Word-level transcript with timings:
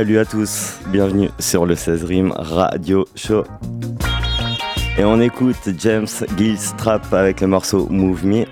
Salut 0.00 0.18
à 0.18 0.24
tous, 0.24 0.78
bienvenue 0.86 1.28
sur 1.38 1.66
le 1.66 1.74
16 1.74 2.04
Rim 2.04 2.32
Radio 2.34 3.06
Show. 3.16 3.44
Et 4.96 5.04
on 5.04 5.20
écoute 5.20 5.58
James 5.78 6.06
Gilstrap 6.38 7.12
avec 7.12 7.42
le 7.42 7.48
morceau 7.48 7.86
Move 7.90 8.24
Me. 8.24 8.46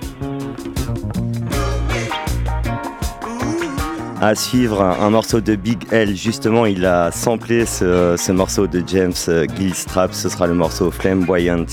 À 4.20 4.34
suivre 4.34 4.82
un 4.82 5.08
morceau 5.08 5.40
de 5.40 5.54
Big 5.54 5.86
L, 5.90 6.14
justement 6.14 6.66
il 6.66 6.84
a 6.84 7.10
samplé 7.12 7.64
ce, 7.64 8.14
ce 8.18 8.30
morceau 8.30 8.66
de 8.66 8.84
James 8.86 9.14
Gilstrap, 9.56 10.12
ce 10.12 10.28
sera 10.28 10.46
le 10.46 10.54
morceau 10.54 10.90
Flamboyant. 10.90 11.64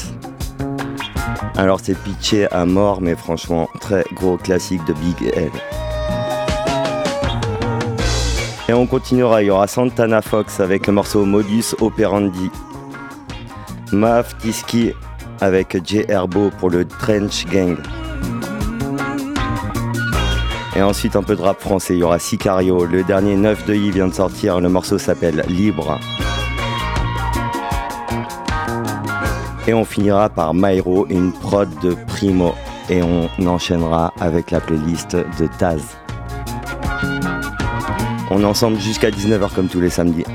Alors 1.58 1.82
c'est 1.84 2.02
pitché 2.02 2.50
à 2.50 2.66
mort 2.66 3.02
mais 3.02 3.16
franchement 3.16 3.68
très 3.82 4.06
gros 4.14 4.38
classique 4.38 4.86
de 4.86 4.94
Big 4.94 5.34
L. 5.36 5.52
Et 8.68 8.74
on 8.74 8.88
continuera, 8.88 9.44
il 9.44 9.46
y 9.46 9.50
aura 9.52 9.68
Santana 9.68 10.24
Fox 10.24 10.60
avec 10.60 10.88
le 10.88 10.94
morceau 10.94 11.24
Modus 11.24 11.76
Operandi. 11.82 12.50
Maf 13.92 14.36
Tiski 14.40 14.92
avec 15.40 15.86
J 15.86 16.04
Herbo 16.08 16.50
pour 16.58 16.72
le 16.72 16.86
Trench 16.86 17.46
Gang. 17.46 17.78
Et 20.76 20.82
ensuite 20.82 21.16
un 21.16 21.22
peu 21.22 21.36
de 21.36 21.42
rap 21.44 21.62
français, 21.62 21.94
il 21.94 22.00
y 22.00 22.04
aura 22.04 22.18
Sicario, 22.18 22.86
le 22.86 23.04
dernier 23.04 23.36
9 23.36 23.68
de 23.68 23.76
I 23.76 23.92
vient 23.92 24.08
de 24.08 24.14
sortir, 24.14 24.60
le 24.60 24.68
morceau 24.68 24.98
s'appelle 24.98 25.46
Libre. 25.48 26.00
Et 29.68 29.76
on 29.76 29.86
finira 29.86 30.30
par 30.30 30.56
Myro, 30.56 31.06
une 31.10 31.32
prod 31.32 31.70
de 31.82 31.96
Primo. 32.08 32.54
Et 32.90 33.02
on 33.02 33.30
enchaînera 33.48 34.12
avec 34.20 34.52
la 34.52 34.60
playlist 34.60 35.16
de 35.16 35.48
Taz. 35.58 35.98
On 38.38 38.42
est 38.42 38.44
ensemble 38.44 38.78
jusqu'à 38.82 39.12
19h 39.12 39.54
comme 39.54 39.70
tous 39.70 39.80
les 39.80 39.90
samedis. 39.90 40.26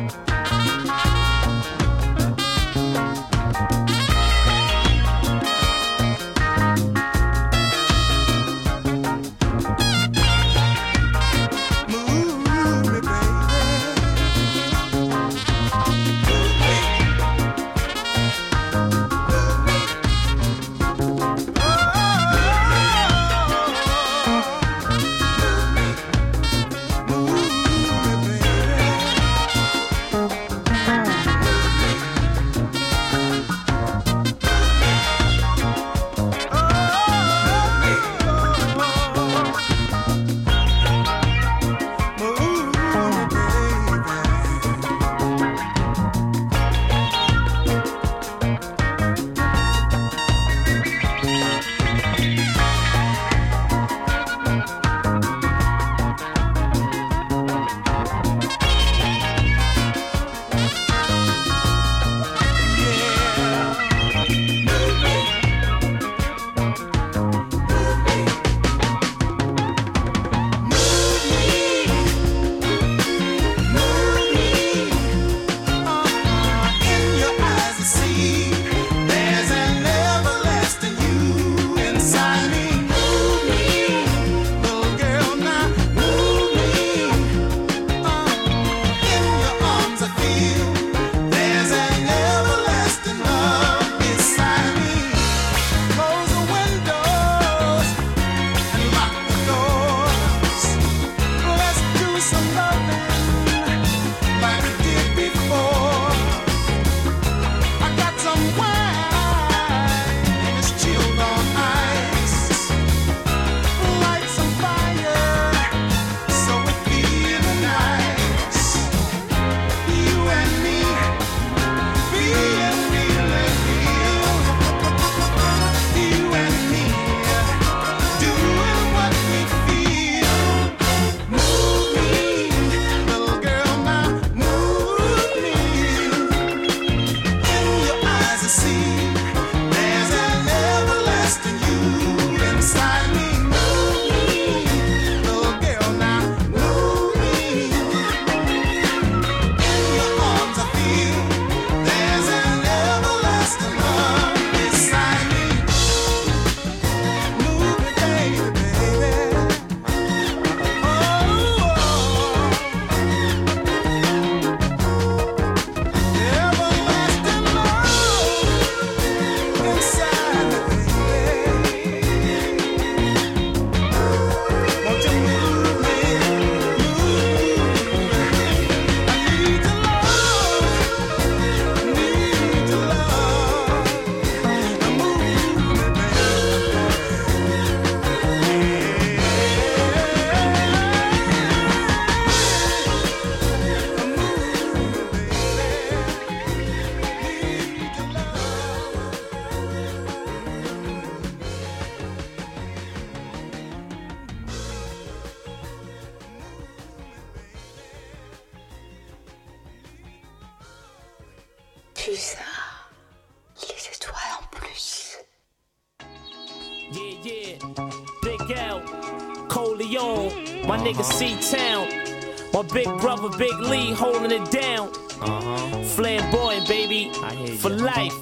Big 222.72 222.86
brother, 223.00 223.36
Big 223.36 223.52
Lee 223.58 223.92
holding 223.92 224.30
it 224.30 224.50
down. 224.50 224.88
Uh-huh. 225.20 225.82
Flamboyant, 225.82 226.68
baby. 226.68 227.12
For 227.58 227.68
life. 227.68 228.14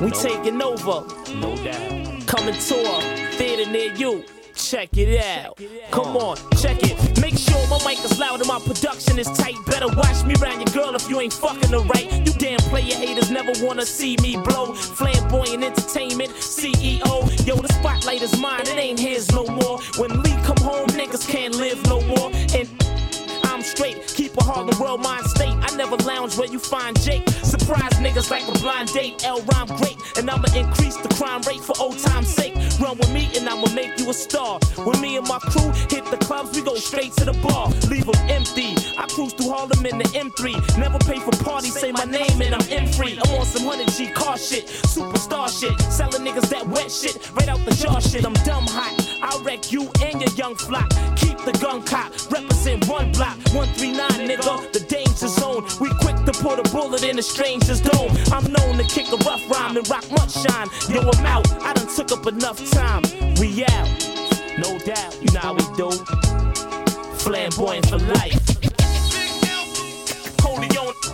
We 0.00 0.10
taking 0.10 0.60
over. 0.60 1.06
No 1.36 1.56
doubt. 1.62 2.26
Coming 2.26 2.58
tour, 2.58 3.00
theater 3.32 3.70
near 3.70 3.94
you. 3.94 4.24
Check 4.54 4.90
it 4.96 5.24
out. 5.24 5.58
Come 5.92 6.16
on, 6.16 6.36
check 6.56 6.78
it. 6.82 7.07
Sure 7.48 7.66
my 7.68 7.78
mic 7.84 8.04
is 8.04 8.18
loud 8.18 8.40
and 8.40 8.48
my 8.48 8.58
production 8.60 9.18
is 9.18 9.28
tight. 9.30 9.56
Better 9.66 9.88
watch 9.88 10.24
me 10.24 10.34
around 10.40 10.60
your 10.60 10.72
girl 10.74 10.94
if 10.94 11.08
you 11.08 11.20
ain't 11.20 11.32
fucking 11.32 11.70
the 11.70 11.80
right. 11.80 12.10
You 12.26 12.32
damn 12.34 12.58
player 12.70 12.94
haters 12.94 13.30
never 13.30 13.52
wanna 13.64 13.86
see 13.86 14.16
me 14.22 14.36
blow. 14.36 14.74
Flamboyant 14.74 15.64
entertainment, 15.64 16.30
CEO. 16.34 17.46
Yo, 17.46 17.56
the 17.56 17.72
spotlight 17.74 18.22
is 18.22 18.38
mine, 18.38 18.62
it 18.62 18.78
ain't 18.78 18.98
his 18.98 19.30
no 19.32 19.46
more. 19.46 19.78
When 19.96 20.22
Lee 20.22 20.36
come 20.44 20.58
home, 20.58 20.88
niggas 20.88 21.28
can't 21.28 21.54
live 21.54 21.82
no 21.86 22.00
more. 22.02 22.30
And 22.54 22.68
straight. 23.68 24.06
Keep 24.06 24.36
a 24.38 24.44
Harlem 24.44 24.78
world 24.80 25.02
mind 25.02 25.26
state. 25.26 25.54
I 25.60 25.74
never 25.76 25.96
lounge 25.96 26.36
where 26.36 26.48
you 26.48 26.58
find 26.58 26.98
Jake. 27.00 27.28
Surprise 27.28 27.92
niggas 28.04 28.30
like 28.30 28.46
a 28.48 28.58
blind 28.58 28.92
date. 28.92 29.24
L 29.24 29.42
rhyme 29.52 29.68
great. 29.78 29.96
And 30.16 30.28
I'ma 30.30 30.48
increase 30.56 30.96
the 30.96 31.08
crime 31.14 31.42
rate 31.42 31.60
for 31.60 31.74
old 31.80 31.98
time's 31.98 32.32
sake. 32.34 32.54
Run 32.80 32.96
with 32.98 33.12
me 33.12 33.30
and 33.36 33.48
I'ma 33.48 33.68
make 33.74 33.98
you 33.98 34.08
a 34.10 34.14
star. 34.14 34.58
When 34.84 35.00
me 35.00 35.16
and 35.16 35.26
my 35.28 35.38
crew 35.38 35.70
hit 35.92 36.04
the 36.10 36.18
clubs, 36.20 36.56
we 36.56 36.62
go 36.62 36.74
straight 36.76 37.12
to 37.14 37.24
the 37.24 37.36
bar. 37.44 37.68
Leave 37.90 38.06
them 38.06 38.20
empty. 38.28 38.74
I 38.96 39.06
cruise 39.08 39.32
through 39.34 39.50
Harlem 39.50 39.84
in 39.84 39.98
the 39.98 40.08
M3. 40.16 40.78
Never 40.78 40.98
pay 40.98 41.20
for 41.20 41.32
parties, 41.44 41.78
say 41.78 41.92
my 41.92 42.04
name 42.04 42.40
and 42.40 42.54
I'm 42.54 42.66
M 42.70 42.86
free. 42.92 43.18
I'm 43.22 43.34
on 43.38 43.46
some 43.46 43.68
100G 43.68 44.14
car 44.14 44.38
shit. 44.38 44.66
Superstar 44.66 45.48
shit. 45.48 45.76
Selling 45.92 46.24
niggas 46.26 46.48
that 46.50 46.66
wet 46.66 46.90
shit. 46.90 47.16
Right 47.34 47.48
out 47.48 47.64
the 47.64 47.74
jar 47.74 48.00
shit. 48.00 48.24
I'm 48.24 48.38
dumb 48.44 48.66
hot. 48.66 48.94
I'll 49.22 49.42
wreck 49.42 49.72
you 49.72 49.90
and 50.02 50.20
your 50.20 50.32
young 50.34 50.54
flock. 50.56 50.88
Keep 51.16 51.38
the 51.44 51.52
gun 51.60 51.82
cop. 51.82 52.12
Represent 52.30 52.86
one 52.88 53.12
block. 53.12 53.36
139, 53.58 54.28
nigga, 54.28 54.72
the 54.72 54.78
danger 54.86 55.26
zone. 55.26 55.64
We 55.80 55.90
quick 55.98 56.14
to 56.26 56.32
put 56.40 56.60
a 56.60 56.70
bullet 56.70 57.02
in 57.02 57.18
a 57.18 57.22
stranger's 57.22 57.80
dome. 57.80 58.16
I'm 58.30 58.52
known 58.52 58.78
to 58.78 58.84
kick 58.84 59.10
a 59.10 59.16
rough 59.26 59.50
rhyme 59.50 59.76
and 59.76 59.88
rock 59.90 60.08
much 60.12 60.30
shine. 60.30 60.68
Yo, 60.88 61.00
I'm 61.00 61.26
out. 61.26 61.50
I 61.60 61.72
done 61.72 61.88
took 61.92 62.12
up 62.12 62.24
enough 62.28 62.58
time. 62.70 63.02
We 63.40 63.64
out. 63.64 63.88
No 64.58 64.78
doubt, 64.78 65.18
you 65.20 65.32
know 65.34 65.40
how 65.40 65.54
we 65.54 65.64
do. 65.76 65.90
Flamboyant 67.18 67.88
for 67.88 67.98
life. 67.98 68.38
Holy 70.40 70.68
on. 70.78 71.07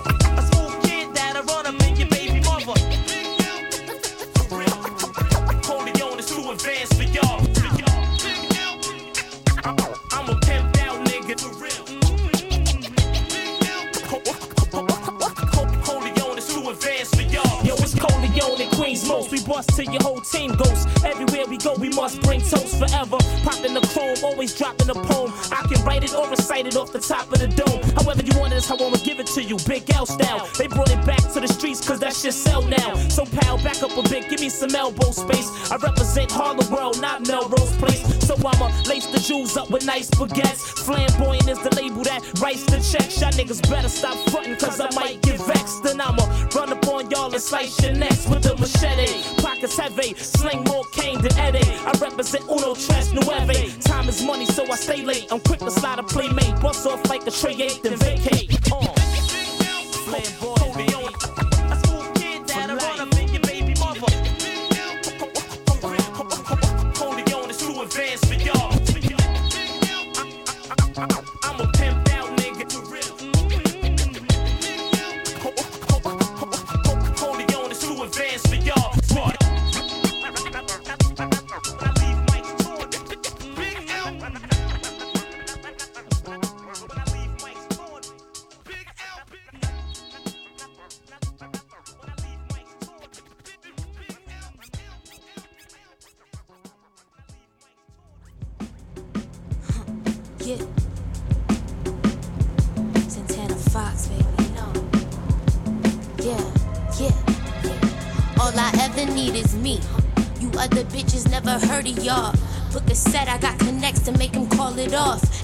You. 29.59 29.65
Big 29.67 29.91
L 29.95 30.07
style. 30.07 30.49
They 30.59 30.67
brought 30.67 30.91
it 30.91 31.05
back 31.07 31.23
to 31.33 31.41
the 31.41 31.49
streets 31.49 31.87
cause 31.87 32.01
that 32.01 32.15
shit 32.15 32.35
sell 32.35 32.63
now. 32.63 32.95
So 33.09 33.25
pal, 33.25 33.59
back 33.59 33.83
up 33.83 33.97
a 33.97 34.03
bit, 34.09 34.29
give 34.29 34.41
me 34.41 34.49
some 34.49 34.75
elbow 34.75 35.11
space. 35.11 35.49
I 35.71 35.77
represent 35.77 36.31
Harlem 36.31 36.71
World, 36.71 37.01
not 37.01 37.27
Melrose 37.27 37.77
Place. 37.77 38.03
So 38.27 38.35
I'ma 38.37 38.71
lace 38.87 39.07
the 39.07 39.19
jewels 39.19 39.57
up 39.57 39.71
with 39.71 39.85
nice 39.87 40.11
baguettes. 40.11 40.61
Flamboyant 40.85 41.49
is 41.49 41.59
the 41.61 41.75
label 41.77 42.03
that 42.05 42.21
writes 42.41 42.65
the 42.65 42.79
checks. 42.81 43.21
Y'all 43.21 43.33
niggas 43.33 43.69
better 43.69 43.89
stop 43.89 44.17
frontin' 44.31 44.57
cause 44.57 44.81
I 44.81 44.91
might 44.95 45.23
get 45.23 45.41
vexed. 45.41 45.83
Then 45.83 46.01
I'ma 46.01 46.25
run 46.55 46.73
up 46.73 46.87
on 46.89 47.11
y'all 47.11 47.33
and 47.33 47.43
slice 47.43 47.81
your 47.83 47.95
necks 47.95 48.29
with 48.29 48.43
the 48.43 48.57
machete. 48.57 49.23
Pockets 49.43 49.77
heavy, 49.77 50.15
sling 50.15 50.65
more 50.65 50.85
cane 50.93 51.21
than 51.21 51.37
Eddie. 51.39 51.69
I 51.87 51.93
represent 52.01 52.45
Uno 52.45 52.75
Tres 52.75 53.13
Nueve. 53.13 53.79
Time 53.81 54.09
is 54.09 54.23
money, 54.23 54.47
so 54.47 54.65
I 54.71 54.77
stay 54.77 55.05
late. 55.05 55.27
I'm 55.31 55.41
quick 55.41 55.61
to 55.61 55.71
slide 55.71 55.99
a 55.99 56.03
playmate. 56.03 56.61
Bust 56.61 56.87
off 56.87 57.09
like 57.09 57.27
a 57.27 57.31
tray 57.31 57.57
eight, 57.61 57.81
then 57.83 57.97
vacate. 57.99 58.54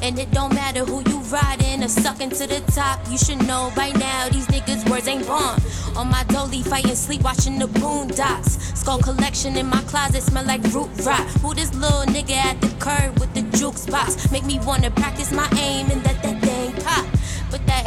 And 0.03 0.19
it 0.19 0.31
don't 0.31 0.55
matter 0.55 0.85
who 0.85 1.03
you 1.11 1.19
riding 1.31 1.83
or 1.83 1.89
sucking 1.89 2.31
to 2.31 2.47
the 2.47 2.61
top. 2.73 3.01
You 3.11 3.19
should 3.19 3.47
know 3.47 3.73
by 3.77 3.91
now 3.91 4.29
these 4.29 4.47
niggas' 4.47 4.89
words 4.91 5.07
ain't 5.09 5.27
born. 5.27 5.61
On 5.97 6.09
my 6.09 6.25
dolly, 6.25 6.63
fighting 6.63 6.95
sleep, 6.95 7.23
watching 7.23 7.59
the 7.59 7.67
boondocks. 7.67 8.77
Skull 8.77 8.99
collection 8.99 9.57
in 9.57 9.67
my 9.67 9.83
closet 9.83 10.23
smell 10.23 10.45
like 10.45 10.63
root 10.73 10.91
rot. 11.05 11.21
Who 11.43 11.55
this 11.55 11.75
little 11.75 12.05
nigga 12.07 12.37
at 12.37 12.61
the 12.61 12.69
curb 12.79 13.19
with 13.19 13.33
the 13.35 13.43
jukes 13.57 13.87
box? 13.87 14.31
Make 14.33 14.45
me 14.45 14.59
wanna 14.61 14.91
practice 14.91 15.33
my 15.33 15.49
aim 15.59 15.91
and 15.91 16.03
let 16.05 16.23
that 16.23 16.43
thing 16.43 16.73
pop. 16.83 17.20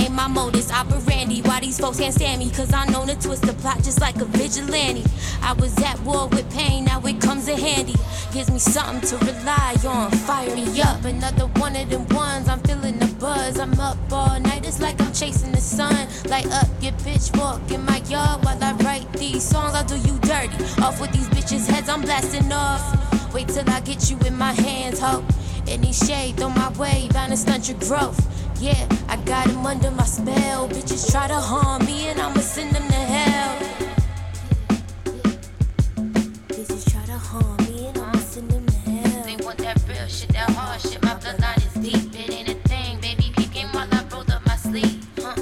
Ain't 0.03 0.13
my 0.13 0.27
modus 0.27 0.69
operandi. 0.69 1.41
Why 1.43 1.61
these 1.61 1.79
folks 1.79 1.97
can't 1.97 2.13
stand 2.13 2.39
me? 2.39 2.49
Cause 2.49 2.73
I 2.73 2.85
know 2.87 3.05
to 3.05 3.15
twist 3.15 3.43
the 3.43 3.53
plot 3.53 3.77
just 3.83 4.01
like 4.01 4.17
a 4.17 4.25
vigilante. 4.25 5.05
I 5.41 5.53
was 5.53 5.73
at 5.81 5.97
war 6.01 6.27
with 6.27 6.51
pain, 6.53 6.83
now 6.83 6.99
it 7.05 7.21
comes 7.21 7.47
in 7.47 7.57
handy. 7.57 7.95
Gives 8.33 8.51
me 8.51 8.59
something 8.59 8.99
to 9.07 9.25
rely 9.25 9.77
on. 9.87 10.11
Fire 10.11 10.53
me 10.53 10.81
up, 10.81 11.05
another 11.05 11.45
one 11.61 11.77
of 11.77 11.89
them 11.89 12.05
ones. 12.09 12.49
I'm 12.49 12.59
feeling 12.63 12.99
the 12.99 13.07
buzz. 13.17 13.57
I'm 13.57 13.79
up 13.79 13.97
all 14.11 14.37
night, 14.41 14.67
it's 14.67 14.81
like 14.81 14.99
I'm 14.99 15.13
chasing 15.13 15.53
the 15.53 15.61
sun. 15.61 16.07
Light 16.25 16.51
up 16.51 16.67
your 16.81 16.93
pitchfork 17.05 17.71
in 17.71 17.85
my 17.85 17.99
yard 18.09 18.43
while 18.43 18.61
I 18.61 18.73
write 18.83 19.09
these 19.13 19.41
songs. 19.41 19.73
I'll 19.73 19.85
do 19.85 19.95
you 19.99 20.19
dirty. 20.19 20.65
Off 20.81 20.99
with 20.99 21.13
these 21.13 21.29
bitches' 21.29 21.65
heads, 21.65 21.87
I'm 21.87 22.01
blasting 22.01 22.51
off. 22.51 23.33
Wait 23.33 23.47
till 23.47 23.69
I 23.69 23.79
get 23.79 24.11
you 24.11 24.17
in 24.27 24.37
my 24.37 24.51
hands, 24.51 24.99
ho. 24.99 25.23
Any 25.65 25.93
shade, 25.93 26.35
throw 26.35 26.49
my 26.49 26.69
way, 26.73 27.07
bound 27.13 27.31
to 27.31 27.37
stunt 27.37 27.69
your 27.69 27.79
growth. 27.79 28.19
Yeah, 28.59 28.87
I 29.09 29.17
got 29.25 29.47
him 29.47 29.65
under 29.65 29.91
my 29.91 30.05
spell. 30.05 30.69
Bitches 30.69 31.11
try 31.11 31.27
to 31.27 31.35
harm 31.35 31.85
me, 31.85 32.07
and 32.07 32.19
I'ma 32.19 32.39
send 32.39 32.75
them 32.75 32.87
to 32.87 32.93
hell. 32.93 33.59
Bitches 36.47 36.91
try 36.91 37.05
to 37.05 37.17
harm 37.17 37.57
me, 37.65 37.87
and 37.87 37.97
I'ma 37.97 38.19
send 38.19 38.49
them 38.51 38.65
to 38.65 38.79
hell. 38.89 39.23
They 39.25 39.43
want 39.43 39.57
that 39.59 39.81
real 39.87 40.07
shit, 40.07 40.29
that 40.29 40.49
hard 40.51 40.79
shit. 40.81 41.01
My 41.03 41.15
bloodline 41.15 41.57
is 41.57 41.73
deep. 41.73 42.13
It 42.19 42.33
ain't 42.33 42.49
a 42.49 42.55
thing, 42.69 42.99
baby. 43.01 43.31
Peeking 43.35 43.67
while 43.67 43.87
I 43.91 44.03
rolled 44.11 44.31
up 44.31 44.45
my 44.45 44.55
sleeve. 44.55 45.05
Huh? 45.19 45.35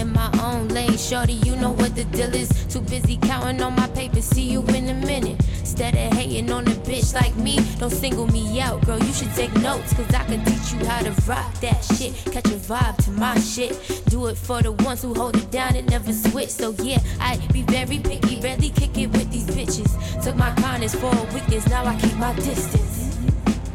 in 0.00 0.12
my 0.12 0.30
own 0.42 0.68
lane, 0.68 0.96
shorty, 0.96 1.34
you 1.34 1.54
know 1.56 1.72
what 1.72 1.94
the 1.94 2.04
deal 2.04 2.34
is. 2.34 2.48
Too 2.66 2.80
busy 2.80 3.16
counting 3.18 3.62
on 3.62 3.74
my 3.76 3.86
paper, 3.88 4.20
see 4.22 4.42
you 4.42 4.62
in 4.68 4.88
a 4.88 4.94
minute. 4.94 5.40
Instead 5.70 5.94
of 5.94 6.18
hating 6.18 6.50
on 6.50 6.66
a 6.66 6.70
bitch 6.82 7.14
like 7.14 7.34
me, 7.36 7.56
don't 7.78 7.90
single 7.90 8.26
me 8.26 8.60
out, 8.60 8.84
girl. 8.84 8.98
You 8.98 9.12
should 9.12 9.32
take 9.34 9.54
notes, 9.62 9.94
cause 9.94 10.12
I 10.12 10.24
can 10.24 10.44
teach 10.44 10.72
you 10.72 10.84
how 10.84 11.00
to 11.00 11.12
rock 11.28 11.54
that 11.60 11.84
shit. 11.84 12.12
Catch 12.32 12.46
a 12.46 12.58
vibe 12.58 12.96
to 13.04 13.12
my 13.12 13.38
shit. 13.38 14.02
Do 14.06 14.26
it 14.26 14.36
for 14.36 14.60
the 14.60 14.72
ones 14.72 15.00
who 15.00 15.14
hold 15.14 15.36
it 15.36 15.48
down 15.52 15.76
and 15.76 15.88
never 15.88 16.12
switch. 16.12 16.48
So 16.48 16.74
yeah, 16.82 16.98
I 17.20 17.36
be 17.52 17.62
very 17.62 18.00
picky, 18.00 18.40
rarely 18.40 18.70
kick 18.70 18.98
it 18.98 19.12
with 19.12 19.30
these 19.30 19.46
bitches. 19.46 20.22
Took 20.24 20.34
my 20.34 20.50
kindness 20.56 20.96
for 20.96 21.06
a 21.06 21.24
weakness, 21.32 21.64
now 21.68 21.84
I 21.86 21.96
keep 22.00 22.16
my 22.16 22.34
distance. 22.34 23.16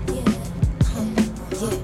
Yeah, 0.10 0.34
huh, 0.84 1.06
yeah. 1.62 1.80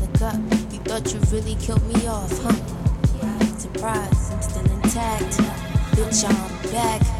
Look 0.00 0.22
up, 0.22 0.40
you 0.72 0.78
thought 0.88 1.12
you 1.12 1.20
really 1.30 1.56
killed 1.56 1.86
me 1.86 2.06
off, 2.06 2.32
huh? 2.42 3.58
Surprise, 3.58 4.30
I'm 4.32 4.40
still 4.40 4.72
intact. 4.72 5.36
Bitch, 5.92 6.24
I'm 6.24 6.72
back. 6.72 7.19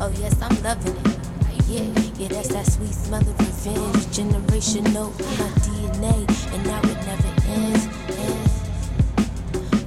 Oh 0.00 0.12
yes, 0.20 0.40
I'm 0.40 0.62
loving 0.62 0.94
it. 0.94 1.18
Yeah, 1.66 1.82
yeah, 2.18 2.28
that's 2.28 2.48
that 2.50 2.66
sweet 2.66 2.94
smell 2.94 3.20
of 3.20 3.38
revenge. 3.40 4.06
Generational 4.14 5.10
in 5.18 5.26
my 5.38 5.50
DNA, 5.66 6.54
and 6.54 6.64
now 6.64 6.78
it 6.84 6.98
never 7.04 7.28
ends. 7.48 7.86
ends. 8.16 8.52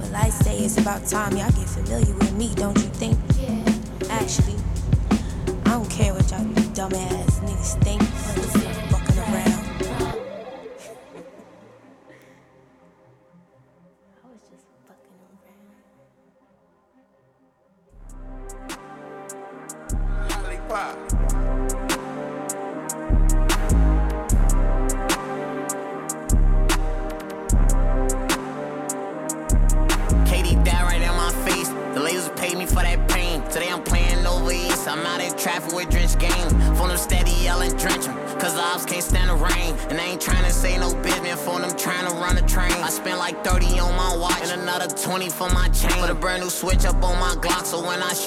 Well, 0.00 0.14
I 0.14 0.28
say 0.28 0.58
it's 0.58 0.76
about 0.76 1.06
time 1.06 1.34
y'all 1.34 1.50
get 1.52 1.66
familiar 1.66 2.14
with 2.14 2.32
me, 2.34 2.54
don't 2.54 2.76
you 2.76 2.90
think? 3.00 3.18
Actually, 4.10 4.60
I 5.64 5.70
don't 5.70 5.90
care 5.90 6.12
what 6.12 6.30
y'all 6.30 6.44
dumbass 6.74 7.40
niggas 7.40 7.82
think. 7.82 8.71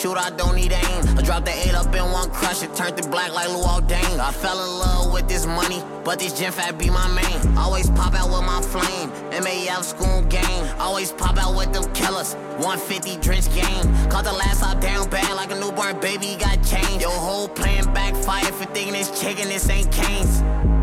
Shoot, 0.06 0.18
I 0.18 0.30
don't 0.32 0.56
need 0.56 0.72
aim. 0.72 1.18
I 1.18 1.22
dropped 1.22 1.46
the 1.46 1.52
8 1.52 1.74
up 1.74 1.96
in 1.96 2.12
one 2.12 2.30
crush. 2.30 2.62
It 2.62 2.76
turned 2.76 2.98
to 2.98 3.10
black 3.10 3.34
like 3.34 3.50
Luau 3.50 3.80
Dane. 3.80 4.20
I 4.20 4.32
fell 4.32 4.60
in 4.64 4.72
love 4.80 5.14
with 5.14 5.28
this 5.28 5.46
money. 5.46 5.82
But 6.04 6.20
this 6.20 6.38
gym 6.38 6.52
fat 6.52 6.78
be 6.78 6.90
my 6.90 7.08
main. 7.08 7.58
Always 7.58 7.90
pop 7.90 8.14
out 8.14 8.30
with 8.30 8.46
my 8.46 8.62
flame. 8.62 9.10
MAF 9.32 9.84
school 9.84 10.22
game. 10.24 10.66
Always 10.80 11.12
pop 11.12 11.38
out 11.38 11.56
with 11.56 11.74
them 11.74 11.92
killers. 11.94 12.36
150 12.58 13.18
drench 13.18 13.48
game. 13.54 13.86
Caught 14.10 14.26
the 14.26 14.34
last 14.34 14.62
out 14.64 14.80
down 14.80 15.10
bad 15.10 15.36
like 15.36 15.52
a 15.52 15.60
newborn 15.60 16.00
baby 16.00 16.36
got 16.40 16.58
changed. 16.64 17.02
Your 17.02 17.12
whole 17.28 17.48
plan 17.48 17.92
backfired 17.94 18.54
for 18.54 18.66
thinking 18.66 18.94
this 18.94 19.10
chicken, 19.20 19.48
this 19.48 19.70
ain't 19.70 19.92
Cane's. 19.92 20.75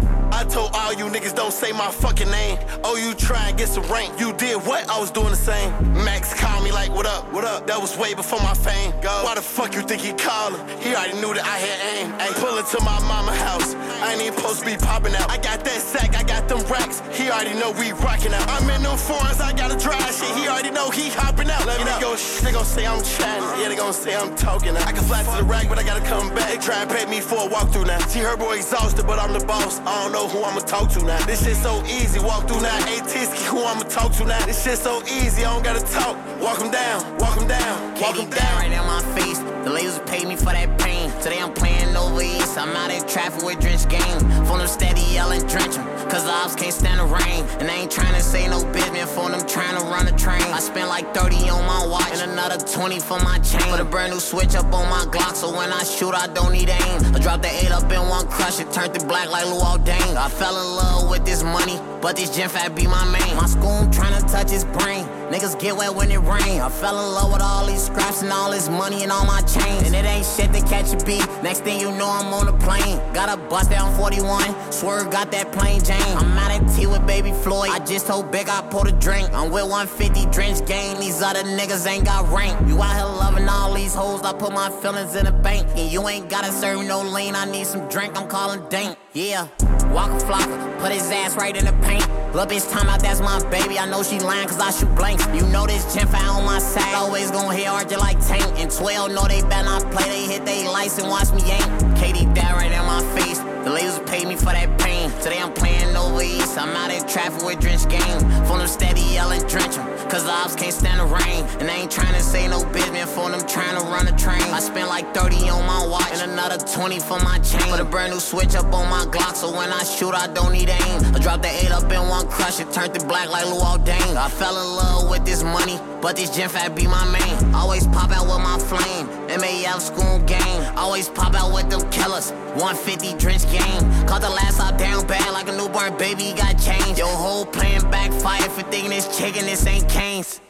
I 0.43 0.45
told 0.45 0.71
all 0.75 0.93
you 0.93 1.05
niggas 1.05 1.37
don't 1.37 1.53
say 1.53 1.71
my 1.71 1.89
fucking 1.89 2.29
name. 2.29 2.59
Oh, 2.83 2.97
you 2.97 3.15
try 3.15 3.51
and 3.51 3.57
get 3.57 3.69
some 3.69 3.85
rank. 3.85 4.19
You 4.19 4.33
did 4.33 4.57
what? 4.67 4.91
I 4.91 4.99
was 4.99 5.13
doing 5.13 5.31
the 5.31 5.37
same. 5.37 5.71
Max 6.03 6.35
called 6.35 6.65
me 6.65 6.73
like, 6.73 6.91
what 6.91 7.07
up? 7.07 7.33
What 7.33 7.45
up? 7.45 7.69
That 7.69 7.81
was 7.81 7.97
way 7.97 8.13
before 8.13 8.41
my 8.41 8.55
fame. 8.55 8.91
Go. 9.01 9.23
Why 9.23 9.37
the 9.37 9.41
fuck 9.41 9.73
you 9.73 9.83
think 9.83 10.03
he 10.03 10.13
called 10.13 10.59
him? 10.59 10.67
He 10.81 10.97
already 10.97 11.15
knew 11.21 11.33
that 11.33 11.47
I 11.47 11.59
had 11.63 11.79
aim. 11.95 12.13
Ay, 12.19 12.35
pull 12.43 12.59
into 12.59 12.83
my 12.83 12.99
mama 13.07 13.31
house. 13.31 13.77
I 14.03 14.15
ain't 14.15 14.23
even 14.23 14.35
supposed 14.37 14.61
to 14.61 14.67
be 14.67 14.75
popping 14.75 15.15
out. 15.15 15.31
I 15.31 15.39
got 15.39 15.63
that 15.63 15.79
sack, 15.81 16.19
I 16.19 16.25
got 16.25 16.49
them 16.49 16.59
racks. 16.67 16.99
He 17.15 17.31
already 17.31 17.55
know 17.55 17.71
we 17.79 17.93
rocking 18.03 18.35
out. 18.35 18.43
I'm 18.51 18.69
in 18.69 18.83
them 18.83 18.99
foreigns, 18.99 19.41
I 19.41 19.53
gotta 19.53 19.79
drive 19.79 20.11
shit. 20.11 20.35
He 20.35 20.49
already 20.49 20.73
know 20.73 20.91
he 20.91 21.09
hopping 21.11 21.51
out. 21.51 21.65
Let 21.67 21.79
me. 21.79 21.93
Go, 22.03 22.17
they 22.43 22.51
gon' 22.51 22.65
say 22.65 22.85
I'm 22.85 22.99
chatting. 23.05 23.47
Yeah, 23.63 23.69
they 23.69 23.77
gon' 23.77 23.93
say 23.95 24.17
I'm 24.17 24.35
talking. 24.35 24.77
I 24.77 24.91
can 24.91 25.05
fly 25.05 25.23
to 25.23 25.37
the 25.39 25.45
rack, 25.45 25.69
but 25.69 25.79
I 25.79 25.85
gotta 25.85 26.03
come 26.03 26.35
back. 26.35 26.51
They 26.51 26.59
try 26.59 26.83
and 26.83 26.91
pay 26.91 27.07
me 27.07 27.21
for 27.21 27.47
a 27.47 27.49
walkthrough 27.49 27.87
now. 27.87 28.01
See 28.11 28.19
her 28.19 28.37
boy 28.37 28.57
exhausted, 28.57 29.07
but 29.07 29.21
I'm 29.21 29.33
the 29.33 29.45
boss. 29.47 29.79
I 29.87 30.03
don't 30.03 30.11
know 30.11 30.27
who 30.33 30.43
I'ma 30.43 30.61
talk 30.61 30.91
to 30.93 31.05
now. 31.05 31.25
This 31.27 31.45
shit 31.45 31.57
so 31.57 31.83
easy. 31.85 32.19
Walk 32.19 32.49
through 32.49 32.63
now. 32.63 32.79
ATSky, 32.87 33.45
who 33.47 33.63
I'ma 33.65 33.83
talk 33.83 34.13
to 34.13 34.25
now. 34.25 34.45
This 34.47 34.65
shit 34.65 34.79
so 34.79 35.03
easy. 35.03 35.45
I 35.45 35.53
don't 35.53 35.63
gotta 35.63 35.85
talk. 35.93 36.17
Walk 36.41 36.59
him 36.59 36.71
down. 36.71 37.19
Walk 37.19 37.39
him 37.39 37.47
down. 37.47 38.01
Walk 38.01 38.17
him 38.17 38.31
died 38.31 38.39
down. 38.39 38.59
right 38.59 38.73
in 38.73 38.87
my 38.87 39.03
face. 39.15 39.39
The 39.65 39.71
ladies 39.71 40.01
pay 40.07 40.25
me 40.25 40.37
for 40.37 40.53
that 40.57 40.79
pain. 40.79 41.11
Today 41.21 41.39
I'm 41.41 41.53
playing 41.53 41.82
east. 42.21 42.59
I'm 42.59 42.75
out 42.77 42.91
in 42.91 43.07
traffic 43.07 43.43
with 43.43 43.61
drench 43.61 43.89
game. 43.89 44.21
Phone 44.47 44.59
them 44.59 44.69
steady 44.69 45.03
yelling, 45.13 45.47
drench 45.47 45.77
'em. 45.79 45.87
Cause 46.11 46.25
the 46.25 46.31
ops 46.31 46.55
can't 46.55 46.75
stand 46.75 47.01
the 47.01 47.07
rain. 47.07 47.45
And 47.61 47.71
I 47.71 47.75
ain't 47.75 47.91
trying 47.91 48.15
to 48.15 48.21
say 48.23 48.47
no 48.47 48.65
business. 48.73 49.11
Phone 49.13 49.33
them 49.33 49.47
trying 49.47 49.77
to 49.79 49.85
run 49.87 50.07
a 50.09 50.13
train. 50.13 50.43
I 50.53 50.61
spent 50.61 50.89
like 50.89 51.15
30 51.15 51.49
on 51.49 51.65
my 51.67 51.87
watch 51.87 52.13
and 52.13 52.31
another 52.33 52.59
20 52.59 52.99
for 53.01 53.19
my 53.21 53.39
chain. 53.39 53.63
Put 53.71 53.81
a 53.81 53.85
brand 53.85 54.13
new 54.13 54.21
switch 54.21 54.55
up 54.55 54.73
on 54.75 54.89
my 54.91 55.05
Glock. 55.07 55.35
So 55.37 55.49
when 55.57 55.73
I 55.73 55.85
shoot, 55.85 56.15
I 56.15 56.27
don't 56.27 56.53
need 56.53 56.69
aim. 56.69 57.15
I 57.15 57.19
dropped 57.19 57.43
the 57.43 57.53
8 57.65 57.73
up 57.73 57.91
in 57.91 58.09
one 58.09 58.27
crush. 58.27 58.61
It 58.61 58.73
turned 58.73 58.95
to 58.95 59.07
black 59.07 59.31
like 59.31 59.47
Luau 59.47 59.79
Dane. 59.79 60.17
I 60.17 60.29
fell 60.29 60.57
in 60.63 60.77
love 60.77 61.09
with 61.09 61.25
this 61.25 61.43
money. 61.43 61.81
But 62.03 62.17
this 62.17 62.31
gym 62.35 62.51
fat 62.51 62.75
be 62.75 62.87
my 62.87 63.05
main. 63.07 63.37
My 63.37 63.47
school 63.47 63.89
trying 63.91 64.21
to 64.21 64.27
touch 64.27 64.51
his 64.51 64.65
brain. 64.65 65.07
Niggas 65.33 65.59
get 65.59 65.75
wet 65.75 65.95
when 65.95 66.11
it 66.11 66.19
rain. 66.19 66.61
I 66.61 66.69
fell 66.69 66.99
in 66.99 67.15
love 67.15 67.33
with 67.33 67.41
all 67.41 67.65
these 67.65 67.87
scraps 67.87 68.21
and 68.21 68.31
all 68.31 68.51
this 68.51 68.69
money 68.69 69.03
and 69.03 69.11
all 69.11 69.25
my 69.25 69.41
chains. 69.41 69.87
And 69.87 69.95
it 69.95 70.05
ain't 70.05 70.27
shit 70.27 70.53
to 70.53 70.61
catch 70.69 70.93
a 70.93 71.03
beat. 71.07 71.27
Next 71.43 71.61
thing 71.61 71.81
you 71.81 71.91
know, 71.93 72.07
I'm 72.07 72.35
on 72.35 72.49
a 72.49 72.53
plane. 72.59 73.01
Got 73.15 73.31
a 73.31 73.39
bust 73.49 73.71
down 73.71 73.97
41. 73.97 74.71
Swerve 74.71 75.11
got 75.11 75.33
that 75.33 75.51
plain 75.51 75.83
Jane. 75.83 75.97
I'm 76.19 76.37
out 76.37 76.51
at 76.51 76.69
tea 76.77 76.87
with 76.87 77.07
baby 77.07 77.33
Floyd. 77.33 77.71
I 77.71 77.79
just 77.79 78.09
told 78.09 78.31
Big 78.31 78.51
I 78.51 78.61
pulled 78.69 78.89
a 78.89 78.93
drink. 78.93 79.33
I'm 79.33 79.51
with 79.51 79.71
150 79.71 80.31
drench 80.31 80.67
game. 80.67 81.01
These 81.01 81.23
other 81.23 81.45
niggas 81.45 81.87
ain't 81.87 82.05
got 82.05 82.31
rank. 82.31 82.69
You 82.69 82.83
out 82.83 82.95
here 82.95 83.05
loving 83.07 83.49
all 83.49 83.73
these 83.73 83.95
hoes. 83.95 84.21
I 84.21 84.35
put 84.35 84.53
my 84.53 84.69
feelings 84.83 85.15
in 85.15 85.25
the 85.25 85.33
bank. 85.33 85.67
And 85.77 85.91
you 85.91 86.07
ain't 86.09 86.29
gotta 86.29 86.53
serve 86.53 86.85
no 86.85 87.01
lean. 87.01 87.37
I 87.37 87.47
need 87.47 87.67
some 87.67 87.89
drink. 87.89 88.21
I'm 88.21 88.29
calling 88.29 88.69
dank. 88.69 88.99
Yeah. 89.15 89.49
Walker 89.93 90.25
flocker, 90.25 90.81
put 90.81 90.91
his 90.91 91.11
ass 91.11 91.37
right 91.37 91.55
in 91.55 91.67
the 91.67 91.73
paint. 91.85 92.09
Little 92.33 92.47
bitch 92.47 92.71
time 92.73 92.89
out, 92.89 93.01
that's 93.01 93.21
my 93.21 93.43
baby. 93.51 93.79
I 93.79 93.85
know 93.85 94.03
she 94.03 94.19
lying 94.19 94.49
cause 94.49 94.59
I 94.59 94.71
shoot 94.71 94.95
blanks. 94.97 95.22
You 95.35 95.47
know 95.49 95.67
this 95.67 95.85
foul 96.09 96.41
on 96.41 96.45
my 96.45 96.59
side. 96.59 96.95
Always 96.95 97.31
gon' 97.31 97.55
hit 97.55 97.67
hard 97.67 97.89
just 97.89 98.01
like 98.01 98.21
tank. 98.27 98.59
And 98.59 98.71
12 98.71 99.13
know 99.13 99.27
they 99.29 99.43
better 99.43 99.65
not 99.65 99.91
play. 99.91 100.09
They 100.09 100.33
hit 100.33 100.45
they 100.45 100.69
lights 100.69 100.99
and 100.99 101.09
watch 101.09 101.31
me 101.33 101.43
aim. 101.51 101.95
Katie 101.95 102.27
right 102.53 102.73
in 102.73 102.85
my 102.87 103.03
face. 103.15 103.52
The 103.65 103.71
ladies 103.71 104.01
pay 104.07 104.25
me 104.25 104.35
for 104.35 104.47
that 104.47 104.77
pain. 104.81 105.09
Today 105.23 105.39
I'm 105.39 105.53
playing 105.53 105.97
over 105.97 106.21
east. 106.21 106.59
I'm 106.59 106.75
out 106.75 106.91
in 106.91 107.07
traffic 107.07 107.47
with 107.47 107.61
drench 107.61 107.89
game. 107.89 108.21
Phone 108.47 108.59
them 108.59 108.67
steady 108.67 109.03
yelling, 109.03 109.47
drench 109.47 109.79
'em. 109.79 109.87
Cause 110.11 110.25
the 110.25 110.33
ops 110.33 110.57
can't 110.57 110.75
stand 110.75 110.99
the 110.99 111.07
rain. 111.07 111.47
And 111.61 111.71
I 111.71 111.75
ain't 111.75 111.91
trying 111.91 112.13
to 112.15 112.23
say 112.23 112.49
no 112.49 112.65
business. 112.65 113.09
Phone 113.15 113.31
them 113.31 113.47
trying 113.47 113.77
to 113.79 113.85
run 113.87 114.09
a 114.09 114.13
train. 114.19 114.43
I 114.53 114.59
spent 114.59 114.89
like 114.89 115.15
30 115.15 115.49
on 115.49 115.65
my 115.65 115.87
watch 115.87 116.11
and 116.13 116.33
another 116.33 116.59
20 116.59 116.99
for 116.99 117.21
my 117.21 117.39
chain. 117.39 117.71
Put 117.71 117.79
a 117.79 117.85
brand 117.85 118.13
new 118.13 118.19
switch 118.19 118.57
up 118.57 118.75
on 118.75 118.91
my 118.91 119.05
Glock. 119.15 119.37
So 119.37 119.49
when 119.57 119.71
I 119.73 119.85
shoot, 119.85 120.13
I 120.13 120.27
don't 120.27 120.53
need 120.53 120.69
aim. 120.69 121.15
I 121.15 121.21
dropped 121.21 121.45
the 121.45 121.53
8 121.65 121.71
up 121.71 121.91
in 121.93 122.09
one 122.09 122.27
crush. 122.27 122.59
It 122.59 122.73
turned 122.73 122.95
to 122.95 123.07
black 123.07 123.31
like 123.31 123.47
Luau 123.47 123.77
Dane. 123.77 124.17
I 124.17 124.29
fell 124.29 124.57
in 124.61 124.69
love 124.75 125.09
with 125.09 125.25
this 125.25 125.45
money. 125.45 125.79
But 126.01 126.17
this 126.17 126.31
gym 126.31 126.51
fat 126.51 126.75
be 126.75 126.89
my 126.89 127.05
main. 127.17 127.55
Always 127.55 127.87
pop 127.87 128.11
out 128.11 128.27
with 128.27 128.43
my 128.43 128.59
flame. 128.59 129.22
MAF 129.41 129.81
school 129.81 130.19
game. 130.21 130.63
Always 130.77 131.09
pop 131.09 131.35
out 131.35 131.53
with 131.55 131.71
them 131.71 131.89
killers. 131.91 132.31
150 132.61 133.17
drench 133.19 133.45
game. 133.51 134.07
Caught 134.07 134.23
the 134.23 134.31
last 134.31 134.61
out 134.61 134.79
down 134.79 135.07
bad 135.07 135.33
like 135.33 135.49
a 135.49 135.57
newborn 135.57 135.97
baby 135.97 136.35
got 136.37 136.59
changed. 136.59 136.99
Your 136.99 137.09
whole 137.09 137.47
plan 137.47 137.81
backfired 137.91 138.51
for 138.51 138.63
thinking 138.71 138.91
this 138.91 139.17
chicken, 139.17 139.47
this 139.47 139.67
ain't 139.67 139.89
Cane's. 139.89 140.41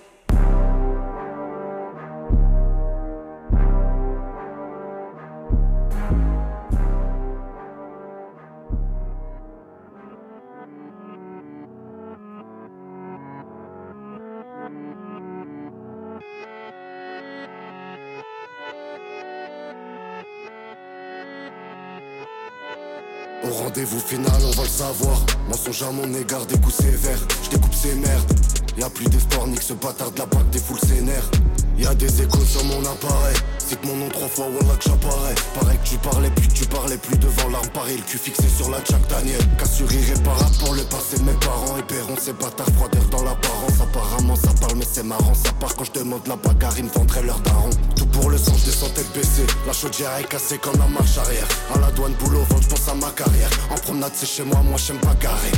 Au 23.52 23.64
rendez-vous 23.64 24.00
final, 24.00 24.40
on 24.46 24.50
va 24.52 24.62
le 24.62 24.68
savoir. 24.68 25.20
Mensonge 25.46 25.82
à 25.82 25.90
mon 25.90 26.14
égard, 26.14 26.46
des 26.46 26.58
coups 26.58 26.74
sévères. 26.74 27.18
Je 27.44 27.50
découpe 27.50 27.74
ces 27.74 27.94
merdes. 27.96 28.32
Y'a 28.78 28.88
plus 28.88 29.04
d'espoir, 29.04 29.46
nique 29.46 29.60
ce 29.62 29.74
bâtard 29.74 30.10
de 30.10 30.20
la 30.20 30.26
bague 30.26 30.48
des 30.48 30.58
foules 30.58 30.80
sénères. 30.80 31.30
Y'a 31.76 31.94
des 31.94 32.22
échos 32.22 32.46
sur 32.46 32.64
mon 32.64 32.80
appareil. 32.80 33.36
Cite 33.66 33.84
mon 33.84 33.96
nom 33.96 34.08
trois 34.08 34.28
fois, 34.28 34.46
voilà 34.50 34.74
que 34.76 34.84
j'apparais. 34.84 35.34
Pareil 35.54 35.78
que 35.78 35.88
tu 35.88 35.96
parlais 35.98 36.30
plus, 36.30 36.48
tu 36.48 36.64
parlais 36.66 36.98
plus 36.98 37.16
devant 37.18 37.48
l'arme. 37.48 37.68
Pareil, 37.68 37.96
le 37.96 38.02
cul 38.02 38.18
fixé 38.18 38.48
sur 38.48 38.68
la 38.70 38.78
Jack 38.84 39.06
Daniel. 39.08 39.40
Cassure 39.58 39.92
irréparable 39.92 40.56
pour 40.58 40.74
le 40.74 40.82
passé 40.82 41.16
mes 41.22 41.32
parents. 41.34 41.76
Et 41.78 42.20
ces 42.20 42.32
bâtards 42.32 42.70
froideurs 42.76 43.08
dans 43.10 43.22
l'apparence. 43.22 43.80
Apparemment, 43.80 44.36
ça 44.36 44.50
parle, 44.60 44.76
mais 44.76 44.86
c'est 44.90 45.02
marrant. 45.02 45.34
Ça 45.34 45.52
part 45.60 45.74
quand 45.76 45.84
je 45.84 45.92
demande 45.92 46.26
la 46.26 46.36
bagarre, 46.36 46.74
ils 46.78 46.84
me 46.84 46.90
vendraient 46.90 47.22
leur 47.22 47.38
daron. 47.40 47.70
Tout 47.96 48.06
pour 48.06 48.30
le 48.30 48.38
sang, 48.38 48.52
je 48.56 48.64
descends 48.66 48.90
tête 48.90 49.12
baissée. 49.14 49.46
La 49.66 49.72
chaudière 49.72 50.16
est 50.18 50.28
cassée 50.28 50.58
comme 50.58 50.78
la 50.78 50.86
marche 50.86 51.18
arrière. 51.18 51.46
À 51.74 51.78
la 51.78 51.90
douane, 51.92 52.14
boulot, 52.14 52.42
ventre, 52.48 52.62
je 52.62 52.68
pense 52.68 52.88
à 52.88 52.94
ma 52.94 53.10
carrière. 53.10 53.50
En 53.70 53.74
promenade, 53.74 54.12
c'est 54.14 54.26
chez 54.26 54.44
moi, 54.44 54.60
moi 54.62 54.78
j'aime 54.78 54.98
pas 54.98 55.14
garer. 55.14 55.52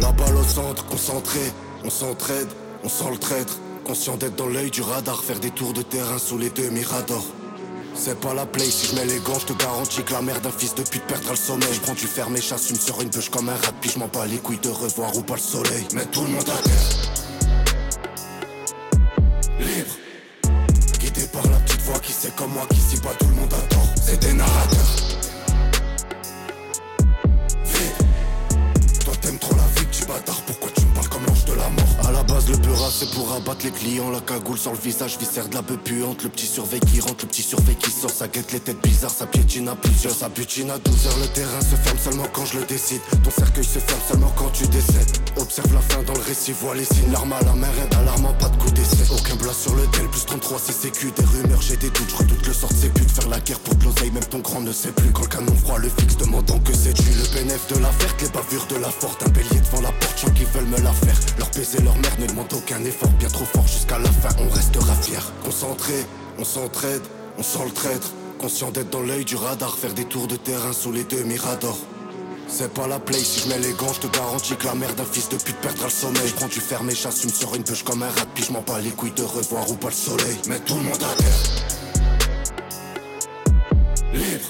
La 0.00 0.12
balle 0.12 0.36
au 0.36 0.44
centre, 0.44 0.84
concentré. 0.86 1.40
On 1.84 1.90
s'entraide, 1.90 2.48
on 2.84 2.88
sent 2.88 3.10
le 3.10 3.18
traître. 3.18 3.58
Conscient 3.84 4.16
d'être 4.16 4.36
dans 4.36 4.46
l'œil 4.46 4.70
du 4.70 4.82
radar, 4.82 5.22
faire 5.22 5.40
des 5.40 5.50
tours 5.50 5.72
de 5.72 5.82
terrain 5.82 6.18
sous 6.18 6.38
les 6.38 6.50
deux 6.50 6.68
miradors. 6.70 7.26
C'est 8.02 8.18
pas 8.18 8.32
la 8.32 8.46
play, 8.46 8.64
si 8.64 8.86
je 8.86 8.94
mets 8.94 9.04
les 9.04 9.18
gants, 9.18 9.38
je 9.38 9.52
te 9.52 9.52
garantis 9.52 10.02
que 10.02 10.14
la 10.14 10.22
mère 10.22 10.40
d'un 10.40 10.50
fils 10.50 10.74
de 10.74 10.82
pute 10.82 11.02
perdra 11.02 11.32
le 11.32 11.36
sommeil. 11.36 11.68
Je 11.70 11.80
prends 11.80 11.92
du 11.92 12.06
ferme 12.06 12.34
et 12.34 12.40
j'assume 12.40 12.76
sur 12.76 12.98
une 13.02 13.10
bûche 13.10 13.28
comme 13.28 13.50
un 13.50 13.52
rat, 13.52 13.74
puis 13.78 13.90
je 13.90 13.98
m'en 13.98 14.08
bats 14.08 14.24
les 14.24 14.38
couilles 14.38 14.58
de 14.58 14.70
revoir 14.70 15.14
ou 15.18 15.20
pas 15.20 15.34
le 15.34 15.40
soleil. 15.40 15.86
Mets 15.92 16.06
tout 16.06 16.22
le 16.22 16.28
monde 16.28 16.48
à. 16.48 17.19
Les 33.62 33.70
clients. 33.70 34.10
La 34.10 34.20
cagoule 34.20 34.58
sur 34.58 34.72
le 34.72 34.78
visage, 34.78 35.18
viscère 35.18 35.48
de 35.48 35.54
la 35.54 35.62
bœuf 35.62 35.78
puante. 35.78 36.22
Le 36.22 36.28
petit 36.28 36.46
surveille 36.46 36.80
qui 36.80 37.00
rentre, 37.00 37.22
le 37.22 37.28
petit 37.28 37.42
surveille 37.42 37.76
qui 37.76 37.90
sort. 37.90 38.10
Ça 38.10 38.28
guette 38.28 38.52
les 38.52 38.60
têtes 38.60 38.80
bizarres, 38.82 39.10
ça 39.10 39.26
piétine 39.26 39.68
à 39.68 39.76
plusieurs. 39.76 40.14
Ça 40.14 40.28
butine 40.28 40.70
à 40.70 40.78
12 40.78 41.06
heures, 41.06 41.18
le 41.20 41.26
terrain 41.28 41.60
se 41.60 41.76
ferme 41.76 41.98
seulement 41.98 42.26
quand 42.32 42.44
je 42.44 42.58
le 42.58 42.64
décide. 42.64 43.00
Ton 43.22 43.30
cercueil 43.30 43.64
se 43.64 43.78
ferme 43.78 44.00
seulement 44.08 44.32
quand 44.36 44.50
tu 44.52 44.66
décèdes. 44.68 45.16
Observe 45.36 45.72
la 45.74 45.80
fin 45.80 46.02
dans 46.02 46.14
le 46.14 46.20
récit, 46.20 46.52
vois 46.52 46.74
les 46.74 46.84
signes. 46.84 47.12
L'arme 47.12 47.32
à 47.32 47.40
la 47.42 47.54
mer 47.54 47.70
est 47.82 47.94
alarmant, 47.94 48.32
pas 48.34 48.48
de 48.48 48.56
coup 48.56 48.70
d'essai. 48.70 49.04
Aucun 49.12 49.36
blas 49.36 49.52
sur 49.52 49.74
le 49.74 49.86
tel, 49.88 50.08
plus 50.08 50.24
33 50.26 50.58
c'est 50.64 50.72
sécu. 50.72 51.10
Des 51.16 51.24
rumeurs, 51.24 51.62
j'ai 51.62 51.76
des 51.76 51.90
doutes, 51.90 52.10
je 52.10 52.16
redoute 52.16 52.46
le 52.46 52.52
sort 52.52 52.70
de 52.70 52.74
ses 52.76 52.88
buts. 52.88 53.06
Faire 53.08 53.28
la 53.28 53.40
guerre 53.40 53.60
pour 53.60 53.74
de 53.74 53.84
l'oseille, 53.84 54.10
même 54.10 54.24
ton 54.24 54.38
grand 54.38 54.60
ne 54.60 54.72
sait 54.72 54.92
plus. 54.92 55.10
Quand 55.12 55.22
le 55.22 55.28
canon 55.28 55.54
froid 55.56 55.78
le 55.78 55.88
fixe, 55.88 56.16
demandant 56.16 56.58
que 56.60 56.72
c'est 56.74 56.92
tu. 56.94 57.02
Le 57.02 57.34
bénéf 57.34 57.66
de 57.68 57.78
la 57.78 57.90
verte, 57.90 58.22
les 58.22 58.28
bavures 58.28 58.66
de 58.66 58.76
la 58.76 58.90
forte. 58.90 59.22
Un 59.22 59.30
bélier 59.30 59.60
devant 59.60 59.82
la 59.82 59.92
porte, 59.92 60.20
gens 60.20 60.32
qui 60.32 60.44
veulent 60.44 60.68
me 60.68 60.80
la 60.80 60.92
faire. 60.92 61.18
Leur 61.38 61.50
baiser 61.50 61.80
leur 61.82 61.96
mère 61.96 62.16
ne 62.18 62.26
demande 62.26 62.52
aucun 62.52 62.82
effort. 62.84 63.10
Bien 63.18 63.28
trop 63.28 63.44
jusqu'à 63.66 63.98
la 63.98 64.10
fin, 64.10 64.34
on 64.38 64.48
restera 64.54 64.94
fier. 64.94 65.32
Concentré, 65.44 66.06
on 66.38 66.44
s'entraide, 66.44 67.02
on 67.38 67.42
sent 67.42 67.64
le 67.64 67.72
traître. 67.72 68.12
Conscient 68.38 68.70
d'être 68.70 68.90
dans 68.90 69.02
l'œil 69.02 69.24
du 69.24 69.36
radar, 69.36 69.76
faire 69.76 69.92
des 69.92 70.06
tours 70.06 70.26
de 70.26 70.36
terrain 70.36 70.72
sous 70.72 70.92
les 70.92 71.04
deux 71.04 71.24
miradors. 71.24 71.78
C'est 72.48 72.72
pas 72.72 72.86
la 72.88 72.98
play, 72.98 73.18
si 73.18 73.40
je 73.40 73.48
mets 73.48 73.58
les 73.58 73.72
gants, 73.74 73.92
je 73.92 74.00
te 74.00 74.16
garantis 74.16 74.56
que 74.56 74.66
la 74.66 74.74
mère 74.74 74.94
d'un 74.94 75.04
fils 75.04 75.28
de 75.28 75.36
pute 75.36 75.56
perdra 75.56 75.84
le 75.84 75.90
sommeil. 75.90 76.26
Je 76.26 76.34
prends 76.34 76.48
du 76.48 76.58
ferme 76.58 76.90
et 76.90 76.94
j'assume 76.94 77.30
sur 77.30 77.54
une 77.54 77.62
pêche 77.62 77.84
comme 77.84 78.02
un 78.02 78.08
rat, 78.08 78.26
puis 78.34 78.42
je 78.42 78.52
m'en 78.52 78.62
bats 78.62 78.80
les 78.80 78.90
couilles 78.90 79.12
de 79.12 79.22
revoir 79.22 79.70
ou 79.70 79.74
pas 79.74 79.88
le 79.88 79.94
soleil. 79.94 80.36
Mets 80.48 80.58
tout 80.60 80.74
le 80.74 80.82
monde 80.82 80.94
à 80.94 81.14
terre. 81.22 81.38
Libre. 84.12 84.48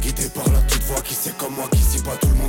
Guidé 0.00 0.28
par 0.34 0.48
la 0.50 0.58
petite 0.60 0.82
voix 0.84 1.00
qui 1.02 1.14
sait 1.14 1.34
comme 1.38 1.54
moi 1.54 1.68
qu'ici 1.70 2.02
pas 2.02 2.16
tout 2.16 2.28
le 2.28 2.34
monde 2.34 2.47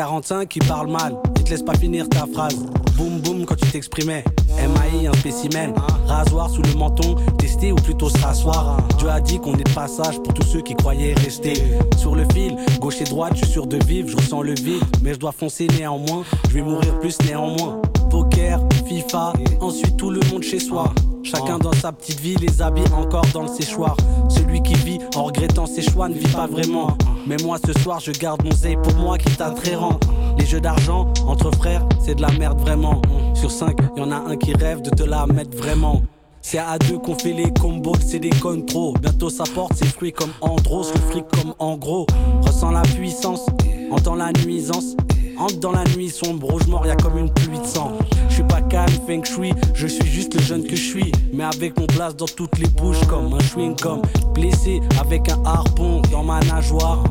45 0.00 0.48
qui 0.48 0.60
parle 0.60 0.90
mal, 0.90 1.14
il 1.36 1.44
te 1.44 1.50
laisse 1.50 1.62
pas 1.62 1.74
finir 1.74 2.08
ta 2.08 2.24
phrase. 2.32 2.56
Boum 2.96 3.20
boum 3.20 3.44
quand 3.44 3.54
tu 3.54 3.66
t'exprimais. 3.66 4.24
MAI, 4.56 5.06
un 5.06 5.12
spécimen. 5.12 5.74
Rasoir 6.06 6.48
sous 6.48 6.62
le 6.62 6.72
menton, 6.72 7.16
tester 7.36 7.70
ou 7.70 7.74
plutôt 7.74 8.08
se 8.08 8.16
rasseoir. 8.16 8.78
Dieu 8.96 9.10
a 9.10 9.20
dit 9.20 9.38
qu'on 9.38 9.52
est 9.58 9.64
de 9.64 9.74
passage 9.74 10.18
pour 10.22 10.32
tous 10.32 10.46
ceux 10.46 10.62
qui 10.62 10.74
croyaient 10.74 11.12
rester. 11.12 11.52
Sur 11.98 12.14
le 12.14 12.24
fil, 12.32 12.56
gauche 12.80 13.02
et 13.02 13.04
droite, 13.04 13.34
je 13.34 13.44
suis 13.44 13.52
sûr 13.52 13.66
de 13.66 13.76
vivre, 13.84 14.08
je 14.08 14.16
ressens 14.16 14.40
le 14.40 14.54
vide. 14.54 14.82
Mais 15.02 15.12
je 15.12 15.18
dois 15.18 15.32
foncer 15.32 15.66
néanmoins, 15.66 16.24
je 16.48 16.54
vais 16.54 16.62
mourir 16.62 16.98
plus 16.98 17.18
néanmoins. 17.26 17.82
Poker, 18.08 18.58
FIFA, 18.86 19.34
ensuite 19.60 19.98
tout 19.98 20.08
le 20.08 20.20
monde 20.32 20.42
chez 20.42 20.60
soi. 20.60 20.94
Chacun 21.22 21.58
dans 21.58 21.74
sa 21.74 21.92
petite 21.92 22.20
vie, 22.20 22.36
les 22.36 22.62
habits 22.62 22.90
encore 22.96 23.26
dans 23.34 23.42
le 23.42 23.48
séchoir. 23.48 23.98
Celui 24.30 24.62
qui 24.62 24.72
vit 24.76 24.98
en 25.14 25.24
regrettant 25.24 25.66
ses 25.66 25.82
choix 25.82 26.08
ne 26.08 26.14
vit 26.14 26.32
pas 26.32 26.46
vraiment. 26.46 26.96
Mais 27.26 27.36
moi 27.42 27.58
ce 27.64 27.72
soir, 27.80 28.00
je 28.00 28.12
garde 28.12 28.42
mon 28.44 28.52
zeille 28.52 28.78
pour 28.82 28.94
moi 28.94 29.18
qui 29.18 29.34
t'attrairant. 29.36 29.98
Les 30.38 30.46
jeux 30.46 30.60
d'argent 30.60 31.12
entre 31.26 31.50
frères, 31.56 31.86
c'est 32.04 32.14
de 32.14 32.22
la 32.22 32.30
merde 32.32 32.60
vraiment. 32.60 33.02
Sur 33.34 33.50
5, 33.50 33.76
y 33.96 34.00
en 34.00 34.10
a 34.10 34.16
un 34.16 34.36
qui 34.36 34.52
rêve 34.54 34.82
de 34.82 34.90
te 34.90 35.02
la 35.02 35.26
mettre 35.26 35.56
vraiment. 35.56 36.02
C'est 36.42 36.58
à 36.58 36.78
deux 36.78 36.98
qu'on 36.98 37.14
fait 37.14 37.32
les 37.32 37.52
combos, 37.52 37.94
c'est 38.04 38.18
des 38.18 38.30
connes 38.30 38.64
trop. 38.64 38.94
Bientôt 38.94 39.28
ça 39.28 39.44
porte 39.54 39.74
ses 39.74 39.86
fruits 39.86 40.12
comme 40.12 40.32
Andros, 40.40 40.90
le 40.94 41.00
fric 41.00 41.26
comme 41.28 41.54
en 41.58 41.76
gros. 41.76 42.06
Ressens 42.42 42.70
la 42.70 42.82
puissance, 42.82 43.46
entends 43.90 44.14
la 44.14 44.32
nuisance. 44.44 44.96
Entre 45.40 45.58
dans 45.58 45.72
la 45.72 45.84
nuit 45.96 46.10
sombre, 46.10 46.58
je 46.60 46.90
a 46.90 46.96
comme 46.96 47.16
une 47.16 47.32
pluie 47.32 47.58
de 47.58 47.64
sang. 47.64 47.92
Je 48.28 48.34
suis 48.34 48.42
pas 48.42 48.60
calme, 48.60 48.92
feng 49.06 49.24
shui, 49.24 49.54
je 49.72 49.86
suis 49.86 50.06
juste 50.06 50.34
le 50.34 50.42
jeune 50.42 50.64
que 50.64 50.76
je 50.76 50.82
suis. 50.82 51.12
Mais 51.32 51.44
avec 51.44 51.78
mon 51.80 51.86
place 51.86 52.14
dans 52.14 52.26
toutes 52.26 52.58
les 52.58 52.68
bouches, 52.68 53.00
comme 53.08 53.32
un 53.32 53.40
chewing 53.40 53.74
comme 53.74 54.02
Blessé 54.34 54.80
avec 55.00 55.30
un 55.30 55.42
harpon 55.46 56.02
dans 56.12 56.22
ma 56.22 56.40
nageoire. 56.40 57.02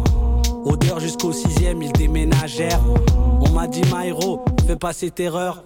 Odeur 0.63 0.99
jusqu'au 0.99 1.31
sixième, 1.31 1.81
ils 1.81 1.91
déménagèrent. 1.93 2.83
On 3.41 3.49
m'a 3.49 3.67
dit, 3.67 3.81
Myro, 3.93 4.43
fais 4.67 4.75
pas 4.75 4.93
ces 4.93 5.11
terreurs. 5.11 5.63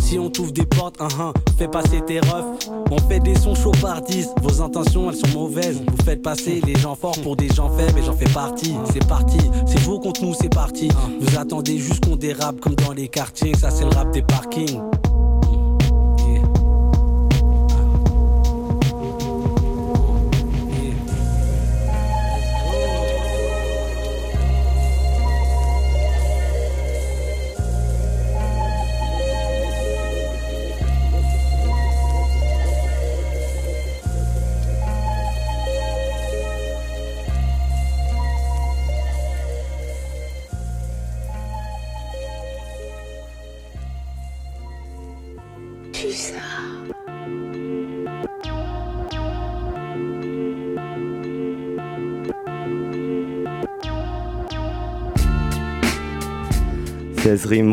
Si 0.00 0.18
on 0.18 0.30
t'ouvre 0.30 0.52
des 0.52 0.64
portes, 0.64 1.00
un 1.00 1.08
un, 1.20 1.32
fais 1.58 1.68
passer 1.68 2.00
tes 2.06 2.20
refs. 2.20 2.68
On 2.90 2.98
fait 2.98 3.20
des 3.20 3.34
sons 3.34 3.54
10, 3.54 4.30
vos 4.40 4.62
intentions 4.62 5.10
elles 5.10 5.16
sont 5.16 5.38
mauvaises. 5.38 5.82
Vous 5.86 6.04
faites 6.04 6.22
passer 6.22 6.62
les 6.64 6.76
gens 6.76 6.94
forts 6.94 7.20
pour 7.22 7.36
des 7.36 7.48
gens 7.48 7.70
faibles 7.76 7.98
et 7.98 8.02
j'en 8.02 8.16
fais 8.16 8.32
partie. 8.32 8.74
C'est 8.92 9.06
parti, 9.06 9.38
c'est 9.66 9.80
vous 9.80 9.98
contre 9.98 10.22
nous, 10.22 10.34
c'est 10.34 10.52
parti. 10.52 10.88
Vous 11.20 11.38
attendez 11.38 11.78
juste 11.78 12.04
qu'on 12.04 12.16
dérape 12.16 12.60
comme 12.60 12.76
dans 12.76 12.92
les 12.92 13.08
quartiers, 13.08 13.54
ça 13.56 13.70
c'est 13.70 13.84
le 13.84 13.90
rap 13.90 14.12
des 14.12 14.22
parkings. 14.22 14.80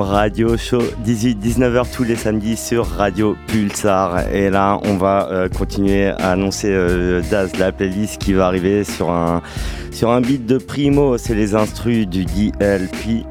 Radio 0.01 0.57
Show 0.57 0.81
18-19h 1.05 1.85
tous 1.95 2.03
les 2.03 2.17
samedis 2.17 2.57
sur 2.57 2.85
Radio 2.85 3.37
Pulsar. 3.47 4.27
Et 4.33 4.49
là, 4.49 4.79
on 4.83 4.97
va 4.97 5.29
euh, 5.31 5.47
continuer 5.47 6.07
à 6.07 6.31
annoncer 6.31 6.67
euh, 6.69 7.21
Daz, 7.31 7.55
la 7.57 7.71
playlist 7.71 8.21
qui 8.21 8.33
va 8.33 8.47
arriver 8.47 8.83
sur 8.83 9.09
un, 9.09 9.41
sur 9.91 10.11
un 10.11 10.21
beat 10.21 10.45
de 10.45 10.57
Primo. 10.57 11.17
C'est 11.17 11.33
les 11.33 11.55
instrus 11.55 12.07
du 12.07 12.25
DLP. 12.25 13.25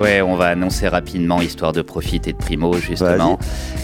Ouais, 0.00 0.22
on 0.22 0.36
va 0.36 0.46
annoncer 0.46 0.88
rapidement, 0.88 1.40
histoire 1.40 1.72
de 1.72 1.82
profiter 1.82 2.32
de 2.32 2.38
Primo, 2.38 2.74
justement. 2.74 3.38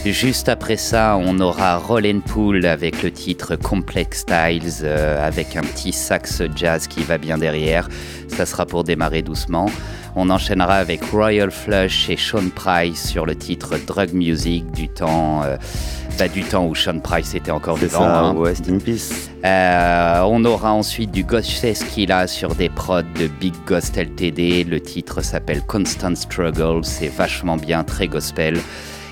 Juste 0.04 0.48
après 0.48 0.76
ça, 0.76 1.16
on 1.20 1.38
aura 1.40 1.76
Roll 1.78 2.20
Pool 2.20 2.66
avec 2.66 3.02
le 3.02 3.10
titre 3.10 3.56
Complex 3.56 4.20
Styles, 4.20 4.82
euh, 4.82 5.24
avec 5.26 5.56
un 5.56 5.62
petit 5.62 5.92
sax 5.92 6.42
jazz 6.54 6.86
qui 6.88 7.02
va 7.02 7.18
bien 7.18 7.38
derrière. 7.38 7.88
Ça 8.28 8.46
sera 8.46 8.66
pour 8.66 8.84
démarrer 8.84 9.22
doucement. 9.22 9.66
On 10.16 10.31
enchaînera 10.31 10.74
avec 10.74 11.03
Royal 11.11 11.50
Flush 11.50 12.09
et 12.09 12.16
Sean 12.16 12.48
Price 12.55 13.09
sur 13.09 13.27
le 13.27 13.35
titre 13.35 13.77
Drug 13.85 14.12
Music 14.12 14.70
du 14.70 14.88
temps, 14.88 15.42
euh, 15.42 15.57
bah, 16.18 16.29
du 16.29 16.44
temps 16.44 16.66
où 16.66 16.74
Sean 16.74 17.00
Price 17.00 17.35
était 17.35 17.50
encore 17.50 17.77
vivant. 17.77 17.98
ça, 17.98 18.20
hein. 18.20 18.35
West 18.35 18.68
in 18.68 18.79
Peace. 18.79 19.31
Euh, 19.44 20.22
on 20.27 20.44
aura 20.44 20.72
ensuite 20.72 21.11
du 21.11 21.24
Ghost 21.24 21.74
Skilla 21.74 22.29
sur 22.29 22.55
des 22.55 22.68
prods 22.68 23.03
de 23.18 23.27
Big 23.27 23.55
Ghost 23.66 23.96
LTD. 23.96 24.64
Le 24.64 24.81
titre 24.81 25.20
s'appelle 25.20 25.62
Constant 25.62 26.14
Struggle. 26.14 26.85
C'est 26.85 27.09
vachement 27.09 27.57
bien, 27.57 27.83
très 27.83 28.07
gospel. 28.07 28.61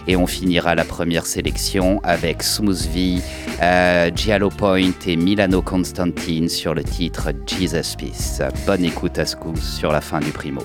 Et 0.07 0.17
on 0.17 0.27
finira 0.27 0.75
la 0.75 0.85
première 0.85 1.27
sélection 1.27 2.01
avec 2.03 2.43
Smooth 2.43 2.89
V, 2.93 3.19
euh, 3.63 4.11
Giallo 4.15 4.51
Point 4.51 4.93
et 5.07 5.17
Milano 5.17 5.63
Constantine 5.63 6.49
sur 6.49 6.75
le 6.75 6.83
titre 6.83 7.31
Jesus 7.47 7.97
Peace. 7.97 8.43
Bonne 8.67 8.85
écoute 8.85 9.19
à 9.19 9.27
ce 9.27 9.37
sur 9.61 9.93
la 9.93 10.01
fin 10.01 10.21
du 10.21 10.31
primo. 10.31 10.63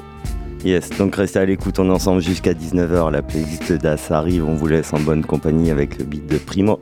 Yes, 0.65 0.89
donc 0.97 1.15
restez 1.15 1.39
à 1.39 1.45
l'écoute, 1.45 1.79
on 1.79 1.89
ensemble 1.89 2.21
jusqu'à 2.21 2.53
19h. 2.53 3.11
La 3.11 3.21
playlist 3.21 3.73
d'As 3.73 4.07
arrive, 4.09 4.45
on 4.45 4.55
vous 4.55 4.67
laisse 4.67 4.91
en 4.91 4.99
bonne 4.99 5.23
compagnie 5.23 5.69
avec 5.69 5.97
le 5.99 6.05
beat 6.05 6.25
de 6.27 6.37
Primo. 6.37 6.79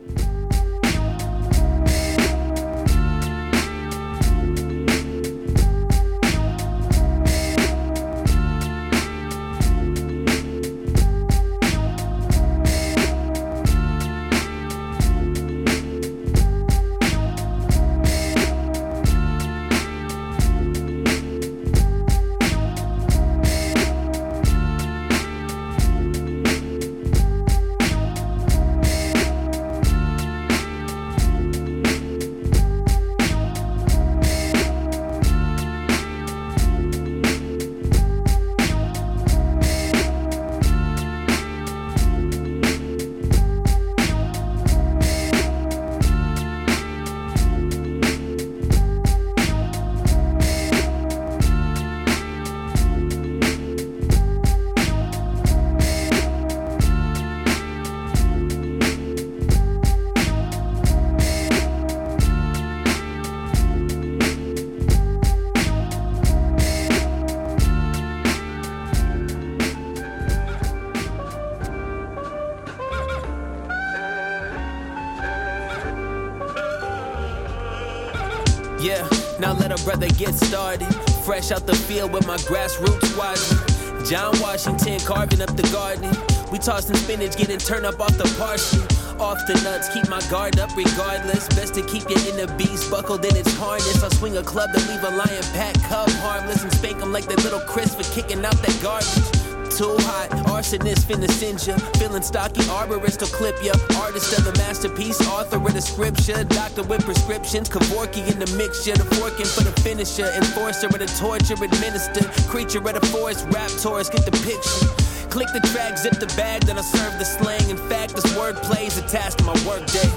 Yeah, 78.85 79.09
now 79.39 79.53
let 79.53 79.71
a 79.71 79.83
brother 79.83 80.07
get 80.09 80.35
started. 80.35 80.85
Fresh 81.25 81.49
out 81.49 81.65
the 81.65 81.73
field 81.73 82.13
with 82.13 82.27
my 82.27 82.37
grassroots 82.37 83.03
squad. 83.09 84.05
John 84.05 84.39
Washington 84.39 84.99
carving 84.99 85.41
up 85.41 85.57
the 85.57 85.67
garden. 85.73 86.15
We 86.51 86.59
tossing 86.59 86.95
spinach, 86.95 87.35
getting 87.35 87.57
turned 87.57 87.87
up 87.87 87.99
off 87.99 88.15
the 88.15 88.31
parsley. 88.37 88.83
Off 89.19 89.39
the 89.47 89.59
nuts, 89.63 89.91
keep 89.91 90.07
my 90.07 90.21
guard 90.29 90.59
up 90.59 90.69
regardless. 90.77 91.47
Best 91.47 91.73
to 91.73 91.81
keep 91.87 92.07
you 92.07 92.29
in 92.29 92.37
the 92.37 92.53
beast, 92.59 92.91
buckled 92.91 93.25
in 93.25 93.35
its 93.35 93.51
harness. 93.55 94.03
I 94.03 94.09
swing 94.09 94.37
a 94.37 94.43
club 94.43 94.69
to 94.71 94.79
leave 94.87 95.03
a 95.03 95.09
lion 95.09 95.43
pack 95.53 95.73
cub 95.89 96.07
harmless 96.21 96.61
and 96.61 96.71
spank 96.71 97.03
like 97.07 97.25
that 97.25 97.43
little 97.43 97.61
Chris 97.61 97.95
for 97.95 98.03
kicking 98.13 98.45
out 98.45 98.61
that 98.61 98.79
garbage 98.83 99.34
too 99.77 99.95
hot. 100.07 100.29
Arsonist 100.47 101.03
finna 101.03 101.29
send 101.29 101.59
ya. 101.67 101.75
Feeling 101.99 102.21
stocky, 102.21 102.61
arborist 102.71 103.19
will 103.19 103.27
clip 103.27 103.55
ya. 103.61 103.73
Artist 103.99 104.31
of 104.37 104.45
the 104.45 104.53
masterpiece, 104.57 105.19
author 105.27 105.57
of 105.57 105.73
the 105.73 105.81
scripture. 105.81 106.43
Doctor 106.45 106.83
with 106.83 107.03
prescriptions, 107.03 107.67
Kevorkian 107.67 108.31
in 108.31 108.39
the 108.39 108.47
mixture. 108.55 108.95
The 108.95 109.03
forking 109.15 109.45
for 109.45 109.63
the 109.63 109.75
finisher. 109.81 110.31
Enforcer 110.31 110.87
of 110.87 110.99
the 110.99 111.07
torture, 111.19 111.59
administer. 111.59 112.23
Creature 112.47 112.87
of 112.87 112.93
the 112.95 113.05
forest, 113.07 113.47
rap 113.51 113.69
tourist, 113.83 114.13
get 114.13 114.23
the 114.23 114.31
picture. 114.47 114.87
Click 115.29 115.49
the 115.51 115.59
track, 115.71 115.97
zip 115.97 116.15
the 116.19 116.31
bag, 116.39 116.63
then 116.63 116.77
I 116.77 116.81
serve 116.81 117.19
the 117.19 117.25
slang. 117.25 117.69
In 117.69 117.77
fact, 117.89 118.15
this 118.15 118.25
wordplay 118.37 118.87
is 118.87 118.97
attached 118.97 119.39
to 119.39 119.43
my 119.43 119.57
workday. 119.67 120.07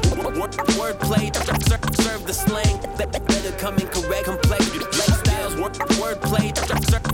Wordplay, 0.79 1.35
serve 1.97 2.25
the 2.25 2.33
slang. 2.33 2.79
Better 2.97 3.19
come 3.59 3.75
in 3.79 3.89
correct, 3.89 4.27
complex, 4.27 5.28
styles. 5.49 5.73
Wordplay, 5.99 6.57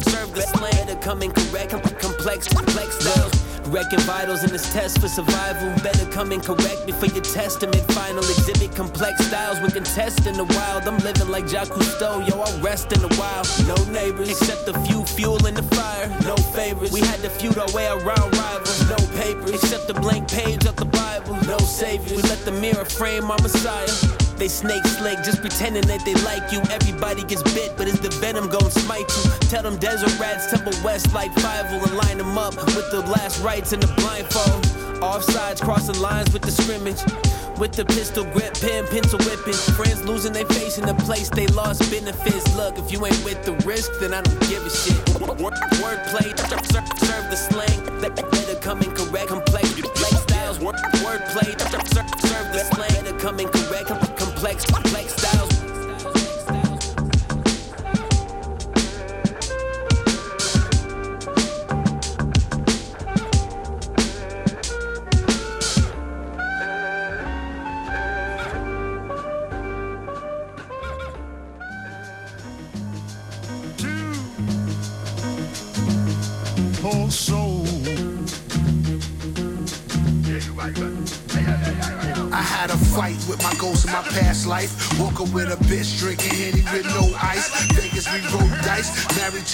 serve 0.04 0.34
the 0.34 0.42
slang. 0.42 0.72
Better 0.72 0.96
come 0.96 1.22
in 1.22 1.32
correct, 1.32 1.70
complex, 2.00 2.48
complex 2.48 2.98
styles. 2.98 3.32
Wrecking 3.68 4.00
vitals 4.00 4.44
in 4.44 4.50
this 4.50 4.70
test 4.72 5.00
for 5.00 5.08
survival. 5.08 5.72
Better 5.82 6.06
come 6.12 6.32
in 6.32 6.40
correct 6.40 6.86
before 6.86 7.08
your 7.08 7.24
testament. 7.24 7.80
Final 7.92 8.18
exhibit 8.18 8.74
complex 8.76 9.24
styles 9.26 9.60
when 9.60 9.70
contest 9.70 10.26
in 10.26 10.36
the 10.36 10.44
wild. 10.44 10.86
I'm 10.86 10.98
living 10.98 11.28
like 11.28 11.48
Jacques 11.48 11.68
Cousteau, 11.68 12.26
yo, 12.28 12.40
I'll 12.40 12.60
rest 12.60 12.92
in 12.92 13.00
the 13.00 13.08
wild. 13.18 13.48
No 13.66 13.76
neighbors, 13.92 14.28
except 14.28 14.68
a 14.68 14.78
few 14.80 15.04
fuel 15.04 15.46
in 15.46 15.54
the 15.54 15.62
fire. 15.62 16.08
No 16.24 16.36
favors, 16.36 16.92
we 16.92 17.00
had 17.00 17.20
to 17.20 17.30
feud 17.30 17.56
our 17.58 17.70
way 17.72 17.86
around 17.86 18.36
rivals. 18.36 18.88
No 18.88 18.96
papers, 19.16 19.54
except 19.54 19.86
the 19.86 19.94
blank 19.94 20.28
page 20.28 20.66
of 20.66 20.76
the 20.76 20.84
Bible. 20.84 21.34
No 21.46 21.58
saviors, 21.58 22.12
we 22.12 22.22
let 22.28 22.44
the 22.44 22.52
mirror 22.52 22.84
frame 22.84 23.30
our 23.30 23.38
Messiah. 23.40 24.23
They 24.36 24.48
snake 24.48 24.84
slick, 24.86 25.18
just 25.22 25.40
pretending 25.40 25.86
that 25.86 26.04
they 26.04 26.14
like 26.26 26.52
you. 26.52 26.60
Everybody 26.70 27.22
gets 27.24 27.42
bit, 27.54 27.76
but 27.76 27.86
it's 27.86 28.00
the 28.00 28.10
venom 28.20 28.48
gon' 28.48 28.70
smite 28.70 29.08
you. 29.16 29.30
Tell 29.48 29.62
them 29.62 29.76
desert 29.78 30.18
rats, 30.18 30.50
Temple 30.50 30.74
West 30.84 31.14
like 31.14 31.32
five 31.34 31.66
and 31.66 31.96
line 31.96 32.18
them 32.18 32.36
up 32.36 32.54
with 32.56 32.90
the 32.90 33.00
last 33.14 33.42
rights 33.42 33.72
and 33.72 33.82
the 33.82 33.92
blindfold. 33.94 34.64
Offsides, 35.02 35.60
crossing 35.62 36.00
lines 36.00 36.32
with 36.32 36.42
the 36.42 36.50
scrimmage. 36.50 37.00
With 37.58 37.72
the 37.72 37.84
pistol 37.84 38.24
grip, 38.24 38.54
pen, 38.54 38.86
pencil 38.88 39.18
whipping. 39.20 39.54
Friends 39.78 40.04
losing 40.04 40.32
their 40.32 40.46
face 40.46 40.78
in 40.78 40.86
the 40.86 40.94
place 41.06 41.28
they 41.30 41.46
lost 41.48 41.88
benefits. 41.90 42.56
Look, 42.56 42.78
if 42.78 42.90
you 42.90 43.06
ain't 43.06 43.24
with 43.24 43.44
the 43.44 43.52
risk, 43.64 43.92
then 44.00 44.12
I 44.12 44.22
don't 44.22 44.40
give 44.48 44.66
a 44.66 44.70
shit. 44.70 44.98
Wordplay, 45.38 46.34
serve 46.98 47.30
the 47.30 47.36
slang. 47.36 48.00
Better 48.00 48.58
come 48.60 48.82
in 48.82 48.90
correct, 48.92 49.28
complex, 49.28 49.72
complex 49.80 50.16
styles. 50.22 50.58
Wordplay, 50.58 51.54
serve 51.94 52.52
the 52.52 52.58
slang. 52.74 53.04
Better 53.04 53.18
come 53.18 53.38
in 53.38 53.48
correct, 53.48 53.63
complex, 54.44 54.66
complex 54.66 55.23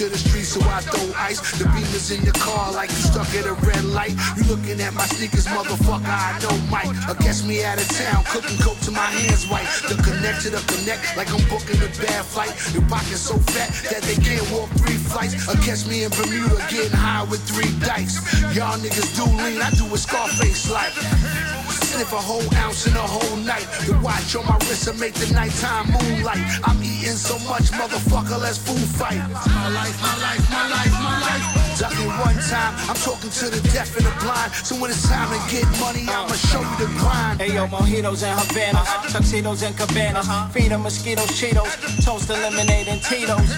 to 0.01 0.09
the 0.09 0.17
streets, 0.17 0.57
so 0.57 0.61
I 0.65 0.81
throw 0.81 1.13
ice. 1.13 1.45
The 1.61 1.65
beamers 1.77 2.09
in 2.09 2.25
your 2.25 2.33
car 2.41 2.73
like 2.73 2.89
you 2.89 3.05
stuck 3.13 3.29
at 3.37 3.45
a 3.45 3.53
red 3.69 3.85
light. 3.85 4.17
You 4.33 4.45
looking 4.49 4.81
at 4.81 4.95
my 4.95 5.05
sneakers, 5.05 5.45
motherfucker? 5.45 6.09
I 6.09 6.41
know 6.41 6.57
Mike. 6.73 6.89
I 7.05 7.13
catch 7.21 7.45
me 7.45 7.63
out 7.63 7.77
of 7.77 7.87
town, 7.93 8.25
cooking 8.25 8.57
coke 8.65 8.81
to 8.89 8.93
my 8.93 9.05
hands 9.13 9.45
white. 9.53 9.69
The 9.93 10.01
connect 10.01 10.49
to 10.49 10.57
the 10.57 10.63
connect, 10.73 11.05
like 11.21 11.29
I'm 11.29 11.45
booking 11.53 11.77
a 11.85 11.91
bad 12.01 12.25
flight. 12.25 12.57
Your 12.73 12.81
pockets 12.89 13.21
so 13.21 13.37
fat 13.53 13.69
that 13.93 14.01
they 14.09 14.17
can't 14.17 14.49
walk 14.49 14.71
three 14.81 14.97
flights. 14.97 15.37
Or 15.45 15.61
catch 15.61 15.85
me 15.85 16.05
in 16.05 16.11
Bermuda 16.17 16.57
getting 16.73 16.97
high 16.97 17.25
with 17.29 17.45
three 17.45 17.69
dice. 17.85 18.17
Y'all 18.57 18.81
niggas 18.81 19.13
do 19.21 19.29
lean, 19.29 19.61
I 19.61 19.69
do 19.77 19.85
a 19.93 19.99
Scarface 19.99 20.71
like. 20.73 21.60
Sniff 21.91 22.13
a 22.13 22.23
whole 22.23 22.47
ounce 22.55 22.87
in 22.87 22.95
a 22.95 23.03
whole 23.03 23.37
night. 23.39 23.67
The 23.83 23.99
watch 23.99 24.37
on 24.37 24.47
my 24.47 24.55
wrist 24.71 24.87
and 24.87 24.99
make 25.01 25.13
the 25.15 25.27
nighttime 25.35 25.91
moonlight. 25.91 26.39
I'm 26.63 26.79
eating 26.79 27.19
so 27.19 27.35
much, 27.51 27.75
motherfucker, 27.75 28.39
let's 28.39 28.59
food 28.59 28.79
fight. 28.95 29.19
My 29.19 29.69
life, 29.75 29.99
my 29.99 30.15
life, 30.23 30.45
my 30.55 30.71
life, 30.71 30.93
my 31.03 31.19
life. 31.19 31.43
Ducking 31.83 32.07
one 32.15 32.39
time, 32.47 32.79
I'm 32.87 32.95
talking 32.95 33.31
to 33.31 33.51
the 33.51 33.61
deaf 33.75 33.91
and 33.99 34.07
the 34.07 34.15
blind. 34.23 34.53
So 34.55 34.77
when 34.79 34.93
it's 34.93 35.03
time 35.09 35.35
to 35.35 35.41
get 35.51 35.67
money, 35.83 36.07
I'ma 36.07 36.39
show 36.39 36.63
you 36.63 36.77
the 36.79 36.87
grind. 36.95 37.41
Hey 37.43 37.55
yo, 37.59 37.67
mojitos 37.67 38.23
and 38.23 38.39
Havanas, 38.39 39.11
tuxedos 39.11 39.63
and 39.67 39.75
cabanas, 39.75 40.31
feed 40.55 40.71
'em 40.71 40.83
mosquitoes, 40.83 41.31
Cheetos, 41.35 41.75
toast 42.05 42.31
lemonade 42.31 42.87
and 42.87 43.03
Tito's. 43.03 43.51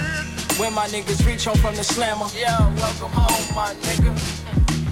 When 0.56 0.72
my 0.72 0.88
niggas 0.88 1.20
reach 1.26 1.44
home 1.44 1.58
from 1.58 1.76
the 1.76 1.84
slammer, 1.84 2.28
yeah, 2.32 2.56
welcome 2.80 3.12
home, 3.12 3.54
my 3.54 3.74
nigga. 3.84 4.41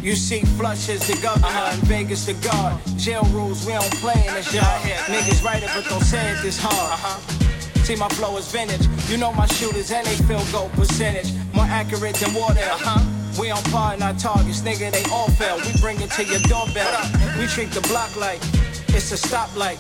You 0.03 0.17
see 0.17 0.41
flush 0.57 0.89
as 0.89 1.07
the 1.07 1.21
governor 1.21 1.71
in 1.75 1.81
Vegas 1.87 2.25
the 2.25 2.33
guard. 2.35 2.81
Jail 2.97 3.23
rules, 3.33 3.67
we 3.67 3.73
don't 3.73 3.95
play 3.97 4.25
in 4.27 4.33
this 4.33 4.53
yard. 4.55 4.83
Niggas 5.07 5.45
write 5.45 5.63
it, 5.63 5.71
but 5.75 5.85
don't 5.89 6.03
say 6.03 6.31
it 6.33 6.41
this 6.43 6.59
hard. 6.59 6.75
Uh-huh. 6.75 7.85
See 7.85 7.97
my 7.97 8.09
flow 8.09 8.37
is 8.39 8.51
vintage. 8.51 8.89
You 9.11 9.19
know 9.19 9.33
my 9.33 9.47
shooters 9.47 9.91
and 9.91 10.07
they 10.07 10.17
field 10.25 10.47
goal 10.53 10.71
percentage. 10.71 11.33
More 11.53 11.67
accurate 11.67 12.15
than 12.17 12.33
water. 12.33 12.61
Uh-huh. 12.61 13.05
We 13.39 13.51
on 13.51 13.63
par 13.65 13.95
in 13.95 14.03
our 14.03 14.15
targets, 14.15 14.63
nigga, 14.63 14.91
they 14.91 15.05
all 15.11 15.29
fail. 15.31 15.57
We 15.59 15.79
bring 15.81 16.01
it 16.01 16.11
to 16.13 16.25
your 16.25 16.41
doorbell. 16.41 16.93
We 17.39 17.47
treat 17.47 17.71
the 17.71 17.81
block 17.83 18.17
like 18.17 18.41
it's 18.89 19.13
a 19.13 19.17
stoplight. 19.17 19.79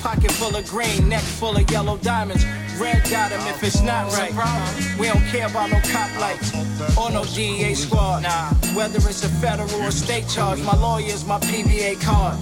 Pocket 0.00 0.30
full 0.32 0.54
of 0.54 0.66
green, 0.68 1.08
neck 1.08 1.22
full 1.22 1.56
of 1.56 1.68
yellow 1.70 1.98
diamonds. 1.98 2.44
Red 2.78 3.08
got 3.10 3.32
'em 3.32 3.40
if 3.46 3.62
it's 3.62 3.80
not 3.80 4.12
right. 4.12 4.32
We 4.98 5.06
don't 5.08 5.24
care 5.28 5.46
about 5.46 5.70
no 5.70 5.80
cop 5.92 6.10
lights 6.20 6.52
or 6.96 7.10
no 7.10 7.24
DEA 7.24 7.74
squad. 7.74 8.22
Nah, 8.22 8.50
whether 8.74 8.98
it's 9.08 9.24
a 9.24 9.28
federal 9.28 9.82
or 9.82 9.90
state 9.90 10.28
charge, 10.28 10.60
my 10.60 10.74
lawyer's 10.76 11.24
my 11.24 11.38
PBA 11.40 11.96
card. 11.96 12.36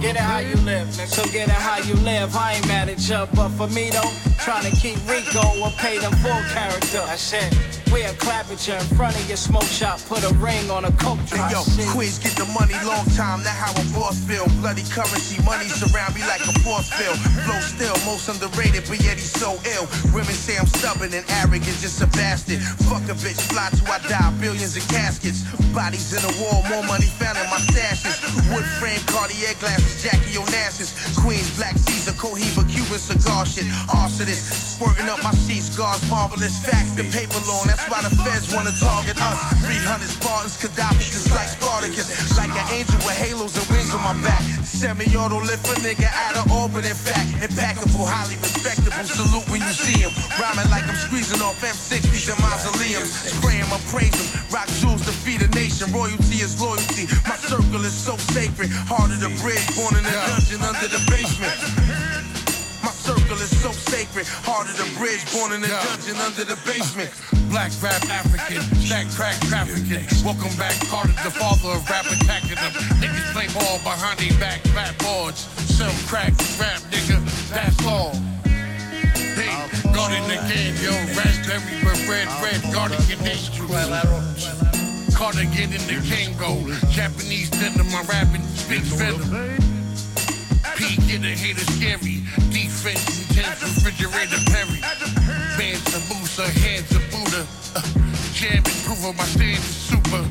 Get 0.00 0.16
it 0.16 0.22
how 0.22 0.38
you 0.38 0.56
live. 0.56 0.92
So 0.94 1.24
get 1.24 1.48
it 1.48 1.54
how 1.54 1.78
you 1.78 1.94
live. 1.94 2.36
I 2.36 2.54
ain't 2.54 2.68
mad 2.68 2.88
at 2.88 3.00
you, 3.08 3.26
but 3.34 3.48
for 3.50 3.68
me 3.68 3.90
though, 3.90 4.10
trying 4.38 4.70
to 4.70 4.76
keep 4.76 4.98
Rico 5.08 5.42
or 5.60 5.70
pay 5.78 5.98
them 5.98 6.12
full 6.22 6.42
character. 6.54 7.02
That's 7.06 7.32
it. 7.32 7.52
We'll 7.92 8.14
clap 8.14 8.50
at 8.50 8.66
you 8.66 8.72
in 8.74 8.88
front 8.96 9.14
of 9.16 9.28
your 9.28 9.36
smoke 9.36 9.68
shop, 9.68 10.00
put 10.08 10.24
a 10.24 10.32
ring 10.36 10.70
on 10.70 10.86
a 10.86 10.92
coke 10.92 11.18
Hey 11.28 11.36
drop. 11.36 11.52
yo, 11.52 11.60
Queens 11.92 12.18
get 12.18 12.34
the 12.36 12.46
money 12.46 12.72
long 12.88 13.04
time, 13.20 13.42
that 13.44 13.52
how 13.52 13.72
a 13.76 13.84
boss 13.92 14.16
feel. 14.24 14.46
Bloody 14.62 14.82
currency, 14.88 15.36
money 15.44 15.68
surround 15.68 16.14
me 16.14 16.22
like 16.22 16.40
a 16.40 16.54
force 16.64 16.88
field. 16.88 17.18
Flow 17.44 17.60
still, 17.60 17.94
most 18.06 18.28
underrated, 18.30 18.84
but 18.88 18.98
yet 19.04 19.18
he's 19.20 19.30
so 19.30 19.60
ill. 19.66 19.71
Women 20.12 20.36
say 20.36 20.60
I'm 20.60 20.68
stubborn 20.68 21.12
and 21.16 21.24
arrogant, 21.40 21.76
just 21.80 22.04
a 22.04 22.06
bastard. 22.12 22.60
Fuck 22.84 23.08
a 23.08 23.16
bitch, 23.16 23.40
fly 23.48 23.72
till 23.72 23.88
I 23.88 23.98
die, 24.04 24.32
billions 24.40 24.76
of 24.76 24.84
caskets. 24.92 25.42
Bodies 25.72 26.12
in 26.12 26.20
the 26.20 26.32
wall, 26.36 26.60
more 26.68 26.84
money 26.84 27.08
found 27.16 27.40
in 27.40 27.48
my 27.48 27.56
stashes. 27.56 28.20
Wood 28.52 28.68
frame, 28.76 29.00
Cartier 29.08 29.56
glasses, 29.58 30.04
Jackie 30.04 30.36
Onassis. 30.36 30.92
Queens, 31.16 31.48
Black 31.56 31.76
Caesar, 31.88 32.12
Cohiba, 32.12 32.62
Cuban 32.68 33.00
cigar 33.00 33.46
shit. 33.48 33.64
Arsonist, 33.88 34.76
squirting 34.76 35.08
up 35.08 35.24
my 35.24 35.32
sheets, 35.48 35.72
scars, 35.72 36.04
marvelous 36.12 36.60
facts. 36.60 36.92
The 36.92 37.08
paper 37.08 37.40
long, 37.48 37.64
that's 37.64 37.88
why 37.88 38.04
the 38.04 38.12
feds 38.22 38.52
wanna 38.52 38.76
target 38.76 39.16
us. 39.16 39.38
300 39.64 40.06
Spartans, 40.06 40.60
Gaddafi, 40.60 41.08
just 41.08 41.32
like 41.32 41.48
Spartacus. 41.48 42.12
Like 42.36 42.52
an 42.52 42.68
angel 42.76 43.00
with 43.08 43.16
halos 43.16 43.56
and 43.56 43.66
wings 43.72 43.81
on 43.94 44.02
my 44.02 44.16
back. 44.24 44.42
Semi-auto 44.64 45.40
lift 45.40 45.68
a 45.68 45.76
nigga 45.84 46.08
out 46.10 46.36
of 46.36 46.50
orbit, 46.52 46.84
in 46.84 46.96
fact. 46.96 47.28
Impeccable, 47.42 48.06
highly 48.08 48.36
respectable. 48.40 48.92
Salute 49.04 49.46
when 49.48 49.60
you 49.60 49.72
see 49.72 50.00
him. 50.00 50.10
Rhyming 50.40 50.68
like 50.70 50.84
I'm 50.88 50.96
squeezing 50.96 51.40
off 51.40 51.60
M60s 51.60 52.32
and 52.32 52.40
mausoleums. 52.40 53.12
Spray 53.12 53.60
him, 53.60 53.70
I 53.72 53.78
praise 53.92 54.16
him. 54.16 54.28
Rock 54.50 54.68
jewels 54.80 55.04
defeat 55.04 55.42
a 55.42 55.48
nation. 55.54 55.92
Royalty 55.92 56.40
is 56.40 56.60
loyalty. 56.60 57.06
My 57.28 57.36
circle 57.36 57.84
is 57.84 57.94
so 57.94 58.16
sacred. 58.32 58.70
Of 58.90 59.20
the 59.20 59.30
bridge, 59.42 59.66
born 59.76 59.94
in 59.96 60.04
a 60.04 60.12
dungeon 60.26 60.62
under 60.62 60.88
the 60.88 61.00
basement. 61.10 62.01
Circle 63.02 63.42
is 63.42 63.50
so 63.58 63.72
sacred. 63.72 64.30
Heart 64.46 64.70
of 64.70 64.76
the 64.78 64.86
bridge, 64.94 65.26
born 65.34 65.50
in 65.50 65.58
a 65.58 65.66
dungeon 65.66 66.14
under 66.22 66.46
the 66.46 66.54
basement. 66.62 67.10
Black 67.50 67.74
rap 67.82 67.98
African, 68.06 68.62
stack 68.78 69.10
crack 69.10 69.34
trafficking. 69.50 70.06
Welcome 70.22 70.54
back, 70.54 70.78
Carter, 70.86 71.10
the 71.26 71.34
father 71.34 71.74
of 71.74 71.82
rap 71.90 72.06
attacking 72.06 72.62
them. 72.62 72.70
Niggas 73.02 73.26
play 73.34 73.50
ball 73.58 73.82
behind 73.82 74.22
they 74.22 74.30
back, 74.38 74.62
fat 74.70 74.94
boards. 75.02 75.50
Sell 75.66 75.90
crack, 76.06 76.30
rap 76.62 76.78
nigga, 76.94 77.18
that's 77.50 77.74
all. 77.82 78.14
Hey, 79.34 79.50
go 79.90 80.06
the 80.06 80.22
again, 80.38 80.70
yo, 80.78 80.94
raspberry, 81.18 81.82
but 81.82 81.98
red, 82.06 82.30
red, 82.38 82.62
cardigan 82.70 83.18
issues. 83.26 83.66
Cardigan 85.10 85.74
in 85.74 85.82
the 85.90 85.98
Kango, 86.06 86.70
Japanese 86.94 87.50
denim, 87.50 87.90
my 87.90 88.06
rapping 88.06 88.46
speaks 88.54 88.94
venom. 88.94 89.58
P 90.76 90.96
get 91.06 91.22
a 91.22 91.34
hater 91.36 91.66
scary, 91.72 92.22
refrigerator 93.60 94.40
Perry. 94.50 94.80
Bands 95.58 95.94
of 95.94 96.02
Musa, 96.08 96.48
hands 96.48 96.90
of 96.94 97.02
Buddha. 97.10 97.46
Uh, 97.74 97.82
jam 98.32 98.62
and 98.64 98.78
prove 98.84 99.16
my 99.16 99.24
stand 99.24 99.58
is 99.58 99.76
super. 99.90 100.22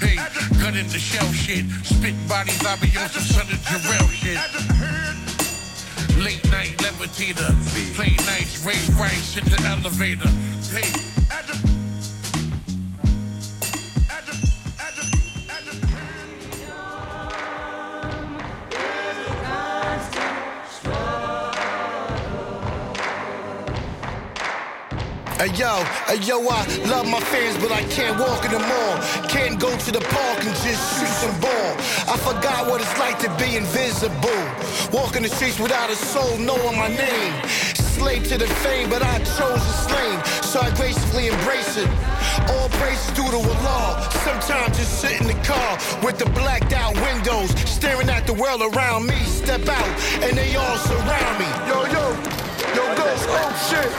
Hey, 0.00 0.16
gun 0.60 0.76
in 0.76 0.88
the 0.88 0.98
shell 0.98 1.30
shit, 1.32 1.66
spit 1.84 2.14
bodies, 2.28 2.64
I 2.64 2.76
be 2.76 2.88
on 2.98 3.08
some 3.08 3.22
son 3.22 3.46
of 3.46 3.58
Jarrell 3.66 4.08
shit. 4.10 4.38
Late 6.18 6.44
night 6.50 6.76
levitator, 6.78 7.50
play 7.94 8.14
nights, 8.26 8.64
rave 8.64 8.98
rice 8.98 9.36
in 9.36 9.44
the 9.44 9.60
elevator. 9.66 10.28
Hey. 10.70 11.71
Yo, 25.42 25.82
yo, 26.22 26.38
I 26.48 26.62
love 26.86 27.08
my 27.10 27.18
fans, 27.18 27.58
but 27.58 27.72
I 27.72 27.82
can't 27.90 28.16
walk 28.16 28.44
in 28.44 28.52
the 28.52 28.60
mall. 28.60 28.94
Can't 29.26 29.58
go 29.58 29.76
to 29.76 29.90
the 29.90 29.98
park 29.98 30.38
and 30.38 30.54
just 30.62 30.78
shoot 30.94 31.10
some 31.18 31.34
ball. 31.40 31.70
I 32.06 32.16
forgot 32.16 32.68
what 32.68 32.80
it's 32.80 32.96
like 32.96 33.18
to 33.26 33.28
be 33.42 33.56
invisible. 33.56 34.42
Walking 34.92 35.22
the 35.24 35.28
streets 35.28 35.58
without 35.58 35.90
a 35.90 35.96
soul 35.96 36.38
knowing 36.38 36.78
my 36.78 36.86
name. 36.86 37.32
Slave 37.74 38.22
to 38.28 38.38
the 38.38 38.46
fame, 38.62 38.88
but 38.88 39.02
I 39.02 39.18
chose 39.18 39.58
the 39.66 39.76
slain, 39.90 40.24
so 40.44 40.60
I 40.60 40.70
gracefully 40.76 41.26
embrace 41.26 41.76
it. 41.76 41.88
All 42.46 42.68
praise 42.78 43.04
due 43.10 43.26
to 43.26 43.42
Allah. 43.42 44.08
Sometimes 44.22 44.78
just 44.78 45.00
sit 45.00 45.20
in 45.20 45.26
the 45.26 45.40
car 45.42 45.76
with 46.04 46.18
the 46.18 46.26
blacked 46.38 46.72
out 46.72 46.94
windows, 46.94 47.50
staring 47.68 48.08
at 48.10 48.28
the 48.28 48.34
world 48.34 48.62
around 48.62 49.06
me. 49.06 49.18
Step 49.26 49.66
out, 49.66 49.90
and 50.22 50.38
they 50.38 50.54
all 50.54 50.76
surround 50.78 51.34
me. 51.42 51.50
Yo, 51.66 51.78
yo, 51.90 52.51
yo, 52.76 52.84
go, 52.96 53.06
oh 53.06 53.52
shit. 53.68 53.90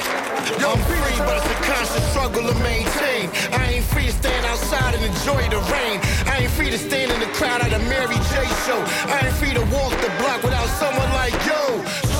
Yo, 0.60 0.72
I'm 0.72 0.82
free, 0.90 1.18
but 1.26 1.38
it's 1.38 1.48
a 1.48 1.58
constant 1.64 2.06
struggle 2.12 2.44
to 2.48 2.56
maintain. 2.62 3.30
I 3.54 3.80
ain't 3.80 3.86
free 3.86 4.06
to 4.08 4.12
stand 4.12 4.46
outside 4.46 4.96
and 4.96 5.04
enjoy 5.04 5.42
the 5.50 5.62
rain. 5.72 6.00
I 6.28 6.44
ain't 6.44 6.52
free 6.52 6.70
to 6.70 6.78
stand 6.78 7.12
in 7.12 7.20
the 7.20 7.32
crowd 7.38 7.62
at 7.62 7.74
a 7.74 7.80
Mary 7.88 8.20
J 8.32 8.34
show. 8.66 8.80
I 9.08 9.26
ain't 9.26 9.36
free 9.36 9.54
to 9.54 9.64
walk 9.74 9.94
the 10.02 10.12
block 10.20 10.44
without 10.44 10.68
someone 10.82 11.10
like 11.14 11.34
yo. 11.46 11.64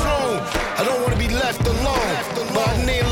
Soon, 0.04 0.36
I 0.80 0.84
don't 0.86 1.02
wanna 1.04 1.18
be 1.18 1.30
left 1.30 1.66
alone, 1.68 2.14
but 2.54 2.68
I 2.70 2.86
need 2.86 3.06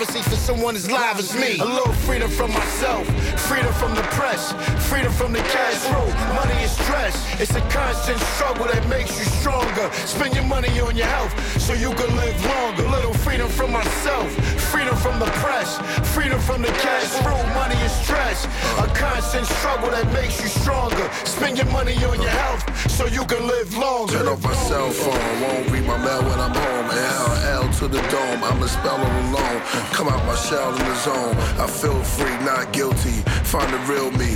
privacy 0.00 0.30
for 0.30 0.36
someone 0.36 0.76
as 0.76 0.90
live 0.90 1.18
as 1.18 1.34
me. 1.34 1.58
A 1.58 1.64
little 1.64 1.92
freedom 2.08 2.30
from 2.30 2.50
myself, 2.52 3.06
freedom 3.48 3.72
from 3.74 3.94
the 3.94 4.02
press, 4.16 4.52
freedom 4.88 5.12
from 5.12 5.32
the 5.32 5.40
cash 5.40 5.84
row. 5.92 6.06
Money 6.34 6.62
is 6.62 6.70
stress. 6.70 7.14
It's 7.38 7.54
a 7.54 7.60
constant 7.68 8.18
struggle 8.32 8.66
that 8.66 8.86
makes 8.88 9.18
you 9.18 9.26
stronger. 9.40 9.90
Spend 10.06 10.34
your 10.34 10.44
money 10.44 10.68
on 10.80 10.96
your 10.96 11.06
health 11.06 11.32
so 11.60 11.74
you 11.74 11.92
can 11.92 12.16
live 12.16 12.38
longer. 12.46 12.84
A 12.84 12.90
little 12.90 13.12
freedom 13.12 13.48
from 13.48 13.72
myself, 13.72 14.30
freedom 14.72 14.96
from 14.96 15.18
the 15.18 15.30
press, 15.44 15.76
freedom 16.14 16.40
from 16.40 16.62
the 16.62 16.72
cash 16.80 17.12
row. 17.26 17.42
Money 17.52 17.76
is 17.84 17.92
stress. 18.00 18.46
A 18.78 18.86
constant 18.96 19.46
struggle 19.46 19.90
that 19.90 20.10
makes 20.14 20.40
you 20.40 20.48
stronger. 20.48 21.10
Spend 21.24 21.58
your 21.58 21.70
money 21.72 21.96
on 22.04 22.22
your 22.22 22.36
health 22.42 22.90
so 22.90 23.04
you 23.06 23.24
can 23.26 23.46
live 23.46 23.76
longer. 23.76 24.14
Turn 24.14 24.28
off 24.28 24.42
my 24.42 24.54
cell 24.54 24.90
phone, 24.90 25.40
won't 25.42 25.70
read 25.70 25.84
my 25.84 25.98
mail 25.98 26.22
when 26.22 26.40
I'm 26.40 26.54
home. 26.54 26.90
L 26.90 27.68
to 27.80 27.88
the 27.88 28.00
dome, 28.08 28.44
I'm 28.44 28.62
a 28.62 28.68
spell 28.68 28.96
all 28.96 29.20
alone. 29.28 29.60
Come 29.92 30.08
out 30.08 30.24
my 30.24 30.34
shell 30.34 30.70
in 30.70 30.78
the 30.78 30.94
zone. 30.96 31.36
I 31.60 31.66
feel 31.66 32.02
free, 32.02 32.36
not 32.44 32.72
guilty. 32.72 33.16
Find 33.44 33.72
the 33.72 33.78
real 33.92 34.10
me, 34.12 34.28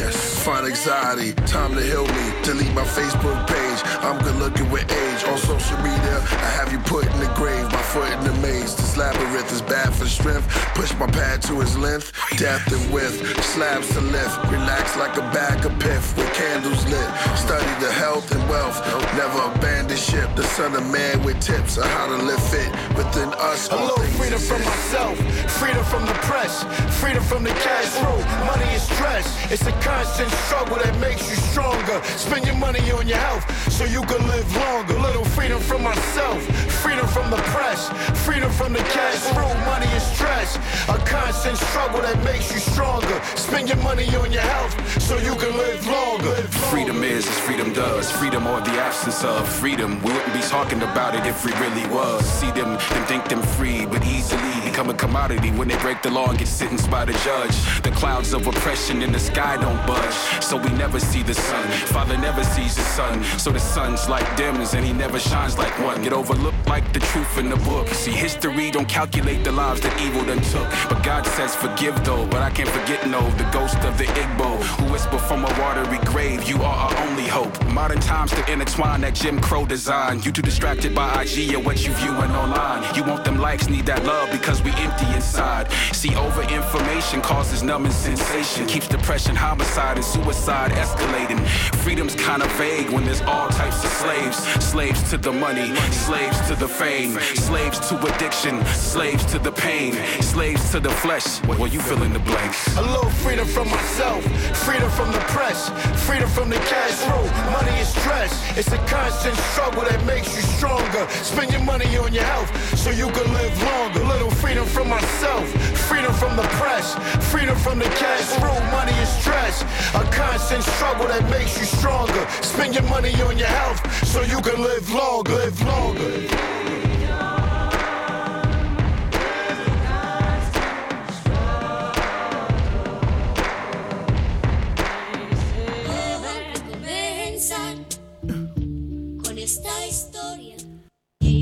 find 0.44 0.66
anxiety. 0.66 1.32
Time 1.46 1.74
to 1.74 1.80
heal 1.80 2.06
me. 2.06 2.24
Delete 2.42 2.74
my 2.74 2.84
Facebook 2.84 3.46
page. 3.46 3.80
I'm 4.04 4.18
good 4.22 4.36
looking 4.36 4.70
with 4.70 4.84
age. 4.90 5.24
On 5.24 5.38
social 5.38 5.78
media, 5.78 6.16
I 6.46 6.50
have 6.58 6.72
you 6.72 6.78
put 6.80 7.06
in 7.06 7.18
the 7.20 7.32
grave. 7.34 7.64
My 7.72 7.82
foot 7.94 8.10
in 8.12 8.24
the 8.24 8.33
maze. 8.64 8.76
This 8.76 8.96
labyrinth 8.96 9.52
is 9.52 9.62
bad 9.62 9.94
for 9.94 10.06
strength. 10.06 10.48
Push 10.74 10.94
my 10.98 11.06
pad 11.06 11.42
to 11.42 11.60
its 11.60 11.76
length. 11.76 12.12
Depth 12.36 12.72
and 12.72 12.92
width. 12.92 13.16
Slabs 13.44 13.88
to 13.94 14.00
lift. 14.00 14.36
Relax 14.50 14.96
like 14.96 15.16
a 15.16 15.26
bag 15.32 15.64
of 15.64 15.78
piff 15.78 16.16
with 16.16 16.32
candles 16.34 16.84
lit. 16.86 17.08
Study 17.36 17.72
the 17.84 17.92
health 17.92 18.30
and 18.32 18.42
wealth. 18.48 18.78
Never 19.16 19.40
abandon 19.52 19.96
ship. 19.96 20.34
The 20.36 20.44
son 20.44 20.74
of 20.74 20.86
man 20.90 21.22
with 21.24 21.40
tips 21.40 21.78
on 21.78 21.88
how 21.88 22.06
to 22.06 22.16
live 22.22 22.42
fit 22.50 22.70
within 22.96 23.30
us. 23.34 23.68
A 23.70 23.76
little 23.76 23.98
freedom 24.18 24.38
from 24.38 24.62
myself, 24.64 25.16
freedom 25.58 25.84
from 25.84 26.06
the 26.06 26.14
press, 26.28 26.64
freedom 27.00 27.22
from 27.22 27.44
the 27.44 27.50
cash 27.50 27.90
row. 28.02 28.18
Money 28.46 28.70
is 28.74 28.82
stress. 28.82 29.26
It's 29.50 29.66
a 29.66 29.72
constant 29.80 30.30
struggle 30.46 30.76
that 30.76 30.98
makes 30.98 31.28
you 31.30 31.36
stronger. 31.52 32.02
Spend 32.16 32.46
your 32.46 32.56
money 32.56 32.80
on 32.90 33.06
your 33.06 33.18
health 33.18 33.44
so 33.70 33.84
you 33.84 34.02
can 34.02 34.22
live 34.28 34.48
longer. 34.56 34.94
Little 34.98 35.24
freedom 35.36 35.60
from 35.60 35.82
myself, 35.82 36.40
freedom 36.82 37.06
from 37.08 37.30
the 37.30 37.42
press, 37.54 37.88
freedom 38.26 38.50
from 38.54 38.72
the 38.72 38.84
cash 38.94 39.24
row. 39.36 39.52
Money 39.64 39.86
is 39.96 40.02
stress. 40.14 40.56
A 40.88 40.98
constant 41.06 41.56
struggle 41.56 42.00
that 42.02 42.22
makes 42.24 42.52
you 42.52 42.58
stronger. 42.58 43.20
Spend 43.34 43.68
your 43.68 43.78
money 43.78 44.06
on 44.16 44.30
your 44.32 44.42
health 44.42 44.74
so 45.02 45.16
you 45.18 45.34
can 45.36 45.56
live 45.56 45.86
longer. 45.86 46.34
Freedom 46.70 47.02
is 47.02 47.26
as 47.26 47.38
freedom 47.40 47.72
does. 47.72 48.10
Freedom 48.10 48.46
or 48.46 48.60
the 48.60 48.76
absence 48.88 49.24
of 49.24 49.48
freedom. 49.48 50.00
We 50.02 50.12
wouldn't 50.12 50.34
be 50.34 50.40
talking 50.42 50.82
about 50.82 51.14
it 51.14 51.26
if 51.26 51.44
we 51.44 51.52
really 51.54 51.86
was. 51.88 52.24
See 52.24 52.50
them 52.52 52.70
and 52.96 53.06
think 53.06 53.28
them 53.28 53.42
free, 53.42 53.86
but 53.86 54.04
easily 54.06 54.54
become 54.64 54.90
a 54.90 54.94
commodity 54.94 55.50
when 55.50 55.68
they 55.68 55.78
break 55.78 56.02
the 56.02 56.10
law 56.10 56.28
and 56.28 56.38
get 56.38 56.48
sentenced 56.48 56.90
by 56.90 57.04
the 57.04 57.12
judge. 57.24 57.56
The 57.82 57.90
clouds 57.90 58.32
of 58.32 58.46
oppression 58.46 59.02
in 59.02 59.10
the 59.12 59.18
sky 59.18 59.56
don't 59.56 59.84
budge, 59.86 60.14
so 60.42 60.56
we 60.56 60.70
never 60.70 61.00
see 61.00 61.22
the 61.22 61.34
sun. 61.34 61.66
Father 61.94 62.16
never 62.18 62.44
sees 62.44 62.76
the 62.76 62.82
sun, 62.82 63.22
so 63.38 63.50
the 63.50 63.60
sun's 63.60 64.08
like 64.08 64.26
dims 64.36 64.74
and 64.74 64.84
he 64.84 64.92
never 64.92 65.18
shines 65.18 65.58
like 65.58 65.76
one. 65.80 66.02
Get 66.02 66.12
overlooked 66.12 66.66
like 66.66 66.92
the 66.92 67.00
truth 67.00 67.38
in 67.38 67.48
the 67.48 67.56
book. 67.56 67.88
See, 67.88 68.12
history 68.12 68.43
don't 68.52 68.88
calculate 68.88 69.42
the 69.42 69.52
lives 69.52 69.80
that 69.80 69.98
evil 70.02 70.22
done 70.24 70.42
took, 70.52 70.68
but 70.90 71.02
God 71.02 71.26
says 71.26 71.54
forgive 71.54 72.04
though. 72.04 72.26
But 72.26 72.42
I 72.42 72.50
can't 72.50 72.68
forget 72.68 73.08
no, 73.08 73.22
the 73.38 73.48
ghost 73.52 73.78
of 73.78 73.96
the 73.96 74.04
Igbo 74.04 74.60
who 74.76 74.92
whisper 74.92 75.16
from 75.16 75.44
a 75.44 75.48
watery 75.60 75.98
grave. 76.04 76.46
You 76.46 76.56
are 76.56 76.90
our 76.90 77.08
only 77.08 77.26
hope. 77.26 77.54
Modern 77.68 78.00
times 78.00 78.32
to 78.32 78.52
intertwine 78.52 79.00
that 79.00 79.14
Jim 79.14 79.40
Crow 79.40 79.64
design. 79.64 80.20
You 80.22 80.30
too 80.30 80.42
distracted 80.42 80.94
by 80.94 81.22
IG 81.22 81.54
and 81.54 81.64
what 81.64 81.86
you 81.86 81.92
viewing 81.94 82.32
online. 82.32 82.94
You 82.94 83.02
want 83.04 83.24
them 83.24 83.38
likes, 83.38 83.68
need 83.68 83.86
that 83.86 84.04
love 84.04 84.30
because 84.30 84.62
we 84.62 84.72
empty 84.72 85.06
inside. 85.14 85.72
See, 85.92 86.14
over 86.14 86.42
information 86.42 87.22
causes 87.22 87.62
numbing 87.62 87.92
sensation, 87.92 88.66
keeps 88.66 88.88
depression, 88.88 89.34
homicide, 89.34 89.96
and 89.96 90.04
suicide 90.04 90.72
escalating. 90.72 91.40
Freedom's 91.82 92.14
kinda 92.14 92.46
vague 92.58 92.90
when 92.90 93.04
there's 93.06 93.22
all 93.22 93.48
types 93.48 93.82
of 93.84 93.90
slaves. 93.90 94.36
Slaves 94.62 95.02
to 95.10 95.16
the 95.16 95.32
money, 95.32 95.74
slaves 95.90 96.38
to 96.48 96.54
the 96.54 96.68
fame, 96.68 97.18
slaves 97.34 97.78
to 97.88 97.96
addiction, 98.06 98.33
slaves 98.34 99.24
to 99.26 99.38
the 99.38 99.52
pain, 99.52 99.94
slaves 100.20 100.70
to 100.72 100.80
the 100.80 100.90
flesh. 100.90 101.40
Well, 101.46 101.68
you 101.68 101.80
fill 101.80 102.02
in 102.02 102.12
the 102.12 102.18
blanks. 102.18 102.76
A 102.76 102.82
little 102.82 103.10
freedom 103.22 103.46
from 103.46 103.70
myself, 103.70 104.24
freedom 104.66 104.90
from 104.90 105.12
the 105.12 105.20
press, 105.34 105.70
freedom 106.06 106.28
from 106.28 106.50
the 106.50 106.56
cash 106.56 106.98
row. 107.06 107.24
Money 107.52 107.78
is 107.80 107.88
stress. 107.88 108.32
It's 108.58 108.72
a 108.72 108.78
constant 108.86 109.36
struggle 109.52 109.82
that 109.82 110.04
makes 110.04 110.34
you 110.34 110.42
stronger. 110.42 111.08
Spend 111.22 111.52
your 111.52 111.62
money 111.62 111.96
on 111.96 112.12
your 112.12 112.24
health 112.24 112.50
so 112.76 112.90
you 112.90 113.08
can 113.12 113.32
live 113.32 113.54
longer. 113.62 114.00
A 114.02 114.08
Little 114.08 114.30
freedom 114.30 114.66
from 114.66 114.88
myself, 114.88 115.48
freedom 115.88 116.12
from 116.14 116.36
the 116.36 116.46
press, 116.58 116.94
freedom 117.30 117.56
from 117.56 117.78
the 117.78 117.90
cash 118.02 118.28
row. 118.42 118.58
Money 118.70 118.96
is 119.00 119.08
stress. 119.20 119.62
A 119.94 120.02
constant 120.10 120.62
struggle 120.74 121.06
that 121.06 121.24
makes 121.30 121.58
you 121.58 121.64
stronger. 121.64 122.26
Spend 122.42 122.74
your 122.74 122.84
money 122.84 123.14
on 123.22 123.38
your 123.38 123.48
health 123.48 123.80
so 124.04 124.22
you 124.22 124.40
can 124.42 124.60
live 124.60 124.90
longer. 124.92 125.32
Live 125.32 125.60
longer. 125.62 126.83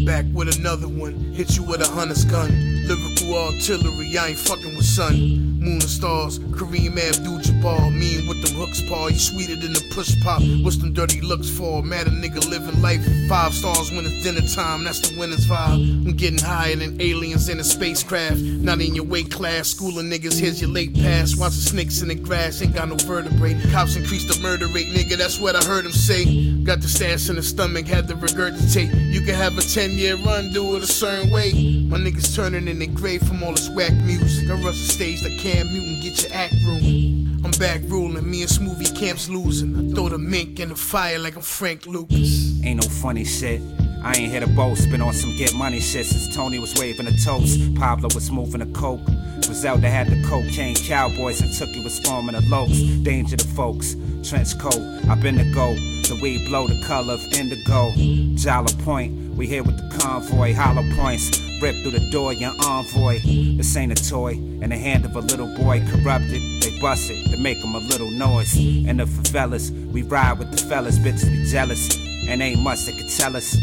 Back 0.04 0.24
with 0.32 0.58
another 0.58 0.88
one, 0.88 1.14
hit 1.32 1.56
you 1.56 1.62
with 1.62 1.80
a 1.80 1.86
hunter's 1.88 2.24
gun. 2.24 2.50
Lyrical 2.86 3.36
artillery, 3.36 4.18
I 4.18 4.28
ain't 4.28 4.38
fucking 4.38 4.76
with 4.76 4.84
sun. 4.84 5.60
Moon 5.60 5.74
and 5.74 5.82
stars, 5.82 6.40
Kareem 6.40 6.98
Abdul-Jabbar. 6.98 7.96
Mean 7.96 8.26
with 8.26 8.42
them 8.44 8.56
hooks, 8.56 8.82
paw. 8.88 9.06
You 9.06 9.18
sweeter 9.18 9.54
than 9.54 9.72
the 9.72 9.84
push 9.94 10.12
pop. 10.22 10.42
What's 10.64 10.78
them 10.78 10.92
dirty 10.92 11.20
looks 11.20 11.48
for? 11.48 11.84
Mad 11.84 12.08
a 12.08 12.10
nigga 12.10 12.44
living 12.50 12.82
life. 12.82 13.00
Five 13.28 13.54
stars 13.54 13.92
when 13.92 14.04
it's 14.04 14.24
dinner 14.24 14.40
time. 14.40 14.82
That's 14.82 14.98
the 15.08 15.18
winner's 15.18 15.46
vibe. 15.46 16.06
I'm 16.06 16.16
getting 16.16 16.40
higher 16.40 16.74
than 16.74 17.00
aliens 17.00 17.48
in 17.48 17.60
a 17.60 17.64
spacecraft. 17.64 18.38
Not 18.38 18.80
in 18.80 18.96
your 18.96 19.04
weight 19.04 19.30
class. 19.30 19.68
Schooling 19.68 20.10
niggas, 20.10 20.40
here's 20.40 20.60
your 20.60 20.70
late 20.70 20.94
pass. 20.94 21.36
Watch 21.36 21.52
the 21.52 21.60
snakes 21.60 22.02
in 22.02 22.08
the 22.08 22.16
grass. 22.16 22.60
Ain't 22.60 22.74
got 22.74 22.88
no 22.88 22.96
vertebrae. 22.96 23.54
Cops 23.70 23.94
increase 23.94 24.26
the 24.26 24.42
murder 24.42 24.66
rate, 24.66 24.88
nigga. 24.88 25.16
That's 25.16 25.38
what 25.38 25.54
I 25.54 25.64
heard 25.64 25.86
him 25.86 25.92
say. 25.92 26.24
Got 26.64 26.80
the 26.80 26.88
stash 26.88 27.28
in 27.28 27.34
the 27.34 27.42
stomach, 27.42 27.86
had 27.86 28.06
to 28.06 28.14
regurgitate. 28.14 29.12
You 29.12 29.20
can 29.22 29.34
have 29.34 29.58
a 29.58 29.62
10 29.62 29.90
year 29.90 30.16
run, 30.16 30.52
do 30.52 30.76
it 30.76 30.82
a 30.84 30.86
certain 30.86 31.30
way. 31.30 31.52
My 31.88 31.98
niggas 31.98 32.36
turning 32.36 32.68
in 32.68 32.78
their 32.78 32.88
grave 32.88 33.22
from 33.26 33.42
all 33.42 33.52
this 33.52 33.68
whack 33.70 33.92
music. 33.94 34.48
I 34.48 34.54
rush 34.54 34.78
the 34.78 34.92
stage 34.92 35.22
like 35.24 35.38
Cam 35.38 35.66
Newton, 35.72 36.00
get 36.00 36.22
your 36.22 36.32
act 36.32 36.54
room. 36.64 37.40
I'm 37.44 37.50
back 37.52 37.80
ruling, 37.86 38.30
me 38.30 38.42
and 38.42 38.50
Smoothie 38.50 38.96
Camp's 38.96 39.28
losing. 39.28 39.74
I 39.90 39.94
throw 39.94 40.08
the 40.08 40.18
mink 40.18 40.60
in 40.60 40.68
the 40.68 40.76
fire 40.76 41.18
like 41.18 41.34
I'm 41.34 41.42
Frank 41.42 41.86
Lucas. 41.86 42.62
Ain't 42.62 42.80
no 42.80 42.88
funny 42.88 43.24
shit. 43.24 43.60
I 44.04 44.14
ain't 44.14 44.32
hit 44.32 44.42
a 44.42 44.48
boast, 44.48 44.90
been 44.90 45.00
on 45.00 45.12
some 45.12 45.36
get 45.36 45.54
money 45.54 45.78
shit 45.78 46.06
since 46.06 46.34
Tony 46.34 46.58
was 46.58 46.74
waving 46.74 47.06
a 47.06 47.16
toast. 47.18 47.74
Pablo 47.76 48.08
was 48.14 48.30
moving 48.32 48.60
a 48.60 48.66
coke. 48.66 49.04
Griselda 49.46 49.88
had 49.88 50.08
the 50.08 50.20
cocaine 50.28 50.74
cowboys 50.74 51.40
and 51.40 51.50
Tookie 51.50 51.84
was 51.84 52.00
forming 52.00 52.34
the 52.34 52.40
lokes. 52.42 53.04
Danger 53.04 53.36
to 53.36 53.46
folks, 53.48 53.94
trench 54.24 54.58
coat, 54.58 54.80
I've 55.08 55.20
been 55.20 55.36
the 55.36 55.44
go. 55.54 55.74
The 55.74 56.18
weed 56.20 56.48
blow 56.48 56.66
the 56.66 56.82
color 56.84 57.14
of 57.14 57.32
indigo. 57.32 57.92
Jala 58.34 58.68
Point, 58.82 59.36
we 59.36 59.46
here 59.46 59.62
with 59.62 59.76
the 59.76 59.98
convoy. 59.98 60.52
Hollow 60.52 60.82
points, 60.96 61.40
rip 61.60 61.76
through 61.82 61.92
the 61.92 62.10
door, 62.10 62.32
your 62.32 62.52
envoy. 62.66 63.20
This 63.56 63.76
ain't 63.76 63.98
a 63.98 64.10
toy, 64.10 64.32
in 64.32 64.70
the 64.70 64.76
hand 64.76 65.04
of 65.04 65.14
a 65.14 65.20
little 65.20 65.54
boy 65.56 65.80
corrupted. 65.88 66.42
They 66.60 66.76
bust 66.80 67.08
it 67.08 67.30
to 67.30 67.36
make 67.36 67.60
them 67.60 67.76
a 67.76 67.78
little 67.78 68.10
noise. 68.10 68.56
In 68.56 68.96
the 68.96 69.04
favelas, 69.04 69.70
we 69.92 70.02
ride 70.02 70.40
with 70.40 70.50
the 70.50 70.56
fellas, 70.56 70.98
bitches 70.98 71.30
be 71.30 71.44
jealous. 71.48 72.11
And 72.28 72.42
ain't 72.42 72.60
much 72.60 72.84
that 72.84 72.96
could 72.96 73.08
tell 73.08 73.36
us. 73.36 73.56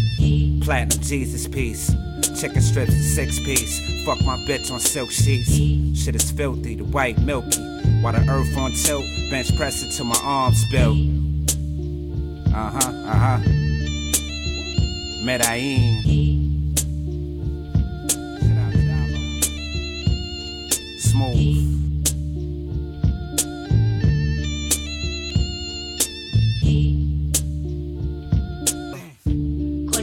Platinum 0.62 1.02
Jesus 1.02 1.48
piece. 1.48 1.92
Chicken 2.40 2.62
strips 2.62 2.94
six 3.16 3.40
piece. 3.40 4.06
Fuck 4.06 4.22
my 4.26 4.38
bitch 4.48 4.72
on 4.72 4.80
silk 4.80 5.12
sheets. 5.12 5.56
Shit 6.00 6.16
is 6.16 6.32
filthy, 6.32 6.76
the 6.76 6.84
white 6.84 7.18
milky. 7.20 7.62
While 8.02 8.14
the 8.14 8.26
earth 8.30 8.56
on 8.58 8.72
tilt, 8.72 9.04
bench 9.30 9.56
press 9.58 9.84
it 9.84 9.96
till 9.96 10.06
my 10.06 10.20
arms 10.24 10.62
spill. 10.62 10.94
Uh 12.54 12.72
huh, 12.72 12.92
uh 12.92 13.38
huh. 13.38 13.40
Medellin. 15.24 16.29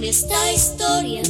Esta 0.08 0.52
historia. 0.52 1.22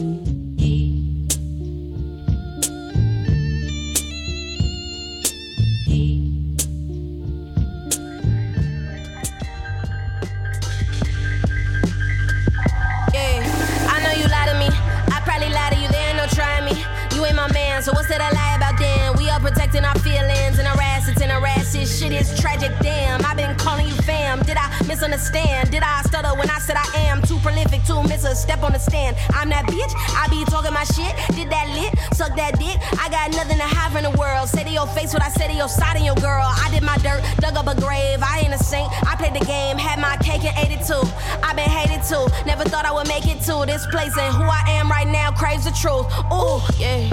Shit 21.96 22.12
is 22.12 22.38
tragic, 22.38 22.72
damn. 22.82 23.24
I've 23.24 23.38
been 23.38 23.56
calling 23.56 23.86
you 23.86 23.94
fam. 24.04 24.42
Did 24.42 24.58
I 24.58 24.68
misunderstand? 24.86 25.70
Did 25.70 25.82
I 25.82 26.02
stutter 26.02 26.28
when 26.36 26.50
I 26.50 26.58
said 26.58 26.76
I 26.76 26.84
am 27.08 27.22
too 27.22 27.38
prolific 27.38 27.84
to 27.84 28.02
miss 28.02 28.22
a 28.24 28.36
step 28.36 28.62
on 28.62 28.72
the 28.72 28.78
stand? 28.78 29.16
I'm 29.30 29.48
that 29.48 29.64
bitch. 29.64 29.94
I 30.12 30.28
be 30.28 30.44
talking 30.44 30.74
my 30.74 30.84
shit. 30.84 31.16
Did 31.34 31.48
that 31.48 31.72
lit? 31.72 31.96
Suck 32.12 32.36
that 32.36 32.58
dick. 32.58 32.76
I 33.00 33.08
got 33.08 33.32
nothing 33.32 33.56
to 33.56 33.64
hide 33.64 33.92
from 33.96 34.12
the 34.12 34.12
world. 34.18 34.46
Say 34.50 34.64
to 34.64 34.70
your 34.70 34.86
face 34.88 35.14
what 35.14 35.22
I 35.22 35.30
said 35.30 35.48
to 35.48 35.54
your 35.54 35.70
side 35.70 35.96
and 35.96 36.04
your 36.04 36.16
girl. 36.16 36.44
I 36.44 36.68
did 36.68 36.82
my 36.82 36.98
dirt, 36.98 37.24
dug 37.40 37.56
up 37.56 37.66
a 37.66 37.80
grave. 37.80 38.20
I 38.20 38.44
ain't 38.44 38.52
a 38.52 38.58
saint. 38.58 38.92
I 39.08 39.16
played 39.16 39.32
the 39.32 39.46
game, 39.46 39.78
had 39.78 39.98
my 39.98 40.20
cake 40.20 40.44
and 40.44 40.52
ate 40.60 40.76
it 40.76 40.84
too. 40.84 41.00
i 41.40 41.54
been 41.56 41.64
hated 41.64 42.04
too. 42.04 42.28
Never 42.44 42.64
thought 42.68 42.84
I 42.84 42.92
would 42.92 43.08
make 43.08 43.24
it 43.24 43.40
to 43.48 43.64
this 43.64 43.86
place. 43.88 44.12
And 44.20 44.36
who 44.36 44.44
I 44.44 44.68
am 44.68 44.90
right 44.90 45.08
now 45.08 45.32
craves 45.32 45.64
the 45.64 45.72
truth. 45.72 46.04
Ooh, 46.28 46.60
yeah. 46.76 47.08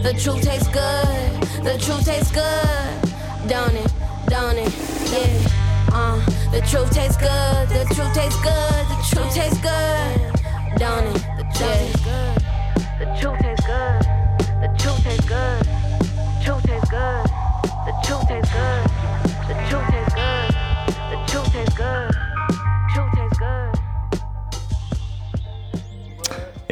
The 0.00 0.16
truth 0.16 0.40
tastes 0.40 0.72
good. 0.72 1.28
The 1.60 1.76
truth 1.76 2.08
tastes 2.08 2.32
good. 2.32 3.04
Don't 3.52 3.76
it? 3.76 3.93
Don't 4.34 4.58
it? 4.58 4.74
Yeah. 5.12 5.48
Uh, 5.92 6.18
the 6.50 6.60
truth 6.62 6.90
tastes 6.90 7.16
good. 7.16 7.68
The 7.68 7.84
truth 7.94 8.12
tastes 8.12 8.42
good. 8.42 8.84
The 8.90 8.98
truth 9.08 9.32
tastes 9.32 9.60
good. 9.60 10.76
Don't 10.76 11.06
it? 11.06 11.22
The 11.38 11.44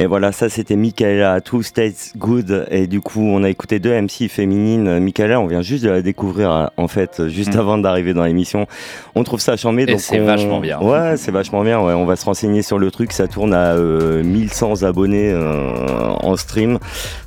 Et 0.03 0.05
voilà, 0.05 0.33
ça 0.33 0.49
c'était 0.49 0.75
Michaela, 0.75 1.39
Two 1.39 1.61
States 1.63 2.11
Good. 2.17 2.67
Et 2.69 2.87
du 2.87 2.99
coup, 2.99 3.21
on 3.21 3.41
a 3.45 3.49
écouté 3.49 3.79
deux 3.79 3.93
MC 3.93 4.27
féminines. 4.27 4.99
Michaela, 4.99 5.39
on 5.39 5.47
vient 5.47 5.61
juste 5.61 5.81
de 5.85 5.89
la 5.89 6.01
découvrir 6.01 6.51
euh, 6.51 6.65
en 6.75 6.89
fait, 6.89 7.29
juste 7.29 7.55
Mm. 7.55 7.59
avant 7.59 7.77
d'arriver 7.77 8.13
dans 8.13 8.25
l'émission. 8.25 8.67
On 9.15 9.23
trouve 9.23 9.39
ça. 9.39 9.53
Et 9.53 9.85
donc 9.85 9.99
c'est 10.01 10.19
on- 10.19 10.25
vachement 10.25 10.59
bien. 10.59 10.81
Ouais, 10.81 11.15
c'est 11.15 11.31
vachement 11.31 11.63
bien. 11.63 11.79
Ouais. 11.79 11.93
On 11.93 12.05
va 12.05 12.17
se 12.17 12.25
renseigner 12.25 12.63
sur 12.63 12.79
le 12.79 12.91
truc. 12.91 13.13
Ça 13.13 13.29
tourne 13.29 13.53
à 13.53 13.75
euh, 13.75 14.23
1100 14.23 14.83
abonnés 14.83 15.31
euh, 15.31 16.09
en 16.21 16.35
stream. 16.35 16.79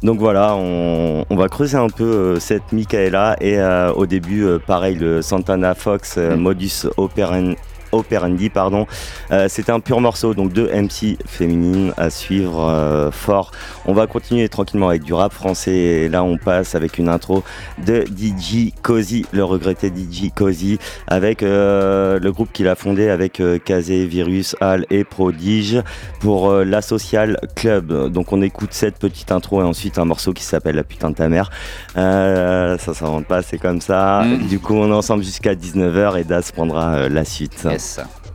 Donc 0.02 0.18
voilà, 0.18 0.54
on, 0.54 1.24
on 1.30 1.36
va 1.36 1.48
creuser 1.48 1.78
un 1.78 1.88
peu 1.88 2.04
euh, 2.04 2.40
cette 2.40 2.72
Michaela. 2.72 3.36
Et 3.40 3.58
euh, 3.58 3.90
au 3.94 4.04
début, 4.04 4.44
euh, 4.44 4.58
pareil, 4.58 4.96
le 4.96 5.22
Santana 5.22 5.74
Fox, 5.74 6.16
euh, 6.18 6.36
Modus 6.36 6.82
Operandi. 6.98 7.56
Operandi, 7.92 8.50
pardon. 8.50 8.86
Euh, 9.30 9.46
C'était 9.48 9.72
un 9.72 9.80
pur 9.80 10.00
morceau, 10.00 10.34
donc 10.34 10.52
deux 10.52 10.68
MC 10.68 11.16
féminines 11.26 11.92
à 11.96 12.10
suivre 12.10 12.68
euh, 12.68 13.10
fort. 13.10 13.52
On 13.86 13.92
va 13.92 14.06
continuer 14.06 14.48
tranquillement 14.48 14.88
avec 14.88 15.02
du 15.02 15.14
rap 15.14 15.32
français. 15.32 15.74
Et 15.76 16.08
là, 16.08 16.22
on 16.22 16.36
passe 16.36 16.74
avec 16.74 16.98
une 16.98 17.08
intro 17.08 17.42
de 17.84 18.04
DJ 18.04 18.72
Cozy, 18.82 19.26
le 19.32 19.44
regretté 19.44 19.88
DJ 19.88 20.30
Cozy, 20.34 20.78
avec 21.06 21.42
euh, 21.42 22.18
le 22.18 22.32
groupe 22.32 22.52
qu'il 22.52 22.68
a 22.68 22.74
fondé 22.74 23.08
avec 23.08 23.42
Kazé, 23.64 24.06
Virus, 24.06 24.56
Al 24.60 24.86
et 24.90 25.04
Prodige 25.04 25.82
pour 26.20 26.52
la 26.52 26.82
Social 26.82 27.38
Club. 27.54 28.10
Donc, 28.10 28.32
on 28.32 28.42
écoute 28.42 28.70
cette 28.72 28.98
petite 28.98 29.32
intro 29.32 29.60
et 29.60 29.64
ensuite 29.64 29.98
un 29.98 30.04
morceau 30.04 30.32
qui 30.32 30.42
s'appelle 30.42 30.76
La 30.76 30.84
putain 30.84 31.10
de 31.10 31.16
ta 31.16 31.28
mère. 31.28 31.50
Ça 31.94 32.94
s'invente 32.94 33.26
pas, 33.26 33.42
c'est 33.42 33.58
comme 33.58 33.80
ça. 33.80 34.24
Du 34.48 34.58
coup, 34.58 34.74
on 34.74 34.90
est 34.90 34.94
ensemble 34.94 35.24
jusqu'à 35.24 35.54
19h 35.54 36.18
et 36.18 36.24
Das 36.24 36.52
prendra 36.52 37.08
la 37.08 37.24
suite. 37.24 37.66
Yes. 37.76 38.25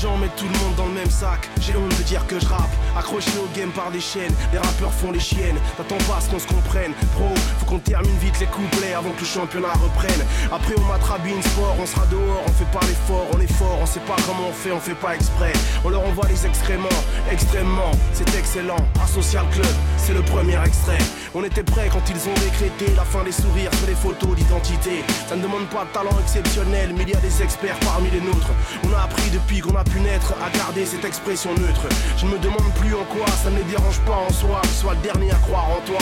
Gens 0.00 0.16
mettent 0.16 0.36
tout 0.36 0.46
le 0.46 0.58
monde 0.58 0.74
dans 0.76 0.86
le 0.86 0.92
même 0.92 1.10
sac. 1.10 1.48
J'ai 1.60 1.76
honte 1.76 1.96
de 1.96 2.02
dire 2.04 2.24
que 2.26 2.38
je 2.38 2.46
rappe. 2.46 2.70
Accroché 2.96 3.30
au 3.38 3.48
game 3.58 3.70
par 3.70 3.90
des 3.90 4.00
chaînes, 4.00 4.32
les 4.52 4.58
rappeurs 4.58 4.92
font 4.92 5.10
les 5.10 5.20
chiennes. 5.20 5.58
T'attends 5.76 6.02
pas 6.08 6.18
à 6.18 6.20
ce 6.20 6.30
qu'on 6.30 6.38
se 6.38 6.46
comprenne. 6.46 6.92
Pro, 7.14 7.34
faut 7.58 7.66
qu'on 7.66 7.78
termine 7.78 8.16
vite 8.18 8.38
les 8.40 8.46
couplets 8.46 8.94
avant 8.94 9.10
que 9.10 9.20
le 9.20 9.26
championnat 9.26 9.72
reprenne. 9.72 10.22
Après, 10.52 10.74
on 10.78 10.84
matrabine 10.84 11.42
sport, 11.42 11.74
on 11.80 11.86
sera 11.86 12.06
dehors, 12.06 12.42
on 12.46 12.52
fait 12.52 12.70
pas 12.70 12.84
l'effort, 12.86 13.26
on 13.34 13.40
est 13.40 13.52
fort, 13.52 13.78
on 13.82 13.86
sait 13.86 14.00
pas 14.00 14.16
comment 14.26 14.48
on 14.48 14.52
fait, 14.52 14.72
on 14.72 14.80
fait 14.80 14.94
pas 14.94 15.14
exprès. 15.14 15.52
On 15.84 15.90
leur 15.90 16.04
envoie 16.06 16.26
les 16.28 16.46
excréments, 16.46 16.88
extrêmement, 17.30 17.90
c'est 18.12 18.32
excellent. 18.36 18.84
Asocial 19.02 19.46
Club, 19.50 19.74
c'est 19.96 20.14
le 20.14 20.22
premier 20.22 20.58
extrait. 20.64 20.98
On 21.34 21.42
était 21.44 21.62
prêts 21.62 21.88
quand 21.92 22.02
ils 22.08 22.28
ont 22.28 22.34
décrété 22.34 22.94
la 22.96 23.04
fin 23.04 23.22
des 23.24 23.32
sourires 23.32 23.72
sur 23.74 23.86
les 23.86 23.94
photos 23.94 24.34
d'identité. 24.36 25.04
Ça 25.28 25.36
ne 25.36 25.42
demande 25.42 25.66
pas 25.66 25.84
de 25.84 25.90
talent 25.90 26.16
exceptionnel, 26.22 26.94
mais 26.96 27.02
il 27.02 27.10
y 27.10 27.16
a 27.16 27.20
des 27.20 27.42
experts 27.42 27.78
parmi 27.80 28.10
les 28.10 28.20
nôtres. 28.20 28.50
On 28.84 28.92
a 28.94 29.02
appris 29.02 29.30
depuis 29.30 29.60
qu'on 29.60 29.76
a 29.76 29.84
pu 29.88 30.00
naître 30.00 30.34
à 30.42 30.50
garder 30.56 30.84
cette 30.86 31.04
expression 31.04 31.50
neutre. 31.54 31.86
Je 32.16 32.26
ne 32.26 32.32
me 32.32 32.38
demande 32.38 32.72
plus 32.80 32.94
en 32.94 33.04
quoi, 33.04 33.26
ça 33.42 33.50
ne 33.50 33.62
dérange 33.62 34.00
pas 34.00 34.16
en 34.28 34.32
soi, 34.32 34.60
sois 34.80 34.94
le 34.94 35.00
dernier 35.00 35.30
à 35.30 35.36
croire 35.36 35.68
en 35.70 35.80
toi. 35.86 35.98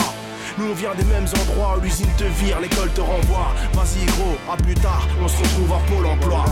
Nous 0.57 0.65
on 0.71 0.73
vient 0.73 0.95
des 0.95 1.03
mêmes 1.05 1.27
endroits, 1.41 1.77
l'usine 1.81 2.09
te 2.17 2.23
vire, 2.23 2.59
l'école 2.59 2.91
te 2.91 3.01
renvoie. 3.01 3.53
Vas-y 3.73 4.05
gros, 4.05 4.37
à 4.51 4.57
plus 4.57 4.75
tard, 4.75 5.07
on 5.21 5.27
se 5.27 5.37
retrouve 5.37 5.73
à 5.73 5.79
Pôle 5.91 6.05
emploi. 6.05 6.45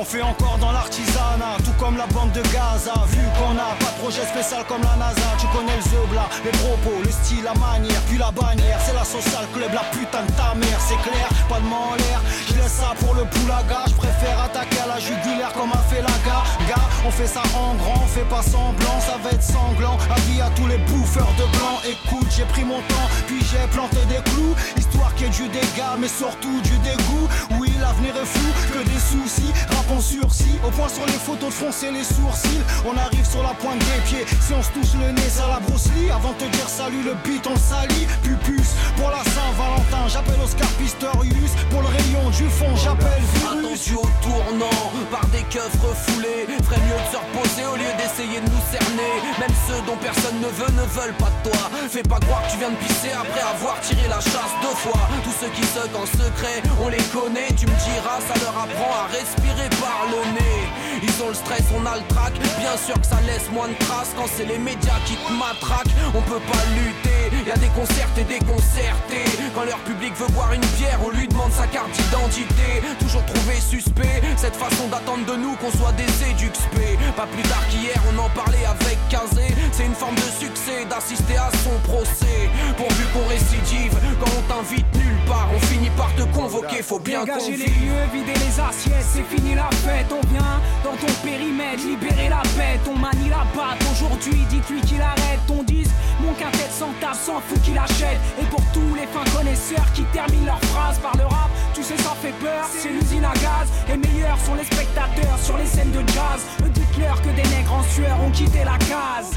On 0.00 0.04
fait 0.04 0.22
encore 0.22 0.58
dans 0.58 0.70
l'artisanat, 0.70 1.58
tout 1.64 1.72
comme 1.72 1.96
la 1.96 2.06
bande 2.06 2.30
de 2.30 2.40
Gaza. 2.54 2.94
Vu 3.08 3.18
qu'on 3.34 3.58
a 3.58 3.74
pas 3.82 3.90
de 3.90 3.98
projet 3.98 4.22
spécial 4.22 4.62
comme 4.68 4.82
la 4.82 4.94
NASA, 4.94 5.34
tu 5.40 5.46
connais 5.48 5.74
le 5.74 5.82
zeubla, 5.82 6.28
les 6.44 6.52
propos, 6.52 7.02
le 7.02 7.10
style, 7.10 7.42
la 7.42 7.54
manière, 7.54 8.00
puis 8.06 8.16
la 8.16 8.30
bannière. 8.30 8.78
C'est 8.86 8.94
la 8.94 9.02
social 9.02 9.42
club, 9.52 9.72
la 9.74 9.82
putain 9.90 10.22
de 10.22 10.30
ta 10.38 10.54
mère, 10.54 10.78
c'est 10.86 11.02
clair, 11.02 11.26
pas 11.48 11.58
de 11.58 11.66
en 11.66 11.96
l'air. 11.98 12.22
Je 12.46 12.54
laisse 12.54 12.78
ça 12.78 12.94
pour 13.00 13.12
le 13.14 13.24
poulaga, 13.24 13.90
je 13.90 13.94
préfère 13.94 14.38
attaquer 14.40 14.78
à 14.78 14.86
la 14.86 15.00
jugulaire 15.00 15.52
comme 15.58 15.72
a 15.72 15.82
fait 15.90 16.02
la 16.02 16.14
gars. 16.22 16.46
Gars, 16.68 16.86
on 17.04 17.10
fait 17.10 17.26
ça 17.26 17.42
en 17.58 17.74
grand, 17.74 17.98
on 17.98 18.06
fait 18.06 18.28
pas 18.30 18.42
semblant, 18.42 19.00
ça 19.02 19.18
va 19.18 19.30
être 19.34 19.42
sanglant. 19.42 19.98
Avis 20.14 20.40
à 20.40 20.50
tous 20.54 20.68
les 20.68 20.78
bouffeurs 20.78 21.34
de 21.34 21.46
blanc, 21.58 21.82
écoute, 21.82 22.28
j'ai 22.30 22.46
pris 22.54 22.62
mon 22.62 22.78
temps, 22.86 23.08
puis 23.26 23.42
j'ai 23.50 23.66
planté 23.74 23.98
des 24.06 24.22
clous, 24.30 24.54
histoire 24.78 25.12
qu'il 25.16 25.26
y 25.26 25.28
ait 25.28 25.32
du 25.32 25.48
dégât, 25.48 25.98
mais 25.98 26.06
surtout 26.06 26.60
du 26.62 26.78
dégoût. 26.86 27.26
Oui, 27.58 27.74
l'avenir 27.80 28.14
est 28.14 28.26
fou, 28.26 28.46
que 28.72 28.78
des 28.86 29.02
soucis, 29.02 29.52
au 29.90 30.70
point 30.70 30.88
sur 30.88 31.06
les 31.06 31.12
photos 31.12 31.48
de 31.48 31.54
froncer 31.54 31.90
les 31.90 32.04
sourcils. 32.04 32.62
On 32.84 32.96
arrive 32.96 33.24
sur 33.24 33.42
la 33.42 33.54
pointe 33.54 33.78
des 33.78 34.00
pieds, 34.04 34.26
si 34.40 34.52
on 34.52 34.62
se 34.62 34.70
touche 34.70 34.94
le 35.00 35.12
nez, 35.12 35.28
ça 35.28 35.46
la 35.48 35.60
Bruce. 35.60 35.88
Avant 36.14 36.32
de 36.32 36.38
te 36.38 36.44
dire 36.44 36.68
salut, 36.68 37.02
le 37.02 37.14
beat 37.24 37.46
on 37.46 37.56
salit. 37.56 38.06
Pupus, 38.22 38.74
pour 38.96 39.10
la 39.10 39.22
Saint-Valentin, 39.24 40.08
j'appelle 40.08 40.40
Oscar 40.42 40.68
Pistorius. 40.78 41.52
Pour 41.70 41.82
le 41.82 41.88
rayon 41.88 42.28
du 42.30 42.48
fond, 42.48 42.74
j'appelle 42.76 43.22
virus. 43.34 43.64
Attention 43.64 44.00
au 44.02 44.10
tournant, 44.22 44.80
par 45.10 45.26
des 45.28 45.42
keufs 45.48 45.78
refoulés. 45.80 46.46
Ferait 46.64 46.82
mieux 46.84 47.00
de 47.00 47.08
se 47.08 47.16
reposer 47.16 47.64
au 47.64 47.76
lieu 47.76 47.92
d'essayer 47.96 48.40
de 48.40 48.50
nous 48.50 48.64
cerner. 48.70 49.12
Même 49.40 49.56
ceux 49.66 49.80
dont 49.86 49.96
personne 49.96 50.38
ne 50.40 50.50
veut 50.52 50.72
ne 50.76 50.84
veulent 50.84 51.16
pas 51.16 51.32
de 51.32 51.50
toi. 51.50 51.70
Fais 51.88 52.02
pas 52.02 52.20
croire 52.20 52.42
que 52.46 52.52
tu 52.52 52.58
viens 52.58 52.70
de 52.70 52.76
pisser 52.76 53.12
après 53.16 53.40
avoir 53.40 53.80
tiré 53.80 54.04
la 54.08 54.20
chasse 54.20 54.52
deux 54.60 54.76
fois. 54.84 55.00
Tous 55.24 55.36
ceux 55.40 55.50
qui 55.56 55.64
suck 55.72 55.92
en 55.96 56.06
secret, 56.06 56.60
on 56.82 56.88
les 56.88 57.04
connaît. 57.14 57.48
Tu 57.56 57.66
me 57.66 57.76
diras, 57.88 58.20
ça 58.20 58.34
leur 58.44 58.56
apprend 58.56 58.92
à 58.92 59.08
respirer 59.08 59.67
par 59.76 60.06
le 60.10 60.20
nez. 60.34 60.68
Ils 61.02 61.22
ont 61.22 61.28
le 61.28 61.34
stress, 61.34 61.64
on 61.76 61.84
a 61.86 61.96
le 61.96 62.06
trac. 62.08 62.32
Bien 62.58 62.76
sûr 62.76 62.94
que 63.00 63.06
ça 63.06 63.20
laisse 63.26 63.50
moins 63.52 63.68
de 63.68 63.74
traces 63.74 64.12
quand 64.16 64.26
c'est 64.26 64.46
les 64.46 64.58
médias 64.58 64.98
qui 65.06 65.16
te 65.16 65.32
matraquent. 65.32 65.94
On 66.14 66.22
peut 66.22 66.42
pas 66.50 66.64
lutter, 66.74 67.37
y 67.48 67.52
a 67.52 67.56
des 67.56 67.68
concerts 67.68 68.08
et 68.18 68.24
des 68.24 68.38
concertés. 68.40 69.24
Quand 69.54 69.64
leur 69.64 69.78
public 69.78 70.12
veut 70.16 70.30
boire 70.34 70.52
une 70.52 70.64
bière, 70.76 70.98
on 71.04 71.10
lui 71.10 71.26
demande 71.26 71.50
sa 71.50 71.66
carte 71.66 71.90
d'identité. 71.92 72.84
Toujours 73.00 73.24
trouvé 73.24 73.54
suspect, 73.54 74.20
cette 74.36 74.56
façon 74.56 74.86
d'attendre 74.88 75.24
de 75.24 75.36
nous 75.36 75.56
qu'on 75.56 75.70
soit 75.70 75.92
des 75.92 76.10
éduxpés. 76.30 76.98
Pas 77.16 77.26
plus 77.26 77.42
tard 77.48 77.64
qu'hier, 77.70 77.96
on 78.12 78.18
en 78.18 78.28
parlait 78.30 78.66
avec 78.66 78.98
15 79.08 79.40
C'est 79.72 79.86
une 79.86 79.94
forme 79.94 80.16
de 80.16 80.30
succès 80.38 80.84
d'assister 80.90 81.38
à 81.38 81.50
son 81.64 81.76
procès. 81.90 82.50
Pourvu 82.76 83.04
qu'on 83.14 83.26
récidive, 83.28 83.96
quand 84.20 84.30
on 84.38 84.42
t'invite 84.52 84.86
nulle 84.94 85.18
part, 85.26 85.48
on 85.54 85.60
finit 85.66 85.90
par 85.96 86.14
te 86.16 86.22
convoquer, 86.36 86.82
faut 86.82 86.98
bien 86.98 87.24
Dégager 87.24 87.56
les 87.56 87.72
lieux, 87.80 88.04
vider 88.12 88.34
les 88.34 88.60
assiettes, 88.60 89.08
c'est 89.08 89.24
fini 89.24 89.54
la 89.54 89.70
fête. 89.84 90.12
On 90.12 90.26
vient 90.28 90.60
dans 90.84 90.96
ton 90.96 91.12
périmètre, 91.24 91.82
libérer 91.84 92.28
la 92.28 92.42
bête. 92.56 92.84
On 92.86 92.98
manie 92.98 93.30
la 93.30 93.46
patte. 93.56 93.80
Aujourd'hui, 93.90 94.44
dites-lui 94.50 94.80
qu'il 94.82 95.00
arrête 95.00 95.40
ton 95.46 95.62
disque. 95.62 95.90
Mon 96.20 96.32
quintet 96.34 96.68
sans 96.70 96.92
table, 97.00 97.16
s'en 97.38 97.40
fout 97.40 97.60
qu'il 97.62 97.78
achète. 97.78 98.18
Et 98.40 98.44
pour 98.46 98.62
tous 98.72 98.94
les 98.94 99.06
fins 99.06 99.28
connaisseurs 99.36 99.86
qui 99.94 100.02
terminent 100.12 100.46
leur 100.46 100.60
phrase 100.70 100.98
par 100.98 101.16
le 101.16 101.24
rap, 101.24 101.50
tu 101.74 101.82
sais, 101.82 101.96
ça 101.98 102.14
fait 102.20 102.34
peur. 102.40 102.64
C'est 102.70 102.90
l'usine 102.90 103.24
à 103.24 103.34
gaz. 103.34 103.68
Et 103.92 103.96
meilleurs 103.96 104.38
sont 104.44 104.54
les 104.54 104.64
spectateurs 104.64 105.38
sur 105.42 105.56
les 105.56 105.66
scènes 105.66 105.92
de 105.92 106.00
jazz. 106.08 106.40
Dites-leur 106.74 107.20
que 107.22 107.28
des 107.30 107.48
nègres 107.54 107.74
en 107.74 107.82
sueur 107.82 108.16
ont 108.24 108.30
quitté 108.30 108.64
la 108.64 108.78
case. 108.78 109.30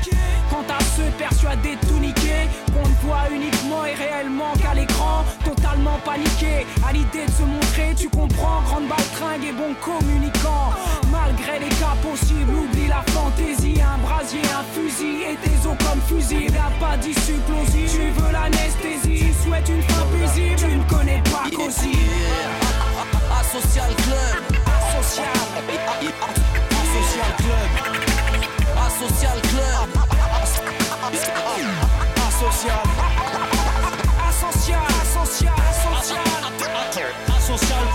Quant 0.49 0.65
à 0.69 0.79
ceux 0.95 1.09
persuadés 1.17 1.75
de 1.75 1.87
tout 1.87 1.99
niquer, 1.99 2.47
qu'on 2.73 2.87
ne 2.87 2.95
voit 3.03 3.29
uniquement 3.31 3.85
et 3.85 3.93
réellement 3.93 4.53
qu'à 4.61 4.73
l'écran, 4.73 5.23
totalement 5.45 5.97
paniqué. 6.03 6.65
À 6.87 6.91
l'idée 6.93 7.25
de 7.25 7.31
se 7.31 7.43
montrer, 7.43 7.93
tu 7.95 8.09
comprends, 8.09 8.61
grande 8.67 8.87
baltringue 8.87 9.45
et 9.47 9.53
bon 9.53 9.73
communicant. 9.81 10.73
Malgré 11.11 11.59
les 11.59 11.73
cas 11.75 11.95
possibles, 12.01 12.51
oublie 12.51 12.87
la 12.87 13.03
fantaisie. 13.13 13.79
Un 13.81 13.97
brasier, 13.99 14.41
un 14.59 14.65
fusil 14.73 15.23
et 15.29 15.35
tes 15.35 15.67
os 15.67 15.77
comme 15.85 16.01
fusil. 16.01 16.47
Y'a 16.51 16.71
pas 16.79 16.97
d'issue 16.97 17.39
plausible. 17.47 17.90
Tu 17.91 17.99
veux 17.99 18.31
l'anesthésie, 18.31 19.33
souhaite 19.43 19.67
une 19.67 19.83
fin 19.83 20.05
paisible. 20.05 20.55
Tu 20.55 20.65
ne 20.77 20.83
connais 20.83 21.21
pas 21.23 21.49
Cosi. 21.55 21.91
Asocial 23.39 23.93
Club. 23.95 24.43
Asocial. 24.65 25.25
Asocial 26.81 27.31
Club. 27.37 27.69
Asocial 28.87 29.41
Club. 29.41 29.89
Asocial. 32.27 32.83
Asocial, 34.29 34.85
asocial, 35.01 35.53
asocial. 35.69 37.11
Asocial 37.27 37.85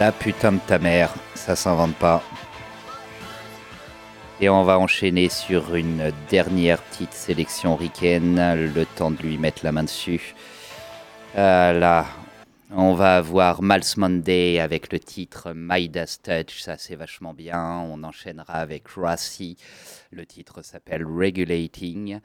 La 0.00 0.10
putain 0.10 0.52
de 0.52 0.58
ta 0.58 0.78
mère, 0.78 1.14
ça 1.34 1.54
s'invente 1.54 1.94
pas. 1.94 2.22
Et 4.40 4.48
on 4.48 4.64
va 4.64 4.78
enchaîner 4.78 5.28
sur 5.28 5.76
une 5.76 6.12
dernière 6.28 6.82
petite 6.82 7.12
sélection 7.12 7.76
ricaine, 7.76 8.72
le 8.74 8.84
temps 8.84 9.12
de 9.12 9.22
lui 9.22 9.38
mettre 9.38 9.64
la 9.64 9.70
main 9.70 9.84
dessus. 9.84 10.34
Euh, 11.38 11.72
là, 11.78 12.06
on 12.74 12.94
va 12.94 13.16
avoir 13.16 13.62
Miles 13.62 13.82
Monday 13.98 14.58
avec 14.58 14.92
le 14.92 14.98
titre 14.98 15.52
Midas 15.54 16.18
Touch, 16.22 16.60
ça 16.60 16.78
c'est 16.78 16.96
vachement 16.96 17.34
bien. 17.34 17.80
On 17.80 18.02
enchaînera 18.02 18.54
avec 18.54 18.88
Rassi, 18.88 19.56
le 20.10 20.24
titre 20.24 20.62
s'appelle 20.62 21.04
Regulating. 21.04 22.20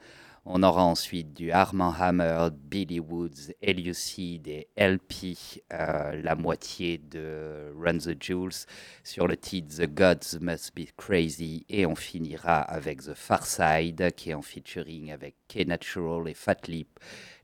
On 0.46 0.62
aura 0.62 0.82
ensuite 0.82 1.34
du 1.34 1.50
Armand 1.50 1.92
Hammer, 1.92 2.48
Billy 2.50 3.00
Woods, 3.00 3.52
Eliucid 3.60 4.48
et 4.48 4.68
LP, 4.78 5.36
euh, 5.74 6.22
la 6.22 6.34
moitié 6.34 6.96
de 6.96 7.70
Run 7.76 7.98
the 7.98 8.16
Jewels, 8.18 8.64
sur 9.04 9.28
le 9.28 9.36
titre 9.36 9.76
The 9.76 9.86
Gods 9.86 10.38
Must 10.40 10.74
Be 10.74 10.86
Crazy. 10.96 11.66
Et 11.68 11.84
on 11.84 11.94
finira 11.94 12.60
avec 12.60 13.02
The 13.02 13.12
Far 13.12 13.44
Side, 13.44 14.12
qui 14.16 14.30
est 14.30 14.34
en 14.34 14.40
featuring 14.40 15.12
avec 15.12 15.34
K-Natural 15.48 16.26
et 16.26 16.34
Fat 16.34 16.66
Lip. 16.66 16.98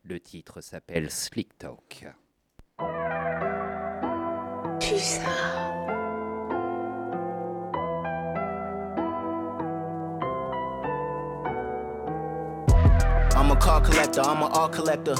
Le 0.05 0.19
titre 0.19 0.63
s'appelle 0.63 1.11
Slick 1.11 1.59
Talk. 1.59 2.07
I'm 13.37 13.51
a 13.51 13.57
car 13.57 13.83
collector, 13.83 14.23
I'm 14.23 14.43
a 14.43 14.47
art 14.47 14.73
collector. 14.73 15.15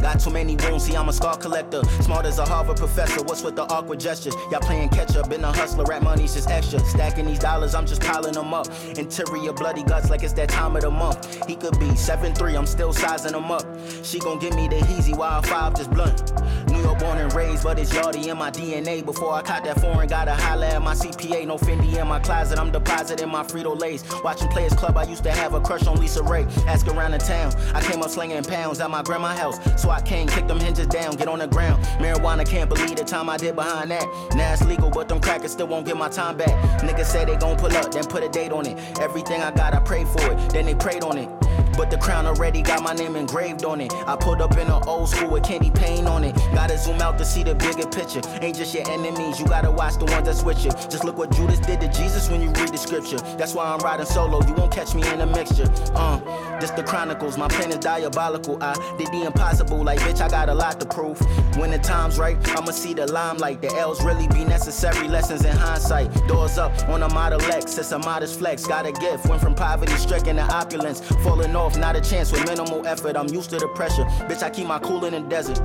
Got 0.00 0.20
too 0.20 0.30
many 0.30 0.56
wounds, 0.56 0.84
see 0.84 0.96
I'm 0.96 1.08
a 1.08 1.12
scar 1.12 1.36
collector. 1.36 1.82
Smart 2.00 2.26
as 2.26 2.38
a 2.38 2.44
Harvard 2.44 2.76
professor, 2.76 3.22
what's 3.22 3.42
with 3.42 3.56
the 3.56 3.62
awkward 3.62 4.00
gestures? 4.00 4.34
Y'all 4.50 4.60
playing 4.60 4.88
catch 4.90 5.16
up, 5.16 5.28
been 5.28 5.44
a 5.44 5.52
hustler, 5.52 5.84
rap 5.84 6.02
money's 6.02 6.34
just 6.34 6.50
extra. 6.50 6.78
Stacking 6.80 7.26
these 7.26 7.38
dollars, 7.38 7.74
I'm 7.74 7.86
just 7.86 8.02
piling 8.02 8.34
them 8.34 8.52
up. 8.52 8.66
Interior 8.96 9.52
bloody 9.52 9.82
guts 9.82 10.10
like 10.10 10.22
it's 10.22 10.32
that 10.34 10.48
time 10.48 10.76
of 10.76 10.82
the 10.82 10.90
month. 10.90 11.46
He 11.46 11.56
could 11.56 11.78
be 11.78 11.86
7'3, 11.86 12.56
I'm 12.56 12.66
still 12.66 12.92
sizing 12.92 13.34
him 13.34 13.50
up. 13.50 13.64
She 14.02 14.18
gon' 14.18 14.38
give 14.38 14.54
me 14.54 14.68
the 14.68 14.76
heezy 14.76 15.16
while 15.16 15.42
five 15.42 15.76
just 15.76 15.90
blunt. 15.90 16.32
New 16.70 16.80
York 16.80 16.98
born 16.98 17.18
and 17.18 17.32
raised, 17.34 17.62
but 17.62 17.78
it's 17.78 17.92
Yardy 17.92 18.26
in 18.26 18.38
my 18.38 18.50
DNA. 18.50 19.04
Before 19.04 19.32
I 19.32 19.42
caught 19.42 19.64
that 19.64 19.80
foreign, 19.80 20.08
gotta 20.08 20.34
holla 20.34 20.66
at 20.66 20.82
my 20.82 20.94
CPA. 20.94 21.46
No 21.46 21.56
Fendi 21.56 22.00
in 22.00 22.06
my 22.06 22.18
closet, 22.20 22.58
I'm 22.58 22.70
depositing 22.70 23.28
my 23.28 23.42
Frito 23.44 23.78
Lays. 23.78 24.04
Watching 24.22 24.48
Players 24.48 24.74
Club, 24.74 24.96
I 24.96 25.04
used 25.04 25.24
to 25.24 25.32
have 25.32 25.54
a 25.54 25.60
crush 25.60 25.86
on 25.86 25.96
LisaRaye. 25.96 26.66
Ask 26.66 26.86
around 26.88 27.12
the 27.12 27.18
town, 27.18 27.52
I 27.74 27.80
came 27.82 28.02
up 28.02 28.10
slinging 28.10 28.42
pounds 28.44 28.80
at 28.80 28.90
my 28.90 29.02
grandma's 29.02 29.38
house. 29.38 29.58
So 29.76 29.90
I 29.90 30.00
can't 30.00 30.30
kick 30.30 30.46
them 30.46 30.60
hinges 30.60 30.86
down, 30.86 31.16
get 31.16 31.28
on 31.28 31.38
the 31.38 31.46
ground. 31.46 31.82
Marijuana 31.98 32.48
can't 32.48 32.68
believe 32.68 32.96
the 32.96 33.04
time 33.04 33.28
I 33.28 33.36
did 33.36 33.54
behind 33.54 33.90
that. 33.90 34.04
Now 34.34 34.52
it's 34.52 34.64
legal, 34.64 34.90
but 34.90 35.08
them 35.08 35.20
crackers 35.20 35.52
still 35.52 35.66
won't 35.66 35.86
get 35.86 35.96
my 35.96 36.08
time 36.08 36.36
back. 36.36 36.80
Niggas 36.80 37.06
say 37.06 37.24
they 37.24 37.36
gon' 37.36 37.56
pull 37.56 37.74
up, 37.76 37.92
then 37.92 38.04
put 38.04 38.22
a 38.22 38.28
date 38.28 38.52
on 38.52 38.66
it. 38.66 38.78
Everything 39.00 39.42
I 39.42 39.50
got, 39.50 39.74
I 39.74 39.80
prayed 39.80 40.08
for 40.08 40.32
it, 40.32 40.50
then 40.50 40.66
they 40.66 40.74
prayed 40.74 41.02
on 41.02 41.18
it. 41.18 41.43
But 41.76 41.90
the 41.90 41.98
crown 41.98 42.26
already 42.26 42.62
got 42.62 42.82
my 42.82 42.94
name 42.94 43.16
engraved 43.16 43.64
on 43.64 43.80
it. 43.80 43.92
I 44.06 44.16
put 44.16 44.40
up 44.40 44.52
in 44.52 44.68
an 44.68 44.82
old 44.86 45.08
school 45.08 45.30
with 45.30 45.44
candy 45.44 45.70
paint 45.70 46.06
on 46.06 46.24
it. 46.24 46.34
Gotta 46.54 46.78
zoom 46.78 47.00
out 47.00 47.18
to 47.18 47.24
see 47.24 47.42
the 47.42 47.54
bigger 47.54 47.86
picture. 47.86 48.20
Ain't 48.40 48.56
just 48.56 48.74
your 48.74 48.88
enemies, 48.88 49.40
you 49.40 49.46
gotta 49.46 49.70
watch 49.70 49.96
the 49.98 50.04
ones 50.06 50.26
that's 50.26 50.42
with 50.42 50.64
you. 50.64 50.70
Just 50.70 51.04
look 51.04 51.18
what 51.18 51.30
Judas 51.32 51.58
did 51.58 51.80
to 51.80 51.88
Jesus 51.88 52.30
when 52.30 52.40
you 52.40 52.48
read 52.50 52.68
the 52.68 52.78
scripture. 52.78 53.18
That's 53.36 53.54
why 53.54 53.66
I'm 53.66 53.80
riding 53.80 54.06
solo, 54.06 54.40
you 54.46 54.54
won't 54.54 54.72
catch 54.72 54.94
me 54.94 55.06
in 55.08 55.20
a 55.20 55.26
mixture. 55.26 55.70
Uh, 55.94 56.20
this 56.60 56.70
the 56.70 56.82
chronicles, 56.82 57.36
my 57.36 57.48
pen 57.48 57.70
is 57.70 57.78
diabolical. 57.78 58.62
I 58.62 58.74
did 58.96 59.08
the 59.08 59.24
impossible, 59.24 59.82
like 59.82 59.98
bitch, 60.00 60.20
I 60.20 60.28
got 60.28 60.48
a 60.48 60.54
lot 60.54 60.80
to 60.80 60.86
prove. 60.86 61.20
When 61.56 61.70
the 61.70 61.78
time's 61.78 62.18
right, 62.18 62.36
I'ma 62.56 62.72
see 62.72 62.94
the 62.94 63.10
limelight. 63.10 63.60
The 63.60 63.74
L's 63.76 64.02
really 64.04 64.28
be 64.28 64.44
necessary 64.44 65.08
lessons 65.08 65.44
in 65.44 65.56
hindsight. 65.56 66.12
Doors 66.26 66.58
up 66.58 66.72
on 66.88 67.02
a 67.02 67.08
Model 67.12 67.40
X, 67.42 67.76
it's 67.78 67.92
a 67.92 67.98
modest 67.98 68.38
flex. 68.38 68.66
Got 68.66 68.86
a 68.86 68.92
gift, 68.92 69.26
went 69.26 69.42
from 69.42 69.54
poverty 69.54 69.94
stricken 69.96 70.36
to 70.36 70.42
opulence. 70.42 71.00
Falling 71.22 71.43
off, 71.52 71.76
not 71.78 71.96
a 71.96 72.00
chance 72.00 72.32
with 72.32 72.44
minimal 72.46 72.86
effort. 72.86 73.16
I'm 73.16 73.28
used 73.28 73.50
to 73.50 73.56
the 73.56 73.68
pressure. 73.68 74.04
Bitch, 74.28 74.42
I 74.42 74.50
keep 74.50 74.66
my 74.66 74.78
cool 74.78 75.04
in 75.04 75.12
the 75.12 75.20
desert. 75.20 75.58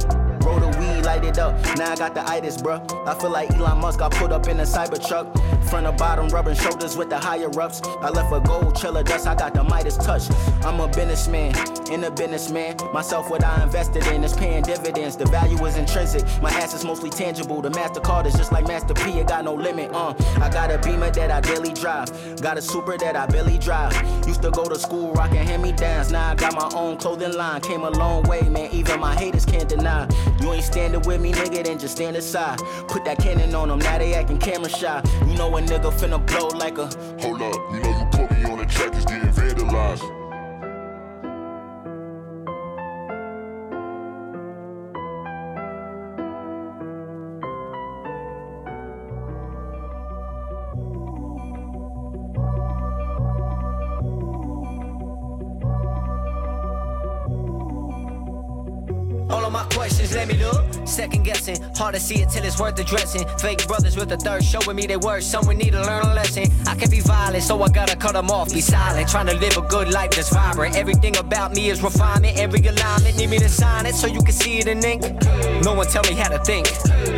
Weed, 0.45 0.78
light 1.09 1.25
it 1.25 1.39
up. 1.39 1.53
Now 1.75 1.91
I 1.91 1.95
got 1.95 2.13
the 2.13 2.23
itis, 2.29 2.57
bruh. 2.57 2.79
I 3.07 3.17
feel 3.19 3.31
like 3.31 3.49
Elon 3.55 3.79
Musk, 3.79 3.99
I 4.01 4.09
pulled 4.09 4.31
up 4.31 4.47
in 4.47 4.59
a 4.59 4.63
Cybertruck. 4.63 5.27
Front 5.69 5.85
to 5.87 5.91
bottom, 5.91 6.27
rubbing 6.29 6.55
shoulders 6.55 6.95
with 6.95 7.09
the 7.09 7.17
higher 7.17 7.49
ups. 7.59 7.81
I 8.01 8.09
left 8.09 8.31
a 8.31 8.39
gold 8.39 8.75
chiller 8.75 9.03
dust, 9.03 9.25
I 9.27 9.35
got 9.35 9.53
the 9.53 9.63
Midas 9.63 9.97
touch. 9.97 10.23
I'm 10.63 10.79
a 10.79 10.87
businessman, 10.87 11.53
in 11.91 12.03
a 12.03 12.11
businessman. 12.11 12.75
Myself, 12.93 13.29
what 13.29 13.43
I 13.43 13.63
invested 13.63 14.05
in 14.07 14.23
is 14.23 14.33
paying 14.33 14.63
dividends. 14.63 15.15
The 15.15 15.25
value 15.25 15.63
is 15.65 15.75
intrinsic, 15.77 16.23
my 16.41 16.51
ass 16.51 16.73
is 16.73 16.85
mostly 16.85 17.09
tangible. 17.09 17.61
The 17.61 17.69
MasterCard 17.69 18.25
is 18.27 18.35
just 18.35 18.51
like 18.51 18.67
Master 18.67 18.93
P, 18.93 19.19
it 19.19 19.27
got 19.27 19.43
no 19.45 19.53
limit, 19.55 19.91
uh. 19.91 20.13
I 20.41 20.49
got 20.49 20.71
a 20.71 20.77
beamer 20.77 21.09
that 21.11 21.31
I 21.31 21.41
daily 21.41 21.73
drive, 21.73 22.07
got 22.41 22.57
a 22.57 22.61
super 22.61 22.97
that 22.97 23.15
I 23.15 23.25
barely 23.25 23.57
drive. 23.57 23.93
Used 24.27 24.43
to 24.43 24.51
go 24.51 24.65
to 24.65 24.77
school 24.77 25.11
rocking 25.13 25.45
hand 25.49 25.63
me 25.63 25.71
downs, 25.71 26.11
now 26.11 26.31
I 26.31 26.35
got 26.35 26.53
my 26.53 26.69
own 26.75 26.97
clothing 26.97 27.33
line. 27.33 27.61
Came 27.61 27.83
a 27.83 27.89
long 27.89 28.23
way, 28.23 28.41
man, 28.41 28.69
even 28.71 28.99
my 28.99 29.15
haters 29.15 29.45
can't 29.45 29.67
deny. 29.67 30.07
You 30.41 30.53
ain't 30.53 30.63
standing 30.63 30.98
with 31.05 31.21
me, 31.21 31.31
nigga, 31.31 31.63
then 31.63 31.79
just 31.79 31.95
stand 31.95 32.15
aside. 32.15 32.59
Put 32.87 33.05
that 33.05 33.19
cannon 33.19 33.53
on 33.55 33.67
them, 33.69 33.79
now 33.79 33.97
they 33.97 34.13
acting 34.13 34.39
camera 34.39 34.69
shy. 34.69 35.01
You 35.27 35.35
know 35.35 35.55
a 35.55 35.61
nigga 35.61 35.91
finna 35.91 36.25
blow 36.25 36.47
like 36.57 36.77
a. 36.77 36.87
Hold 37.21 37.41
up, 37.41 37.55
you 37.71 37.79
know 37.81 37.99
you 37.99 38.05
put 38.11 38.31
me 38.31 38.43
on 38.45 38.57
the 38.59 38.65
track, 38.65 38.93
it's 38.93 39.05
getting 39.05 39.29
vandalized. 39.29 40.03
All 59.31 59.45
of 59.45 59.51
my 59.53 59.63
questions, 59.65 60.13
let 60.15 60.27
me 60.27 60.33
look. 60.35 60.68
Second 60.85 61.23
guessing, 61.23 61.57
hard 61.75 61.95
to 61.95 61.99
see 61.99 62.21
it 62.21 62.29
till 62.29 62.43
it's 62.43 62.59
worth 62.59 62.79
addressing. 62.79 63.27
Fake 63.37 63.67
brothers 63.67 63.95
with 63.95 64.11
a 64.11 64.17
third 64.17 64.43
showing 64.43 64.75
me 64.75 64.87
they 64.87 64.97
worse. 64.97 65.25
Someone 65.25 65.57
need 65.57 65.71
to 65.71 65.81
learn 65.81 66.03
a 66.03 66.13
lesson. 66.13 66.45
I 66.67 66.75
can 66.75 66.89
be 66.89 66.99
violent, 66.99 67.43
so 67.43 67.61
I 67.61 67.69
gotta 67.69 67.95
cut 67.95 68.13
them 68.13 68.29
off. 68.29 68.53
Be 68.53 68.61
silent, 68.61 69.09
trying 69.09 69.27
to 69.27 69.35
live 69.35 69.57
a 69.57 69.61
good 69.61 69.91
life 69.91 70.11
that's 70.11 70.29
vibrant. 70.33 70.75
Everything 70.75 71.17
about 71.17 71.53
me 71.53 71.69
is 71.69 71.81
refinement. 71.81 72.37
Every 72.37 72.65
alignment 72.65 73.17
need 73.17 73.29
me 73.29 73.39
to 73.39 73.49
sign 73.49 73.85
it 73.85 73.95
so 73.95 74.07
you 74.07 74.21
can 74.21 74.33
see 74.33 74.59
it 74.59 74.67
in 74.67 74.83
ink. 74.83 75.01
No 75.63 75.73
one 75.73 75.87
tell 75.87 76.03
me 76.03 76.13
how 76.13 76.29
to 76.29 76.39
think. 76.43 76.67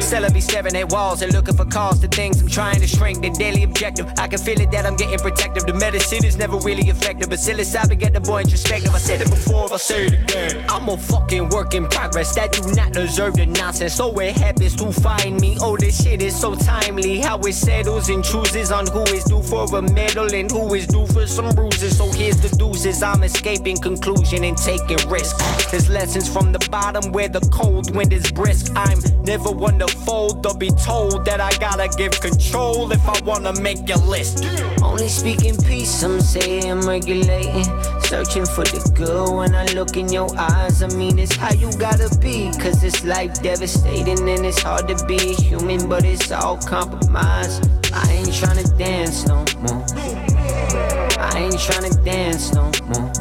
Still, 0.02 0.26
I 0.26 0.30
be 0.30 0.42
staring 0.42 0.76
at 0.76 0.92
walls 0.92 1.22
and 1.22 1.34
looking 1.34 1.56
for 1.56 1.66
cause 1.66 2.00
to 2.00 2.08
things 2.08 2.42
I'm 2.42 2.48
trying 2.48 2.80
to 2.80 2.88
shrink. 2.88 3.22
The 3.22 3.30
daily 3.30 3.64
objective, 3.64 4.08
I 4.18 4.28
can 4.28 4.40
feel 4.40 4.60
it 4.60 4.72
that 4.72 4.86
I'm 4.86 4.96
getting 4.96 5.20
protective. 5.20 5.66
The 5.66 5.74
medicine 5.74 6.26
is 6.26 6.38
never 6.38 6.58
really 6.58 6.90
effective, 6.90 7.30
but 7.30 7.40
psilocybin 7.40 8.00
get 8.00 8.14
the 8.14 8.22
boy 8.22 8.42
introspective. 8.42 8.94
I 8.94 8.98
said 8.98 9.22
it 9.22 9.30
before, 9.30 9.72
I 9.74 9.78
say 9.78 10.06
it 10.08 10.14
again. 10.14 10.66
I'm 10.70 10.90
a 10.90 10.98
fucking 10.98 11.50
work 11.50 11.74
in 11.74 11.88
progress 11.88 12.34
that 12.36 12.52
do 12.52 12.62
not 12.74 12.94
deserve 12.94 13.36
the 13.36 13.46
So 13.62 14.20
it 14.20 14.36
happens 14.38 14.76
to 14.78 14.92
find 14.92 15.40
me. 15.40 15.56
Oh, 15.62 15.78
this 15.78 16.04
shit 16.04 16.22
is 16.24 16.36
so 16.36 16.56
timely. 16.56 17.20
How 17.20 17.38
it 17.40 17.54
settles 17.54 18.10
and 18.10 18.24
chooses 18.24 18.72
on 18.72 18.88
who 18.88 19.04
is 19.04 19.24
due 19.24 19.44
for 19.44 19.64
a 19.78 19.82
medal 19.82 20.34
and 20.34 20.50
who 20.50 20.74
is 20.74 20.88
due 20.88 21.06
for 21.08 21.28
some 21.28 21.54
bruises. 21.54 21.96
So 21.98 22.12
here's 22.12 22.42
the 22.42 22.50
deuces. 22.58 23.04
I'm 23.04 23.24
escaping 23.24 23.78
conclusion 23.78 24.44
and 24.44 24.58
taking 24.58 24.98
risks. 25.10 25.72
There's 25.72 25.90
lessons 25.90 26.28
from 26.28 26.52
the 26.52 26.68
bottom 26.72 27.12
where 27.12 27.30
the 27.30 27.40
cold 27.52 27.96
wind 27.96 28.14
is 28.14 28.32
brisk. 28.32 28.72
I'm 28.76 29.00
never 29.24 29.52
one 29.52 29.78
to 29.80 29.88
fold 29.88 30.46
or 30.46 30.58
be 30.58 30.72
told 30.72 31.24
that 31.26 31.40
I 31.40 31.52
gotta 31.58 31.88
give 31.96 32.20
control 32.20 32.92
if 32.92 33.08
I 33.08 33.20
wanna 33.24 33.54
make 33.62 33.88
your 33.88 34.00
list. 34.00 34.44
Only 34.82 35.08
speaking 35.08 35.56
peace, 35.58 36.04
I'm 36.04 36.20
saying 36.20 36.70
I'm 36.70 36.82
regulating. 36.82 38.01
Searching 38.12 38.46
for 38.46 38.66
the 38.66 38.92
good 38.94 39.34
when 39.38 39.56
I 39.56 39.64
look 39.68 39.96
in 39.96 40.12
your 40.12 40.28
eyes. 40.38 40.84
I 40.84 40.88
mean, 40.88 41.18
it's 41.18 41.34
how 41.34 41.54
you 41.54 41.72
gotta 41.78 42.14
be. 42.20 42.52
Cause 42.60 42.84
it's 42.84 43.06
life 43.06 43.42
devastating 43.42 44.28
and 44.28 44.46
it's 44.46 44.62
hard 44.62 44.90
to 44.90 45.06
be 45.06 45.34
human, 45.36 45.88
but 45.88 46.04
it's 46.04 46.30
all 46.30 46.58
compromise. 46.58 47.62
I 47.94 48.12
ain't 48.12 48.28
tryna 48.28 48.68
dance 48.78 49.26
no 49.28 49.38
more. 49.64 49.86
I 51.24 51.32
ain't 51.38 51.56
tryna 51.56 52.04
dance 52.04 52.54
no 52.54 52.64
more. 52.92 53.12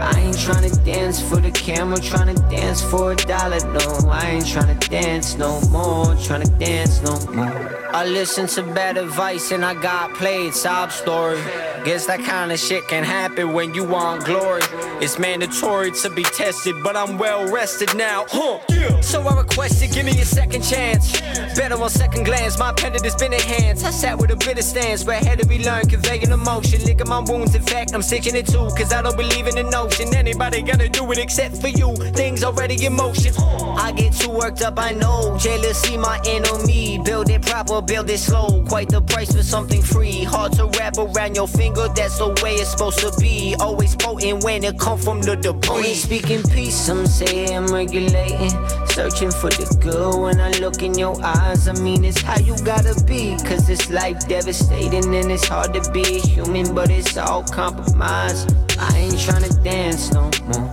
I 0.00 0.14
ain't 0.20 0.36
tryna 0.36 0.84
dance 0.84 1.20
for 1.20 1.40
the 1.40 1.50
camera, 1.50 1.98
tryna 1.98 2.38
dance 2.48 2.80
for 2.80 3.12
a 3.12 3.16
dollar. 3.16 3.58
No, 3.58 4.08
I 4.08 4.30
ain't 4.30 4.44
tryna 4.44 4.78
dance 4.88 5.36
no 5.36 5.60
more, 5.70 6.14
tryna 6.22 6.56
dance 6.60 7.02
no 7.02 7.18
more. 7.34 7.76
I 7.92 8.04
listen 8.04 8.46
to 8.46 8.62
bad 8.62 8.96
advice 8.96 9.50
and 9.50 9.64
I 9.64 9.74
got 9.74 10.14
played 10.14 10.54
sob 10.54 10.92
story. 10.92 11.42
Guess 11.86 12.06
that 12.06 12.24
kind 12.24 12.50
of 12.50 12.58
shit 12.58 12.88
can 12.88 13.04
happen 13.04 13.52
when 13.52 13.72
you 13.72 13.84
want 13.84 14.24
glory. 14.24 14.60
It's 15.00 15.20
mandatory 15.20 15.92
to 15.92 16.10
be 16.10 16.24
tested, 16.24 16.74
but 16.82 16.96
I'm 16.96 17.16
well 17.16 17.48
rested 17.48 17.94
now. 17.94 18.24
Huh. 18.28 18.58
So 19.02 19.22
I 19.22 19.40
requested, 19.40 19.92
give 19.92 20.04
me 20.04 20.10
a 20.20 20.24
second 20.24 20.62
chance. 20.62 21.20
Better 21.56 21.80
on 21.80 21.88
second 21.88 22.24
glance, 22.24 22.58
my 22.58 22.72
pen 22.72 22.92
has 22.94 23.14
been 23.14 23.32
in 23.32 23.38
hands. 23.38 23.84
I 23.84 23.90
sat 23.90 24.18
with 24.18 24.32
a 24.32 24.36
bitter 24.36 24.62
stance, 24.62 25.04
but 25.04 25.22
had 25.22 25.38
to 25.38 25.46
be 25.46 25.64
learned, 25.64 25.88
conveying 25.88 26.32
emotion. 26.32 26.82
Licking 26.84 27.08
my 27.08 27.20
wounds, 27.20 27.54
in 27.54 27.62
fact, 27.62 27.94
I'm 27.94 28.02
sticking 28.02 28.34
it 28.34 28.46
too. 28.46 28.68
Cause 28.76 28.92
I 28.92 29.00
don't 29.00 29.16
believe 29.16 29.46
in 29.46 29.54
the 29.54 29.62
notion. 29.62 30.12
Anybody 30.12 30.62
gotta 30.62 30.88
do 30.88 31.10
it 31.12 31.18
except 31.18 31.60
for 31.60 31.68
you. 31.68 31.94
Things 32.14 32.42
already 32.42 32.84
in 32.84 32.94
motion. 32.94 33.32
I 33.78 33.92
get 33.92 34.12
too 34.12 34.30
worked 34.30 34.62
up, 34.62 34.78
I 34.78 34.90
know. 34.90 35.38
Jealousy, 35.38 35.96
my 35.96 36.20
enemy. 36.26 36.98
Build 37.04 37.30
it 37.30 37.42
proper, 37.42 37.80
build 37.80 38.10
it 38.10 38.18
slow. 38.18 38.64
Quite 38.68 38.88
the 38.88 39.00
price 39.00 39.32
for 39.32 39.44
something 39.44 39.82
free. 39.82 40.24
Hard 40.24 40.52
to 40.54 40.66
wrap 40.78 40.98
around 40.98 41.36
your 41.36 41.46
finger, 41.46 41.75
that's 41.94 42.18
the 42.18 42.28
way 42.42 42.54
it's 42.54 42.70
supposed 42.70 43.00
to 43.00 43.12
be. 43.20 43.54
Always 43.60 43.94
potent 43.96 44.44
when 44.44 44.64
it 44.64 44.78
come 44.78 44.98
from 44.98 45.20
the 45.20 45.36
debris. 45.36 45.94
Speaking 45.94 46.42
peace, 46.42 46.88
I'm 46.88 47.06
saying 47.06 47.54
I'm 47.54 47.66
regulating. 47.66 48.50
Searching 48.86 49.30
for 49.30 49.50
the 49.50 49.66
good 49.80 50.20
when 50.20 50.40
I 50.40 50.50
look 50.52 50.82
in 50.82 50.94
your 50.98 51.16
eyes. 51.22 51.68
I 51.68 51.74
mean, 51.74 52.04
it's 52.04 52.20
how 52.22 52.38
you 52.38 52.56
gotta 52.64 52.94
be. 53.04 53.36
Cause 53.44 53.68
it's 53.68 53.90
life 53.90 54.26
devastating 54.26 55.14
and 55.14 55.30
it's 55.30 55.46
hard 55.46 55.74
to 55.74 55.90
be 55.92 56.20
human, 56.20 56.74
but 56.74 56.90
it's 56.90 57.16
all 57.16 57.44
compromise. 57.44 58.46
I 58.78 58.96
ain't 58.96 59.14
tryna 59.14 59.52
dance 59.62 60.12
no 60.12 60.22
more. 60.22 60.70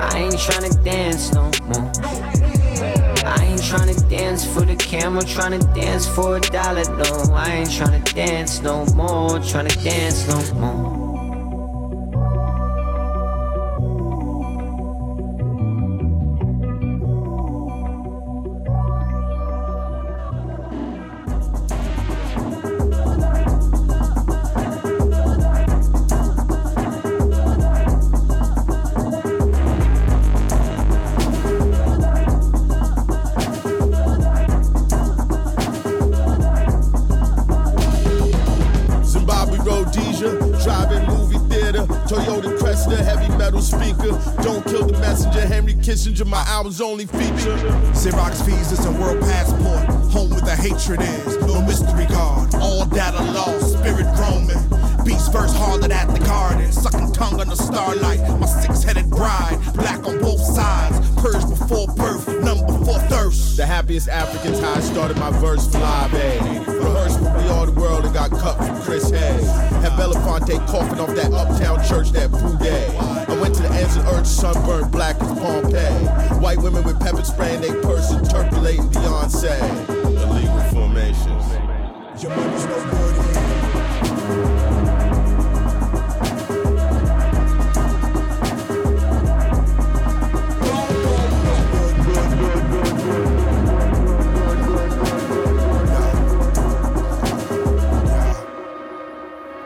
I 0.00 0.12
ain't 0.16 0.34
tryna 0.34 0.84
dance 0.84 1.32
no 1.32 1.50
more. 1.68 2.29
I 3.30 3.44
ain't 3.44 3.60
tryna 3.60 4.10
dance 4.10 4.44
for 4.44 4.62
the 4.62 4.74
camera, 4.74 5.22
tryna 5.22 5.62
dance 5.74 6.06
for 6.06 6.36
a 6.36 6.40
dollar. 6.40 6.84
No, 6.84 7.34
I 7.34 7.52
ain't 7.58 7.68
tryna 7.68 8.02
dance 8.12 8.60
no 8.60 8.84
more, 8.86 9.38
tryna 9.38 9.82
dance 9.84 10.26
no 10.28 10.60
more. 10.60 11.09
My 46.60 46.64
album's 46.64 46.82
only 46.82 47.06
feature. 47.06 47.56
Xerox 47.96 48.44
visas 48.44 48.84
and 48.84 49.00
world 49.00 49.18
passport. 49.20 49.88
Home 50.12 50.28
with 50.28 50.44
the 50.44 50.54
hatred 50.54 51.00
is. 51.00 51.38
No 51.38 51.62
mystery 51.62 52.04
guard. 52.04 52.54
All 52.56 52.84
data 52.84 53.22
lost. 53.32 53.78
Spirit 53.78 54.04
roaming. 54.20 54.60
Beast 55.02 55.32
verse 55.32 55.54
harlot 55.54 55.90
at 55.90 56.12
the 56.12 56.22
garden. 56.22 56.70
Sucking 56.70 57.12
tongue 57.12 57.40
under 57.40 57.56
starlight. 57.56 58.20
My 58.38 58.44
six 58.44 58.82
headed 58.82 59.08
bride. 59.08 59.58
Black 59.72 60.06
on 60.06 60.20
both 60.20 60.38
sides. 60.38 61.00
Purge 61.16 61.48
before 61.48 61.86
birth. 61.96 62.28
Number 62.44 62.66
before 62.66 63.00
thirst. 63.08 63.56
The 63.56 63.64
happiest 63.64 64.10
Africans, 64.10 64.60
how 64.60 64.74
I 64.74 64.80
started 64.80 65.16
my 65.16 65.30
verse 65.40 65.66
fly, 65.66 66.08
babe. 66.12 66.42
Eh? 66.42 66.72
Rehearsed 66.74 67.20
with 67.22 67.36
me 67.38 67.48
all 67.48 67.64
the 67.64 67.72
world 67.72 68.04
and 68.04 68.12
got 68.12 68.32
cut 68.32 68.58
from 68.58 68.82
Chris 68.82 69.08
Hay. 69.08 69.42
Had 69.80 69.92
Belafonte 69.92 70.58
coughing 70.66 71.00
off 71.00 71.14
that 71.14 71.32
uptown 71.32 71.82
church 71.88 72.10
that 72.10 72.30
day. 72.60 73.19
Went 73.50 73.62
to 73.64 73.68
the 73.68 73.98
of 73.98 74.06
earth, 74.14 74.26
sunburned 74.28 74.92
black 74.92 75.20
as 75.20 75.38
Pompeii. 75.40 76.38
White 76.38 76.58
women 76.58 76.84
with 76.84 77.00
pepper 77.00 77.24
spray 77.24 77.56
in 77.56 77.60
their 77.60 77.82
purse 77.82 78.12
interpolating 78.12 78.88
Beyonce. 78.90 79.58
Illegal 80.22 80.60
formations. 80.70 82.22
Your 82.22 82.36
money's 82.36 82.64
no 82.66 82.90
good. 82.90 83.26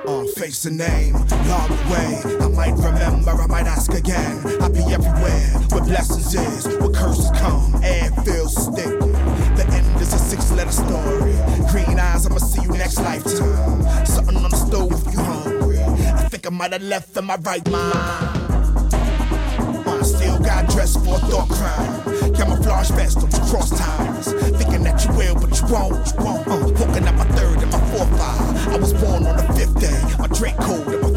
Uh, 0.06 0.24
face 0.38 0.62
the 0.62 0.70
name, 0.70 1.12
long 1.12 1.70
way. 1.90 2.43
I 2.54 2.70
might 2.70 2.84
remember, 2.84 3.32
I 3.32 3.46
might 3.48 3.66
ask 3.66 3.92
again. 3.92 4.38
I 4.62 4.68
be 4.68 4.78
everywhere 4.94 5.42
where 5.70 5.82
blessings 5.82 6.34
is, 6.36 6.68
where 6.78 6.88
curses 6.90 7.28
come. 7.32 7.82
Air 7.82 8.12
feels 8.24 8.68
thick. 8.68 8.96
The 9.56 9.66
end 9.72 10.00
is 10.00 10.14
a 10.14 10.18
six 10.18 10.52
letter 10.52 10.70
story. 10.70 11.34
Green 11.72 11.98
eyes, 11.98 12.26
I'ma 12.26 12.38
see 12.38 12.62
you 12.62 12.68
next 12.68 13.00
lifetime. 13.00 14.06
Something 14.06 14.36
on 14.36 14.50
the 14.52 14.56
stove 14.56 14.92
if 14.92 15.12
you 15.12 15.20
hungry. 15.20 15.80
I 15.80 16.28
think 16.28 16.46
I 16.46 16.50
might 16.50 16.72
have 16.72 16.82
left 16.82 17.16
in 17.16 17.24
my 17.24 17.34
right 17.38 17.68
mind. 17.68 18.94
Uh, 19.84 20.02
still 20.04 20.38
got 20.38 20.68
dressed 20.70 21.04
for 21.04 21.16
a 21.16 21.18
thought 21.26 21.48
crime. 21.50 22.34
Camouflage 22.34 22.90
vest, 22.92 23.20
you 23.20 23.50
cross 23.50 23.70
times. 23.76 24.32
Thinking 24.32 24.84
that 24.84 25.04
you 25.04 25.12
will, 25.14 25.34
but 25.34 25.60
you 25.60 25.66
won't. 25.66 26.06
You 26.06 26.24
won't. 26.24 26.46
Uh, 26.46 26.84
hooking 26.84 27.08
up 27.08 27.16
my 27.16 27.24
third 27.34 27.60
and 27.60 27.72
my 27.72 27.80
fourth 27.90 28.16
fire. 28.16 28.74
I 28.74 28.76
was 28.76 28.92
born 28.92 29.26
on 29.26 29.36
the 29.38 29.52
fifth 29.54 29.80
day. 29.80 30.00
My 30.20 30.28
drink 30.28 30.56
cold 30.58 30.86
and 30.86 31.02
my 31.02 31.13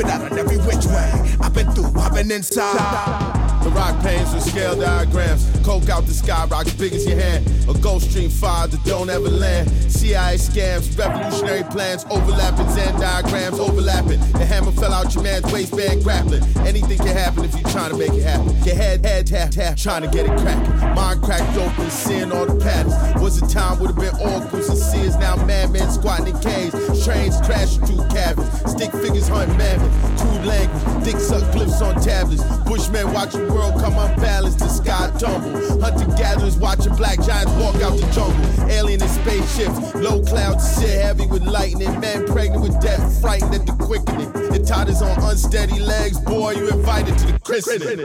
fried. 0.00 0.12
Out 0.12 0.32
on 0.32 0.38
every 0.38 0.58
which 0.58 0.86
way. 0.86 1.36
I've 1.40 1.54
been 1.54 1.70
through, 1.72 2.00
I've 2.00 2.14
been 2.14 2.30
inside. 2.30 3.37
The 3.62 3.70
rock 3.70 4.00
panes 4.02 4.32
with 4.32 4.44
scale 4.44 4.76
diagrams. 4.78 5.44
Coke 5.64 5.88
out 5.88 6.06
the 6.06 6.14
sky, 6.14 6.46
rock 6.46 6.66
big 6.78 6.92
as 6.92 7.06
your 7.06 7.18
hand. 7.18 7.46
A 7.68 7.74
ghost 7.74 8.10
Stream 8.10 8.30
fire 8.30 8.66
that 8.66 8.82
don't 8.84 9.10
ever 9.10 9.28
land. 9.28 9.68
CIA 9.90 10.36
scams, 10.36 10.96
revolutionary 10.96 11.64
plans, 11.64 12.06
overlapping 12.08 12.66
Venn 12.68 12.98
diagrams, 13.00 13.58
overlapping. 13.58 14.20
The 14.32 14.46
hammer 14.46 14.72
fell 14.72 14.92
out 14.92 15.14
your 15.14 15.24
man's 15.24 15.52
waistband 15.52 16.04
grappling. 16.04 16.42
Anything 16.66 16.98
can 16.98 17.16
happen 17.16 17.44
if 17.44 17.52
you're 17.54 17.68
trying 17.70 17.90
to 17.90 17.96
make 17.96 18.12
it 18.12 18.22
happen. 18.22 18.56
Your 18.64 18.76
head, 18.76 19.04
head, 19.04 19.26
tap, 19.26 19.50
tap, 19.50 19.76
trying 19.76 20.02
to 20.02 20.08
get 20.08 20.26
it 20.26 20.38
cracking. 20.38 20.94
Mind 20.94 21.22
cracked 21.22 21.56
open, 21.58 21.90
seeing 21.90 22.32
all 22.32 22.46
the 22.46 22.56
patterns. 22.62 22.94
Was 23.20 23.42
a 23.42 23.46
time 23.46 23.80
would 23.80 23.90
have 23.90 23.98
been 23.98 24.14
all 24.26 24.40
goose 24.48 24.68
and 24.68 24.78
seers, 24.78 25.16
now 25.16 25.36
madmen 25.44 25.90
squatting 25.90 26.28
in 26.28 26.40
caves. 26.40 26.72
Trains 27.04 27.36
crashing 27.42 27.84
through 27.84 28.06
cabins. 28.08 28.48
Stick 28.70 28.92
figures 28.92 29.28
hunt 29.28 29.50
mammoth. 29.58 29.92
Crude 30.20 30.46
language, 30.46 31.04
dick 31.04 31.20
suck 31.20 31.42
glyphs 31.52 31.82
on 31.82 32.00
tablets. 32.00 32.42
Bushmen 32.64 33.12
watching 33.12 33.47
world 33.48 33.80
come 33.80 33.96
unbalanced, 33.98 34.58
the 34.58 34.68
sky 34.68 35.10
tumble. 35.18 35.80
Hunter 35.80 36.06
gatherers 36.16 36.56
watching 36.56 36.94
black 36.94 37.20
giants 37.22 37.52
walk 37.52 37.76
out 37.76 37.98
the 37.98 38.06
jungle. 38.12 38.70
Alien 38.70 39.02
in 39.02 39.08
spaceships, 39.08 39.94
low 39.94 40.22
clouds 40.22 40.68
sit 40.68 41.00
heavy 41.02 41.26
with 41.26 41.42
lightning. 41.42 41.98
Men 42.00 42.26
pregnant 42.26 42.62
with 42.62 42.80
death, 42.80 43.20
frightened 43.20 43.54
at 43.54 43.66
the 43.66 43.72
quickening. 43.72 44.32
The 44.32 44.64
toddlers 44.64 45.02
on 45.02 45.22
unsteady 45.22 45.80
legs, 45.80 46.18
boy, 46.18 46.52
you 46.52 46.68
invited 46.68 47.18
to 47.18 47.26
the 47.32 47.38
christening. 47.40 47.98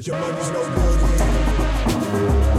Your 0.00 0.18
money's 0.20 0.50
no 0.50 0.64
good. 0.74 2.55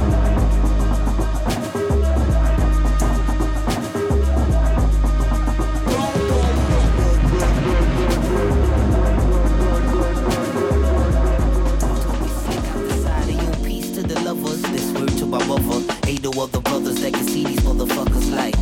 To 15.27 15.37
my 15.37 15.45
mother. 15.47 15.93
Ain't 16.07 16.23
no 16.23 16.31
other 16.41 16.59
brothers 16.61 17.01
that 17.01 17.13
can 17.13 17.23
see 17.23 17.45
these 17.45 17.59
motherfuckers 17.59 18.31
like. 18.31 18.55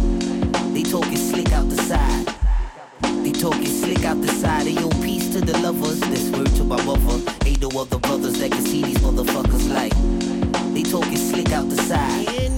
They 0.74 0.84
talking 0.84 1.18
slick 1.18 1.52
out 1.52 1.70
the 1.70 1.78
side. 1.78 2.28
They 3.24 3.32
talking 3.32 3.66
slick 3.66 4.04
out 4.06 4.22
the 4.22 4.28
side 4.28 4.68
you, 4.68 4.90
peace 5.04 5.34
to 5.34 5.42
the 5.42 5.58
lovers. 5.60 6.00
This 6.02 6.30
word 6.32 6.48
to 6.56 6.64
my 6.64 6.82
mother. 6.84 7.32
Ain't 7.46 7.62
no 7.62 7.70
other 7.80 8.00
brothers 8.00 8.40
that 8.40 8.52
can 8.52 8.62
see 8.62 8.84
these 8.84 8.98
motherfuckers 9.00 9.70
like. 9.70 9.94
They 10.74 10.84
talking 10.84 11.18
slick 11.18 11.52
out 11.52 11.70
the 11.70 11.78
side. 11.78 12.52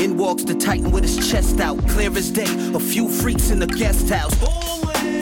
In 0.00 0.16
walks 0.16 0.44
the 0.44 0.54
titan 0.54 0.90
with 0.90 1.04
his 1.04 1.30
chest 1.30 1.60
out, 1.60 1.78
clear 1.88 2.14
as 2.16 2.30
day. 2.30 2.50
A 2.74 2.80
few 2.80 3.08
freaks 3.08 3.50
in 3.50 3.58
the 3.58 3.66
guest 3.66 4.08
house. 4.10 4.34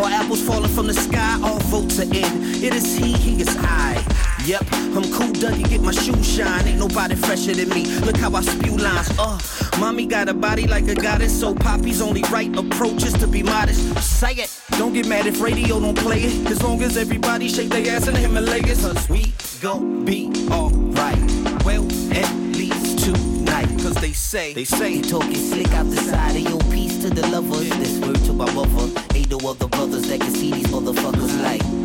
Or 0.01 0.09
apples 0.09 0.43
falling 0.43 0.71
from 0.71 0.87
the 0.89 0.95
sky, 0.95 1.41
all 1.43 1.61
votes 1.71 2.01
are 2.01 2.03
in. 2.03 2.65
It 2.65 2.75
is 2.75 2.97
he, 2.97 3.13
he 3.13 3.41
is 3.41 3.57
I. 3.59 4.14
Yep, 4.45 4.63
I'm 4.73 5.05
cool, 5.11 5.33
Dougie, 5.33 5.67
get 5.71 5.81
my 5.81 5.91
shoes 5.91 6.37
shine. 6.37 6.67
Ain't 6.67 6.79
nobody 6.79 7.15
fresher 7.15 7.55
than 7.55 7.71
me. 7.71 7.87
Look 8.01 8.19
how 8.19 8.31
I 8.35 8.43
spew 8.43 8.77
lines. 8.77 9.11
Uh, 9.19 9.41
mommy 9.81 10.05
got 10.05 10.29
a 10.29 10.35
body 10.35 10.67
like 10.67 10.87
a 10.87 10.95
goddess, 10.95 11.41
so 11.41 11.55
Poppy's 11.55 12.03
only 12.03 12.21
right 12.31 12.55
approach 12.55 13.05
is 13.05 13.15
to 13.15 13.27
be 13.27 13.43
modest. 13.43 13.81
Say 14.03 14.35
it. 14.35 14.55
Don't 14.73 14.93
get 14.93 15.09
mad 15.09 15.27
if 15.27 15.41
radio 15.41 15.81
don't 15.81 15.97
play 15.97 16.25
it. 16.25 16.51
As 16.51 16.63
long 16.63 16.83
as 16.83 16.99
everybody 16.99 17.49
shake 17.49 17.71
their 17.71 17.97
ass 17.97 18.07
in 18.07 18.13
the 18.13 18.21
Himalayas. 18.21 18.83
Cause 18.83 19.09
we 19.09 19.33
gon' 19.63 20.05
be 20.05 20.31
alright. 20.51 21.17
Well, 21.65 21.87
at 22.13 22.31
least 22.55 22.99
tonight. 22.99 23.69
Cause 23.81 23.95
they 23.95 24.13
say, 24.13 24.53
they 24.53 24.65
say, 24.65 25.01
talking 25.01 25.35
slick 25.37 25.73
out 25.73 25.89
the 25.89 25.97
side 25.97 26.37
of 26.37 26.43
your 26.43 26.61
piece 26.71 27.01
to 27.01 27.09
the 27.09 27.27
lovers. 27.29 27.71
This 27.79 27.99
word 27.99 28.23
to 28.27 28.35
my 28.35 28.53
mother. 28.53 29.01
Ain't 29.15 29.31
no 29.31 29.39
other 29.49 29.69
brothers 29.69 30.07
that 30.09 30.21
can 30.21 30.31
see 30.35 30.53
these 30.53 30.67
motherfuckers 30.67 31.43
like. 31.43 31.84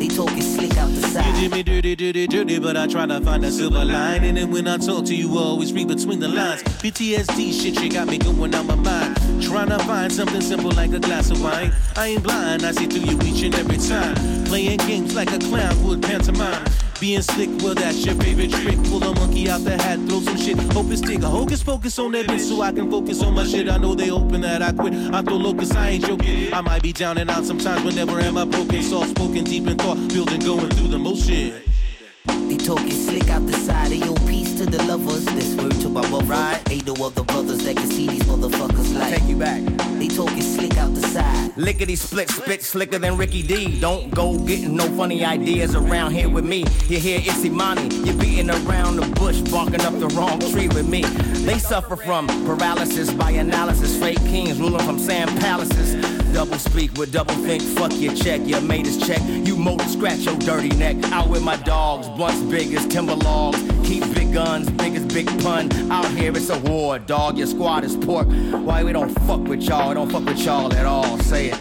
They 0.00 0.08
talking 0.08 0.40
slick 0.40 0.78
out 0.78 0.88
the 0.88 0.94
You 0.94 1.08
side. 1.08 1.34
did 1.34 1.52
me 1.52 1.62
dirty, 1.62 1.94
dirty, 1.94 2.26
dirty, 2.26 2.58
but 2.58 2.74
I 2.74 2.86
try 2.86 3.04
to 3.04 3.20
find 3.20 3.44
a 3.44 3.50
silver 3.52 3.84
lining. 3.84 4.38
And 4.38 4.50
when 4.50 4.66
I 4.66 4.78
talk 4.78 5.04
to 5.04 5.14
you, 5.14 5.36
always 5.36 5.74
read 5.74 5.88
between 5.88 6.20
the 6.20 6.28
lines. 6.28 6.62
PTSD 6.62 7.52
shit, 7.52 7.82
you 7.82 7.90
got 7.90 8.08
me 8.08 8.16
going 8.16 8.54
out 8.54 8.64
my 8.64 8.76
mind. 8.76 9.16
Trying 9.42 9.68
to 9.68 9.78
find 9.80 10.10
something 10.10 10.40
simple 10.40 10.70
like 10.70 10.92
a 10.92 11.00
glass 11.00 11.30
of 11.30 11.42
wine. 11.42 11.72
I 11.96 12.06
ain't 12.06 12.22
blind, 12.22 12.64
I 12.64 12.72
see 12.72 12.86
through 12.86 13.10
you 13.10 13.18
each 13.20 13.42
and 13.42 13.54
every 13.54 13.76
time. 13.76 14.14
Playing 14.46 14.78
games 14.78 15.14
like 15.14 15.32
a 15.32 15.38
clown 15.38 15.84
would 15.84 16.00
pantomime. 16.00 16.64
Being 17.00 17.22
slick, 17.22 17.48
well, 17.62 17.74
that's 17.74 18.04
your 18.04 18.14
favorite 18.16 18.50
trick. 18.50 18.76
Pull 18.84 19.02
a 19.02 19.14
monkey 19.14 19.48
out 19.48 19.64
the 19.64 19.70
hat, 19.70 19.98
throw 20.06 20.20
some 20.20 20.36
shit. 20.36 20.58
Hope 20.74 20.90
it's 20.90 21.00
stick. 21.00 21.22
Hocus 21.22 21.62
focus 21.62 21.98
on 21.98 22.12
that 22.12 22.26
bitch 22.26 22.40
so 22.40 22.60
I 22.60 22.72
can 22.72 22.90
focus 22.90 23.22
on 23.22 23.32
my 23.32 23.44
shit. 23.44 23.70
I 23.70 23.78
know 23.78 23.94
they 23.94 24.10
open 24.10 24.42
that 24.42 24.60
I 24.60 24.72
quit. 24.72 24.92
I 24.92 25.22
throw 25.22 25.36
locust, 25.36 25.74
I 25.74 25.88
ain't 25.90 26.04
joking. 26.04 26.52
I 26.52 26.60
might 26.60 26.82
be 26.82 26.92
down 26.92 27.16
and 27.16 27.30
out 27.30 27.46
sometimes 27.46 27.84
whenever 27.84 28.20
am 28.20 28.36
I 28.36 28.44
broken. 28.44 28.82
Soft 28.82 29.10
spoken, 29.10 29.44
deep 29.44 29.66
in 29.66 29.78
thought, 29.78 29.96
building, 30.08 30.40
going 30.40 30.68
through 30.68 30.88
the 30.88 30.98
motion. 30.98 31.69
They 32.50 32.56
talking 32.56 32.90
slick 32.90 33.30
out 33.30 33.46
the 33.46 33.52
side 33.52 33.92
of 33.92 33.98
your 33.98 34.16
piece 34.26 34.58
to 34.58 34.66
the 34.66 34.82
lovers. 34.82 35.24
This 35.24 35.54
word 35.54 35.70
to 35.82 35.88
my 35.88 36.04
mother. 36.08 36.24
Right. 36.24 36.60
Ain't 36.68 36.84
no 36.84 36.94
other 37.06 37.22
brothers 37.22 37.58
that 37.58 37.76
can 37.76 37.86
see 37.86 38.08
these 38.08 38.24
motherfuckers 38.24 38.92
like. 38.92 39.14
Take 39.14 39.28
you 39.28 39.36
back. 39.36 39.62
They 40.00 40.08
talking 40.08 40.42
slick 40.42 40.76
out 40.76 40.92
the 40.92 41.00
side. 41.00 41.56
Lickety 41.56 41.94
split, 41.94 42.28
spit 42.28 42.64
slicker 42.64 42.98
than 42.98 43.16
Ricky 43.16 43.44
D. 43.44 43.78
Don't 43.78 44.10
go 44.12 44.36
getting 44.36 44.74
no 44.74 44.88
funny 44.96 45.24
ideas 45.24 45.76
around 45.76 46.10
here 46.10 46.28
with 46.28 46.44
me. 46.44 46.64
You 46.88 46.98
hear 46.98 47.20
Itsy 47.20 47.52
Money, 47.52 47.86
you're 48.04 48.18
beating 48.18 48.50
around 48.50 48.96
the 48.96 49.06
bush, 49.20 49.40
barking 49.42 49.82
up 49.82 49.96
the 50.00 50.08
wrong 50.08 50.40
tree 50.50 50.66
with 50.66 50.88
me. 50.88 51.02
They 51.02 51.60
suffer 51.60 51.94
from 51.94 52.26
paralysis 52.46 53.12
by 53.12 53.30
analysis. 53.30 53.96
Fake 53.96 54.18
kings 54.24 54.58
ruling 54.58 54.84
from 54.84 54.98
sand 54.98 55.30
palaces. 55.40 56.19
Double 56.32 56.58
speak 56.58 56.92
with 56.94 57.12
double 57.12 57.34
think, 57.34 57.62
fuck 57.62 57.92
your 57.94 58.14
check, 58.14 58.40
your 58.44 58.60
mate 58.60 58.86
is 58.86 58.98
check. 59.06 59.20
You 59.46 59.56
motor 59.56 59.84
scratch 59.84 60.20
your 60.20 60.36
dirty 60.38 60.68
neck. 60.70 60.96
Out 61.12 61.28
with 61.28 61.42
my 61.42 61.56
dogs, 61.56 62.08
blunts 62.08 62.40
big 62.42 62.72
as 62.74 62.86
timber 62.86 63.16
logs. 63.16 63.58
Keep 63.84 64.14
big 64.14 64.32
guns, 64.32 64.70
big 64.70 64.94
as 64.94 65.04
big 65.06 65.26
pun. 65.42 65.70
Out 65.90 66.06
here 66.12 66.30
it's 66.30 66.48
a 66.48 66.58
war, 66.60 66.98
dog. 66.98 67.36
Your 67.36 67.46
squad 67.46 67.84
is 67.84 67.96
pork. 67.96 68.28
Why 68.28 68.84
we 68.84 68.92
don't 68.92 69.10
fuck 69.26 69.40
with 69.40 69.62
y'all? 69.62 69.92
Don't 69.94 70.10
fuck 70.10 70.24
with 70.24 70.38
y'all 70.38 70.72
at 70.72 70.86
all. 70.86 71.18
Say 71.20 71.48
it. 71.48 71.54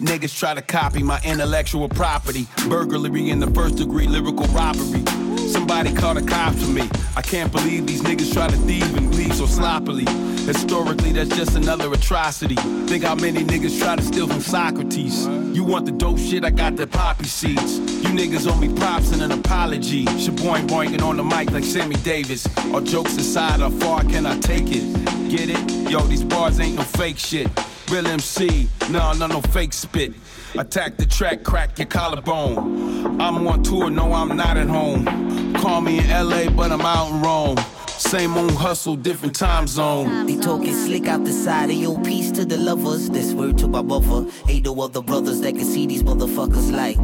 Niggas 0.00 0.36
try 0.38 0.54
to 0.54 0.62
copy 0.62 1.02
my 1.02 1.20
intellectual 1.24 1.88
property. 1.88 2.46
Burglary 2.68 3.30
in 3.30 3.40
the 3.40 3.50
first 3.50 3.76
degree, 3.76 4.06
lyrical 4.06 4.46
robbery. 4.46 5.02
Somebody 5.48 5.94
call 5.94 6.14
the 6.14 6.22
cops 6.22 6.62
for 6.62 6.70
me. 6.70 6.82
I 7.16 7.22
can't 7.22 7.50
believe 7.50 7.86
these 7.86 8.02
niggas 8.02 8.34
try 8.34 8.48
to 8.48 8.56
thieve 8.56 8.94
and 8.96 9.10
bleed 9.10 9.32
so 9.32 9.46
sloppily. 9.46 10.04
Historically, 10.44 11.12
that's 11.12 11.34
just 11.34 11.56
another 11.56 11.90
atrocity. 11.92 12.54
Think 12.86 13.04
how 13.04 13.14
many 13.14 13.44
niggas 13.44 13.78
try 13.80 13.96
to 13.96 14.02
steal 14.02 14.28
from 14.28 14.40
Socrates. 14.40 15.26
You 15.56 15.64
want 15.64 15.86
the 15.86 15.92
dope 15.92 16.18
shit, 16.18 16.44
I 16.44 16.50
got 16.50 16.76
the 16.76 16.86
poppy 16.86 17.24
seeds. 17.24 17.78
You 17.78 18.10
niggas 18.10 18.46
owe 18.46 18.56
me 18.56 18.68
props 18.74 19.12
and 19.12 19.22
an 19.22 19.32
apology. 19.32 20.04
Shaboing 20.04 20.66
boinging 20.68 21.02
on 21.02 21.16
the 21.16 21.24
mic 21.24 21.50
like 21.50 21.64
Sammy 21.64 21.96
Davis. 21.96 22.46
All 22.72 22.82
jokes 22.82 23.16
aside, 23.16 23.60
how 23.60 23.70
far 23.70 24.02
can 24.02 24.26
I 24.26 24.38
take 24.40 24.66
it? 24.68 24.84
Get 25.30 25.48
it? 25.48 25.90
Yo, 25.90 26.00
these 26.00 26.24
bars 26.24 26.60
ain't 26.60 26.76
no 26.76 26.82
fake 26.82 27.18
shit. 27.18 27.48
Real 27.90 28.06
MC, 28.06 28.68
no, 28.90 29.12
no, 29.14 29.26
no 29.26 29.40
fake 29.40 29.72
spit. 29.72 30.12
Attack 30.58 30.98
the 30.98 31.06
track, 31.06 31.42
crack 31.42 31.78
your 31.78 31.86
collarbone. 31.86 33.18
I'm 33.18 33.46
on 33.46 33.62
tour, 33.62 33.88
no, 33.88 34.12
I'm 34.12 34.36
not 34.36 34.58
at 34.58 34.68
home. 34.68 35.06
Call 35.54 35.80
me 35.80 35.98
in 35.98 36.10
LA, 36.10 36.50
but 36.50 36.70
I'm 36.70 36.82
out 36.82 37.10
in 37.10 37.22
Rome. 37.22 37.56
Same 37.86 38.36
old 38.36 38.52
hustle, 38.52 38.94
different 38.94 39.34
time 39.34 39.66
zone. 39.66 40.26
They 40.26 40.36
talking 40.36 40.74
slick 40.74 41.06
out 41.06 41.24
the 41.24 41.32
side 41.32 41.70
of 41.70 41.76
your 41.76 41.98
piece 42.02 42.30
to 42.32 42.44
the 42.44 42.58
lovers. 42.58 43.08
This 43.08 43.32
word 43.32 43.56
to 43.58 43.68
my 43.68 43.80
mother. 43.80 44.30
Ain't 44.48 44.66
no 44.66 44.80
other 44.82 45.00
brothers 45.00 45.40
that 45.40 45.54
can 45.54 45.64
see 45.64 45.86
these 45.86 46.02
motherfuckers 46.02 46.70
like. 46.70 46.98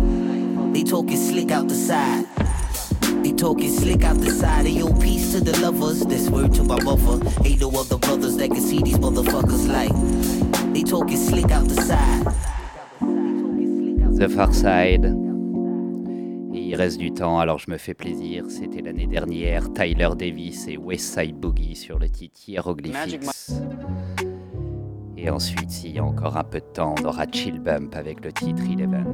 They 0.74 0.82
talking 0.82 1.16
slick 1.16 1.51
out 1.51 1.68
the 1.68 1.74
side. 1.74 2.26
They 3.22 3.32
talking 3.32 3.70
slick 3.70 4.04
out 4.04 4.20
the 4.20 4.30
side 4.30 4.66
of 4.66 4.72
your 4.72 4.94
piece 4.96 5.32
to 5.32 5.40
the 5.40 5.58
lovers. 5.60 6.00
This 6.00 6.28
word 6.28 6.54
to 6.54 6.64
my 6.64 6.82
mother. 6.82 7.24
Ain't 7.44 7.60
no 7.60 7.70
other 7.70 7.98
brothers 7.98 8.36
that 8.38 8.48
can 8.48 8.60
see 8.60 8.82
these 8.82 8.98
motherfuckers 8.98 9.68
like. 9.68 9.92
They 10.72 10.82
talking 10.82 11.16
slick 11.16 11.50
out 11.50 11.68
the 11.68 11.80
side. 11.82 12.24
The 14.18 14.28
Far 14.28 14.54
Side. 14.54 15.24
il 16.74 16.80
reste 16.80 16.98
du 16.98 17.12
temps, 17.12 17.38
alors 17.38 17.58
je 17.58 17.70
me 17.70 17.76
fais 17.76 17.94
plaisir. 17.94 18.46
C'était 18.48 18.82
l'année 18.82 19.06
dernière, 19.06 19.72
Tyler 19.72 20.08
Davis 20.18 20.66
et 20.66 20.76
West 20.76 21.16
Side 21.16 21.36
Boogie 21.36 21.76
sur 21.76 22.00
le 22.00 22.08
titre 22.08 22.40
Hieroglyphics. 22.48 23.52
Et 25.16 25.30
ensuite, 25.30 25.70
s'il 25.70 25.92
y 25.92 25.98
a 26.00 26.04
encore 26.04 26.36
un 26.36 26.42
peu 26.42 26.58
de 26.58 26.66
temps, 26.72 26.96
on 27.00 27.04
aura 27.04 27.26
Chill 27.30 27.60
Bump 27.60 27.94
avec 27.94 28.24
le 28.24 28.32
titre 28.32 28.62
Eleven. 28.62 29.06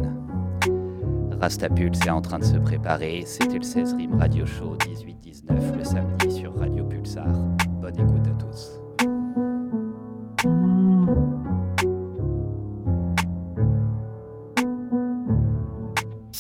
Rastapulse 1.41 2.01
est 2.07 2.11
en 2.11 2.21
train 2.21 2.39
de 2.39 2.45
se 2.45 2.59
préparer. 2.59 3.23
C'était 3.25 3.57
le 3.57 3.63
16 3.63 3.95
Rim 3.95 4.19
Radio 4.19 4.45
Show 4.45 4.77
18-19 4.77 5.79
le 5.79 5.85
samedi 5.85 6.31
sur 6.31 6.55
Radio 6.59 6.85
Pulsar. 6.85 7.27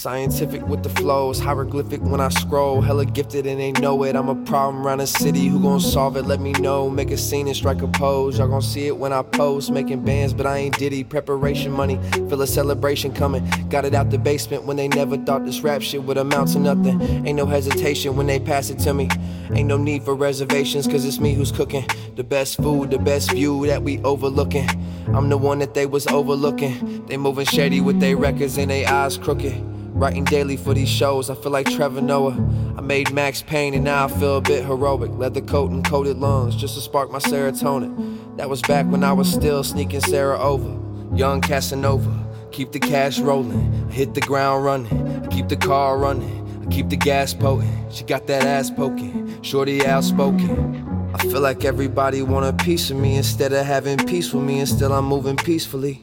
Scientific 0.00 0.66
with 0.66 0.82
the 0.82 0.88
flows, 0.88 1.38
hieroglyphic 1.38 2.00
when 2.00 2.22
I 2.22 2.30
scroll. 2.30 2.80
Hella 2.80 3.04
gifted 3.04 3.46
and 3.46 3.60
they 3.60 3.72
know 3.72 4.02
it. 4.04 4.16
I'm 4.16 4.30
a 4.30 4.34
problem 4.46 4.86
around 4.86 5.00
the 5.00 5.06
city. 5.06 5.46
Who 5.46 5.60
gon' 5.60 5.78
solve 5.78 6.16
it? 6.16 6.22
Let 6.22 6.40
me 6.40 6.52
know. 6.52 6.88
Make 6.88 7.10
a 7.10 7.18
scene 7.18 7.46
and 7.46 7.54
strike 7.54 7.82
a 7.82 7.86
pose. 7.86 8.38
Y'all 8.38 8.48
gon' 8.48 8.62
see 8.62 8.86
it 8.86 8.96
when 8.96 9.12
I 9.12 9.20
post. 9.20 9.70
Making 9.70 10.02
bands, 10.02 10.32
but 10.32 10.46
I 10.46 10.56
ain't 10.56 10.78
diddy. 10.78 11.04
Preparation 11.04 11.70
money, 11.70 12.00
feel 12.12 12.40
a 12.40 12.46
celebration 12.46 13.12
coming. 13.12 13.46
Got 13.68 13.84
it 13.84 13.92
out 13.92 14.08
the 14.08 14.16
basement 14.16 14.64
when 14.64 14.78
they 14.78 14.88
never 14.88 15.18
thought 15.18 15.44
this 15.44 15.60
rap 15.60 15.82
shit 15.82 16.02
would 16.04 16.16
amount 16.16 16.52
to 16.52 16.60
nothing. 16.60 16.98
Ain't 17.26 17.36
no 17.36 17.44
hesitation 17.44 18.16
when 18.16 18.26
they 18.26 18.40
pass 18.40 18.70
it 18.70 18.78
to 18.78 18.94
me. 18.94 19.10
Ain't 19.52 19.68
no 19.68 19.76
need 19.76 20.02
for 20.02 20.14
reservations, 20.14 20.86
cause 20.86 21.04
it's 21.04 21.20
me 21.20 21.34
who's 21.34 21.52
cooking. 21.52 21.84
The 22.16 22.24
best 22.24 22.56
food, 22.56 22.90
the 22.90 22.98
best 22.98 23.32
view 23.32 23.66
that 23.66 23.82
we 23.82 23.98
overlooking. 23.98 24.66
I'm 25.08 25.28
the 25.28 25.36
one 25.36 25.58
that 25.58 25.74
they 25.74 25.84
was 25.84 26.06
overlooking. 26.06 27.04
They 27.04 27.18
moving 27.18 27.44
shady 27.44 27.82
with 27.82 28.00
their 28.00 28.16
records 28.16 28.56
and 28.56 28.70
they 28.70 28.86
eyes 28.86 29.18
crooked. 29.18 29.66
Writing 30.00 30.24
daily 30.24 30.56
for 30.56 30.72
these 30.72 30.88
shows, 30.88 31.28
I 31.28 31.34
feel 31.34 31.52
like 31.52 31.68
Trevor 31.68 32.00
Noah. 32.00 32.32
I 32.74 32.80
made 32.80 33.12
Max 33.12 33.42
Payne 33.42 33.74
and 33.74 33.84
now 33.84 34.06
I 34.06 34.08
feel 34.08 34.38
a 34.38 34.40
bit 34.40 34.64
heroic. 34.64 35.10
Leather 35.10 35.42
coat 35.42 35.72
and 35.72 35.84
coated 35.84 36.16
lungs 36.16 36.56
just 36.56 36.74
to 36.76 36.80
spark 36.80 37.10
my 37.10 37.18
serotonin. 37.18 38.18
That 38.38 38.48
was 38.48 38.62
back 38.62 38.86
when 38.86 39.04
I 39.04 39.12
was 39.12 39.30
still 39.30 39.62
sneaking 39.62 40.00
Sarah 40.00 40.40
over. 40.40 40.74
Young 41.14 41.42
Casanova, 41.42 42.26
keep 42.50 42.72
the 42.72 42.78
cash 42.78 43.18
rolling. 43.18 43.88
I 43.90 43.92
hit 43.92 44.14
the 44.14 44.22
ground 44.22 44.64
running, 44.64 45.22
I 45.22 45.26
keep 45.26 45.50
the 45.50 45.56
car 45.56 45.98
running. 45.98 46.64
I 46.66 46.70
keep 46.70 46.88
the 46.88 46.96
gas 46.96 47.34
potent. 47.34 47.92
She 47.92 48.04
got 48.04 48.26
that 48.28 48.44
ass 48.44 48.70
poking, 48.70 49.42
shorty 49.42 49.84
outspoken. 49.84 51.12
I 51.14 51.18
feel 51.24 51.42
like 51.42 51.66
everybody 51.66 52.22
want 52.22 52.46
a 52.46 52.64
piece 52.64 52.90
of 52.90 52.96
me 52.96 53.16
instead 53.18 53.52
of 53.52 53.66
having 53.66 53.98
peace 53.98 54.32
with 54.32 54.44
me, 54.44 54.60
and 54.60 54.68
still 54.68 54.94
I'm 54.94 55.04
moving 55.04 55.36
peacefully. 55.36 56.02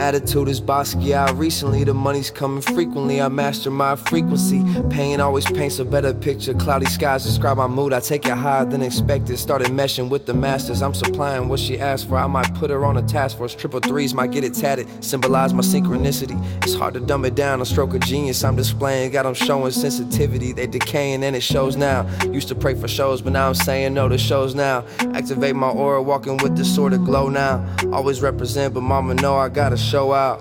The 0.00 0.06
attitude 0.06 0.48
is 0.48 0.62
Basquiat 0.62 1.36
recently. 1.36 1.84
The 1.84 1.92
money's 1.92 2.30
coming 2.30 2.62
frequently. 2.62 3.20
I 3.20 3.28
master 3.28 3.70
my 3.70 3.96
frequency. 3.96 4.64
Pain 4.88 5.20
always 5.20 5.44
paints 5.44 5.78
a 5.78 5.84
better 5.84 6.14
picture. 6.14 6.54
Cloudy 6.54 6.86
skies 6.86 7.22
describe 7.22 7.58
my 7.58 7.66
mood. 7.66 7.92
I 7.92 8.00
take 8.00 8.24
it 8.24 8.32
higher 8.32 8.64
than 8.64 8.80
expected. 8.80 9.38
Started 9.38 9.68
meshing 9.68 10.08
with 10.08 10.24
the 10.24 10.32
masters. 10.32 10.80
I'm 10.80 10.94
supplying 10.94 11.50
what 11.50 11.60
she 11.60 11.78
asked 11.78 12.08
for. 12.08 12.16
I 12.16 12.26
might 12.28 12.54
put 12.54 12.70
her 12.70 12.82
on 12.86 12.96
a 12.96 13.02
task 13.02 13.36
force. 13.36 13.54
Triple 13.54 13.80
threes 13.80 14.14
might 14.14 14.30
get 14.30 14.42
it 14.42 14.54
tatted. 14.54 14.88
Symbolize 15.04 15.52
my 15.52 15.60
synchronicity. 15.62 16.42
It's 16.64 16.74
hard 16.74 16.94
to 16.94 17.00
dumb 17.00 17.26
it 17.26 17.34
down. 17.34 17.60
A 17.60 17.66
stroke 17.66 17.92
of 17.92 18.00
genius 18.00 18.42
I'm 18.42 18.56
displaying. 18.56 19.12
Got 19.12 19.24
them 19.24 19.34
showing 19.34 19.70
sensitivity. 19.70 20.52
They 20.54 20.66
decaying 20.66 21.22
and 21.24 21.36
it 21.36 21.42
shows 21.42 21.76
now. 21.76 22.08
Used 22.32 22.48
to 22.48 22.54
pray 22.54 22.74
for 22.74 22.88
shows, 22.88 23.20
but 23.20 23.34
now 23.34 23.48
I'm 23.48 23.54
saying 23.54 23.92
no 23.92 24.08
to 24.08 24.16
shows 24.16 24.54
now. 24.54 24.82
Activate 25.12 25.56
my 25.56 25.68
aura, 25.68 26.02
walking 26.02 26.38
with 26.38 26.56
this 26.56 26.74
sort 26.74 26.94
of 26.94 27.04
glow 27.04 27.28
now. 27.28 27.62
Always 27.92 28.22
represent, 28.22 28.72
but 28.72 28.80
mama 28.80 29.12
know 29.12 29.36
I 29.36 29.50
got 29.50 29.60
gotta 29.70 29.76
show 29.76 29.89
out. 29.94 30.40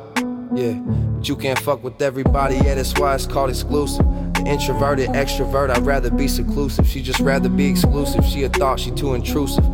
Yeah, 0.53 0.73
but 0.73 1.27
you 1.27 1.35
can't 1.35 1.57
fuck 1.57 1.83
with 1.83 1.99
everybody, 2.01 2.55
yeah, 2.55 2.75
that's 2.75 2.93
why 2.99 3.15
it's 3.15 3.25
called 3.25 3.49
exclusive. 3.49 4.05
The 4.35 4.43
introverted 4.45 5.09
extrovert, 5.09 5.71
I'd 5.71 5.85
rather 5.85 6.11
be 6.11 6.27
seclusive. 6.27 6.87
She 6.87 7.01
just 7.01 7.19
rather 7.19 7.49
be 7.49 7.67
exclusive. 7.67 8.23
She 8.25 8.43
a 8.43 8.49
thought, 8.49 8.79
she 8.79 8.91
too 8.91 9.15
intrusive. 9.15 9.65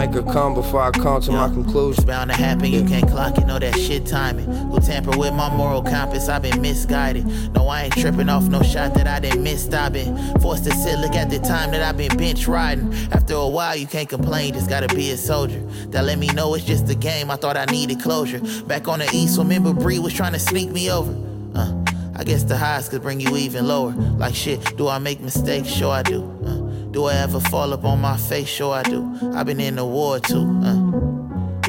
Make 0.00 0.14
her 0.14 0.22
come 0.22 0.54
before 0.54 0.80
I 0.80 0.92
come 0.92 1.20
to 1.20 1.30
my 1.30 1.48
conclusion. 1.48 1.90
It's 1.90 2.04
bound 2.04 2.30
to 2.30 2.36
happen, 2.36 2.72
you 2.72 2.86
can't 2.86 3.06
clock 3.06 3.36
it, 3.36 3.46
know 3.46 3.58
that 3.58 3.78
shit 3.78 4.06
timing. 4.06 4.46
Who 4.46 4.80
tamper 4.80 5.10
with 5.10 5.34
my 5.34 5.54
moral 5.54 5.82
compass, 5.82 6.26
I've 6.26 6.40
been 6.40 6.62
misguided. 6.62 7.26
No, 7.52 7.68
I 7.68 7.82
ain't 7.82 7.92
tripping 7.92 8.30
off 8.30 8.44
no 8.44 8.62
shot 8.62 8.94
that 8.94 9.06
I 9.06 9.20
didn't 9.20 9.42
miss. 9.42 9.68
I've 9.68 9.92
been 9.92 10.16
forced 10.40 10.64
to 10.64 10.70
sit, 10.70 11.00
look 11.00 11.14
at 11.14 11.28
the 11.28 11.38
time 11.38 11.70
that 11.72 11.82
I've 11.82 11.98
been 11.98 12.16
bench 12.16 12.48
riding. 12.48 12.94
After 13.12 13.34
a 13.34 13.46
while, 13.46 13.76
you 13.76 13.86
can't 13.86 14.08
complain, 14.08 14.54
just 14.54 14.70
gotta 14.70 14.88
be 14.94 15.10
a 15.10 15.18
soldier. 15.18 15.60
That 15.88 16.06
let 16.06 16.18
me 16.18 16.28
know 16.28 16.54
it's 16.54 16.64
just 16.64 16.88
a 16.88 16.94
game, 16.94 17.30
I 17.30 17.36
thought 17.36 17.58
I 17.58 17.66
needed 17.66 18.00
closure. 18.00 18.40
Back 18.64 18.88
on 18.88 19.00
the 19.00 19.10
east, 19.12 19.36
remember 19.36 19.74
Bree 19.74 19.98
was 19.98 20.14
trying 20.14 20.32
to 20.32 20.38
sneak 20.38 20.70
me 20.70 20.90
over. 20.90 21.12
Uh, 21.54 21.84
I 22.16 22.24
guess 22.24 22.44
the 22.44 22.56
highs 22.56 22.88
could 22.88 23.02
bring 23.02 23.20
you 23.20 23.36
even 23.36 23.68
lower. 23.68 23.92
Like 23.92 24.34
shit, 24.34 24.78
do 24.78 24.88
I 24.88 24.98
make 24.98 25.20
mistakes? 25.20 25.68
Sure 25.68 25.92
I 25.92 26.02
do. 26.02 26.22
Uh, 26.46 26.59
do 26.90 27.04
I 27.04 27.14
ever 27.14 27.40
fall 27.40 27.72
up 27.72 27.84
on 27.84 28.00
my 28.00 28.16
face? 28.16 28.48
Sure 28.48 28.74
I 28.74 28.82
do. 28.82 29.32
I've 29.34 29.46
been 29.46 29.60
in 29.60 29.76
the 29.76 29.84
war 29.84 30.18
too. 30.18 30.60
Uh. 30.64 30.90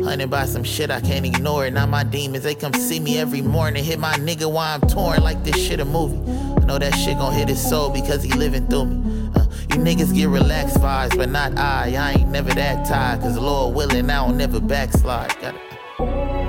Hunted 0.03 0.31
by 0.31 0.45
some 0.45 0.63
shit 0.63 0.89
I 0.89 0.99
can't 0.99 1.25
ignore 1.25 1.67
it. 1.67 1.73
Now 1.73 1.85
my 1.85 2.03
demons, 2.03 2.43
they 2.43 2.55
come 2.55 2.73
see 2.73 2.99
me 2.99 3.19
every 3.19 3.41
morning. 3.41 3.83
Hit 3.83 3.99
my 3.99 4.13
nigga 4.13 4.51
while 4.51 4.75
I'm 4.75 4.89
torn 4.89 5.21
like 5.21 5.43
this 5.43 5.55
shit 5.55 5.79
a 5.79 5.85
movie. 5.85 6.17
I 6.59 6.65
know 6.65 6.79
that 6.79 6.93
shit 6.93 7.17
gon' 7.17 7.33
hit 7.33 7.47
his 7.47 7.61
soul 7.61 7.91
because 7.91 8.23
he 8.23 8.31
living 8.33 8.67
through 8.67 8.85
me. 8.85 9.29
Uh, 9.35 9.45
you 9.69 9.77
niggas 9.77 10.13
get 10.13 10.29
relaxed 10.29 10.77
vibes, 10.77 11.15
but 11.15 11.29
not 11.29 11.55
I. 11.57 11.93
I 11.95 12.13
ain't 12.13 12.29
never 12.29 12.51
that 12.53 12.87
tired, 12.87 13.21
cause 13.21 13.37
Lord 13.37 13.75
willing, 13.75 14.09
I 14.09 14.25
don't 14.25 14.37
never 14.37 14.59
backslide. 14.59 15.35
Got 15.39 16.40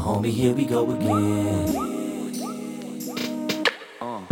homie, 0.00 0.30
here 0.30 0.54
we 0.54 0.64
go 0.64 0.90
again. 0.90 1.90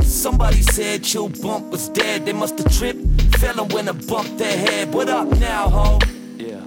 Somebody 0.03 0.63
said 0.63 1.05
Chill 1.05 1.29
Bump 1.29 1.71
was 1.71 1.89
dead, 1.91 2.25
they 2.27 2.33
must 2.33 2.59
have 2.59 2.77
tripped. 2.77 2.99
Fell 3.37 3.67
when 3.69 3.89
I 3.89 3.93
bumped 3.93 4.39
their 4.39 4.57
head. 4.57 4.93
What 4.93 5.09
up 5.09 5.29
now, 5.39 5.69
ho? 5.69 5.99
Yeah. 6.37 6.61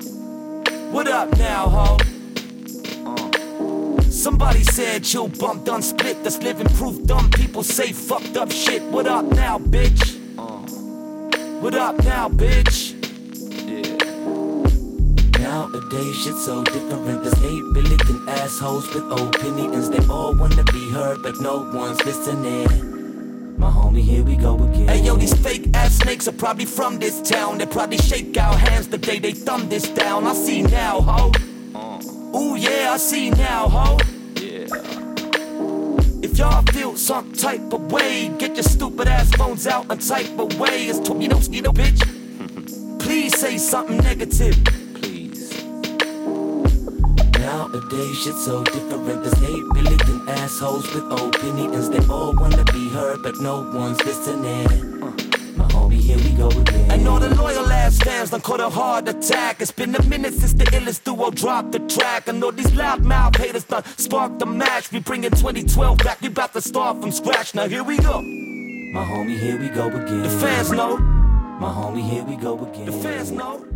What 0.92 1.08
up 1.08 1.36
now, 1.38 1.68
ho? 1.68 1.98
Uh. 3.06 4.02
Somebody 4.10 4.64
said 4.64 5.04
Chill 5.04 5.28
Bump 5.28 5.66
done 5.66 5.82
split, 5.82 6.24
that's 6.24 6.42
living 6.42 6.68
proof. 6.78 7.04
Dumb 7.06 7.30
people 7.32 7.64
say 7.64 7.92
fucked 7.92 8.38
up 8.38 8.52
shit. 8.52 8.84
What 8.84 9.08
up 9.08 9.26
now, 9.26 9.58
bitch? 9.58 10.18
Uh. 10.38 10.62
What 11.60 11.76
up 11.76 11.98
now, 12.04 12.30
bitch? 12.30 12.91
Nowadays, 16.02 16.24
shit's 16.24 16.46
so 16.46 16.64
different. 16.64 17.24
There's 17.24 17.44
8 17.44 17.74
billion 17.74 18.30
assholes 18.30 18.92
with 18.92 19.04
opinions. 19.12 19.88
They 19.88 20.04
all 20.08 20.34
wanna 20.34 20.64
be 20.64 20.90
heard, 20.90 21.22
but 21.22 21.40
no 21.40 21.70
one's 21.72 22.04
listening. 22.04 23.60
My 23.60 23.70
homie, 23.70 24.02
here 24.02 24.24
we 24.24 24.36
go 24.36 24.56
again. 24.56 24.88
Hey 24.88 25.02
yo, 25.04 25.16
these 25.16 25.38
fake 25.38 25.70
ass 25.76 26.00
snakes 26.00 26.28
are 26.28 26.32
probably 26.32 26.66
from 26.66 26.98
this 26.98 27.22
town. 27.22 27.60
They 27.60 27.68
probably 27.68 28.00
shake 28.00 28.36
our 28.36 28.58
hands 28.58 28.88
the 28.88 28.98
day 28.98 29.20
they 29.20 29.34
thumb 29.34 29.70
this 29.70 29.88
down. 29.90 30.26
I 30.26 30.34
see 30.34 30.64
now, 30.64 31.02
ho. 31.02 31.32
Uh. 31.76 32.36
Ooh 32.36 32.56
yeah, 32.56 32.94
I 32.94 32.98
see 32.98 33.30
now, 33.30 33.70
ho. 33.70 34.00
Yeah. 34.38 34.66
If 36.24 36.40
y'all 36.40 36.64
feel 36.74 36.98
some 36.98 37.32
type 37.34 37.72
of 37.74 37.92
way, 37.92 38.32
get 38.40 38.56
your 38.56 38.64
stupid 38.64 39.08
ass 39.08 39.30
phones 39.36 39.68
out 39.68 39.86
and 39.92 40.02
type 40.02 40.36
away. 40.40 40.88
It's 40.88 40.98
to 41.08 41.14
you 41.22 41.28
know, 41.28 41.40
you 41.52 41.62
know, 41.62 41.74
bitch. 41.74 42.02
Please 43.00 43.40
say 43.40 43.60
something 43.60 43.98
negative. 43.98 44.81
Nowadays, 47.92 48.18
shit's 48.20 48.46
so 48.46 48.64
different. 48.64 49.24
There's 49.24 49.44
8 49.44 49.64
billion 49.74 50.30
assholes 50.30 50.94
with 50.94 51.12
opinions. 51.12 51.90
They 51.90 52.00
all 52.08 52.34
wanna 52.34 52.64
be 52.72 52.88
heard, 52.88 53.22
but 53.22 53.38
no 53.42 53.70
one's 53.74 54.02
listening. 54.06 55.02
My 55.58 55.66
homie, 55.66 56.00
here 56.00 56.18
we 56.18 56.32
go 56.32 56.48
again. 56.48 56.90
And 56.90 57.06
all 57.06 57.20
the 57.20 57.36
loyal 57.36 57.70
ass 57.70 57.98
fans 57.98 58.30
done 58.30 58.40
caught 58.40 58.62
a 58.62 58.70
heart 58.70 59.10
attack. 59.10 59.62
It's 59.62 59.72
been 59.74 59.94
a 59.94 60.04
minute 60.04 60.34
since 60.36 60.54
the 60.54 60.64
illest 60.66 61.04
duo 61.04 61.32
dropped 61.32 61.74
the 61.74 61.80
track. 61.80 62.30
I 62.30 62.32
know 62.32 62.52
these 62.52 62.74
loud 62.74 63.04
mouth 63.04 63.36
haters 63.36 63.66
done 63.66 63.84
sparked 63.98 64.40
the 64.40 64.46
match. 64.46 64.90
We 64.94 65.00
bringing 65.00 65.32
2012 65.32 65.98
back, 65.98 66.22
we 66.22 66.30
about 66.30 66.54
to 66.54 66.62
start 66.62 67.02
from 67.02 67.12
scratch. 67.12 67.54
Now 67.56 67.68
here 67.68 67.84
we 67.84 67.98
go. 67.98 68.22
My 68.22 69.04
homie, 69.04 69.38
here 69.38 69.60
we 69.60 69.68
go 69.68 69.88
again. 69.88 70.24
The 70.24 70.30
fans 70.30 70.72
know. 70.72 70.98
My 70.98 71.68
homie, 71.68 72.10
here 72.10 72.24
we 72.24 72.38
go 72.38 72.58
again. 72.58 72.86
The 72.86 72.94
fans 72.94 73.32
know. 73.32 73.71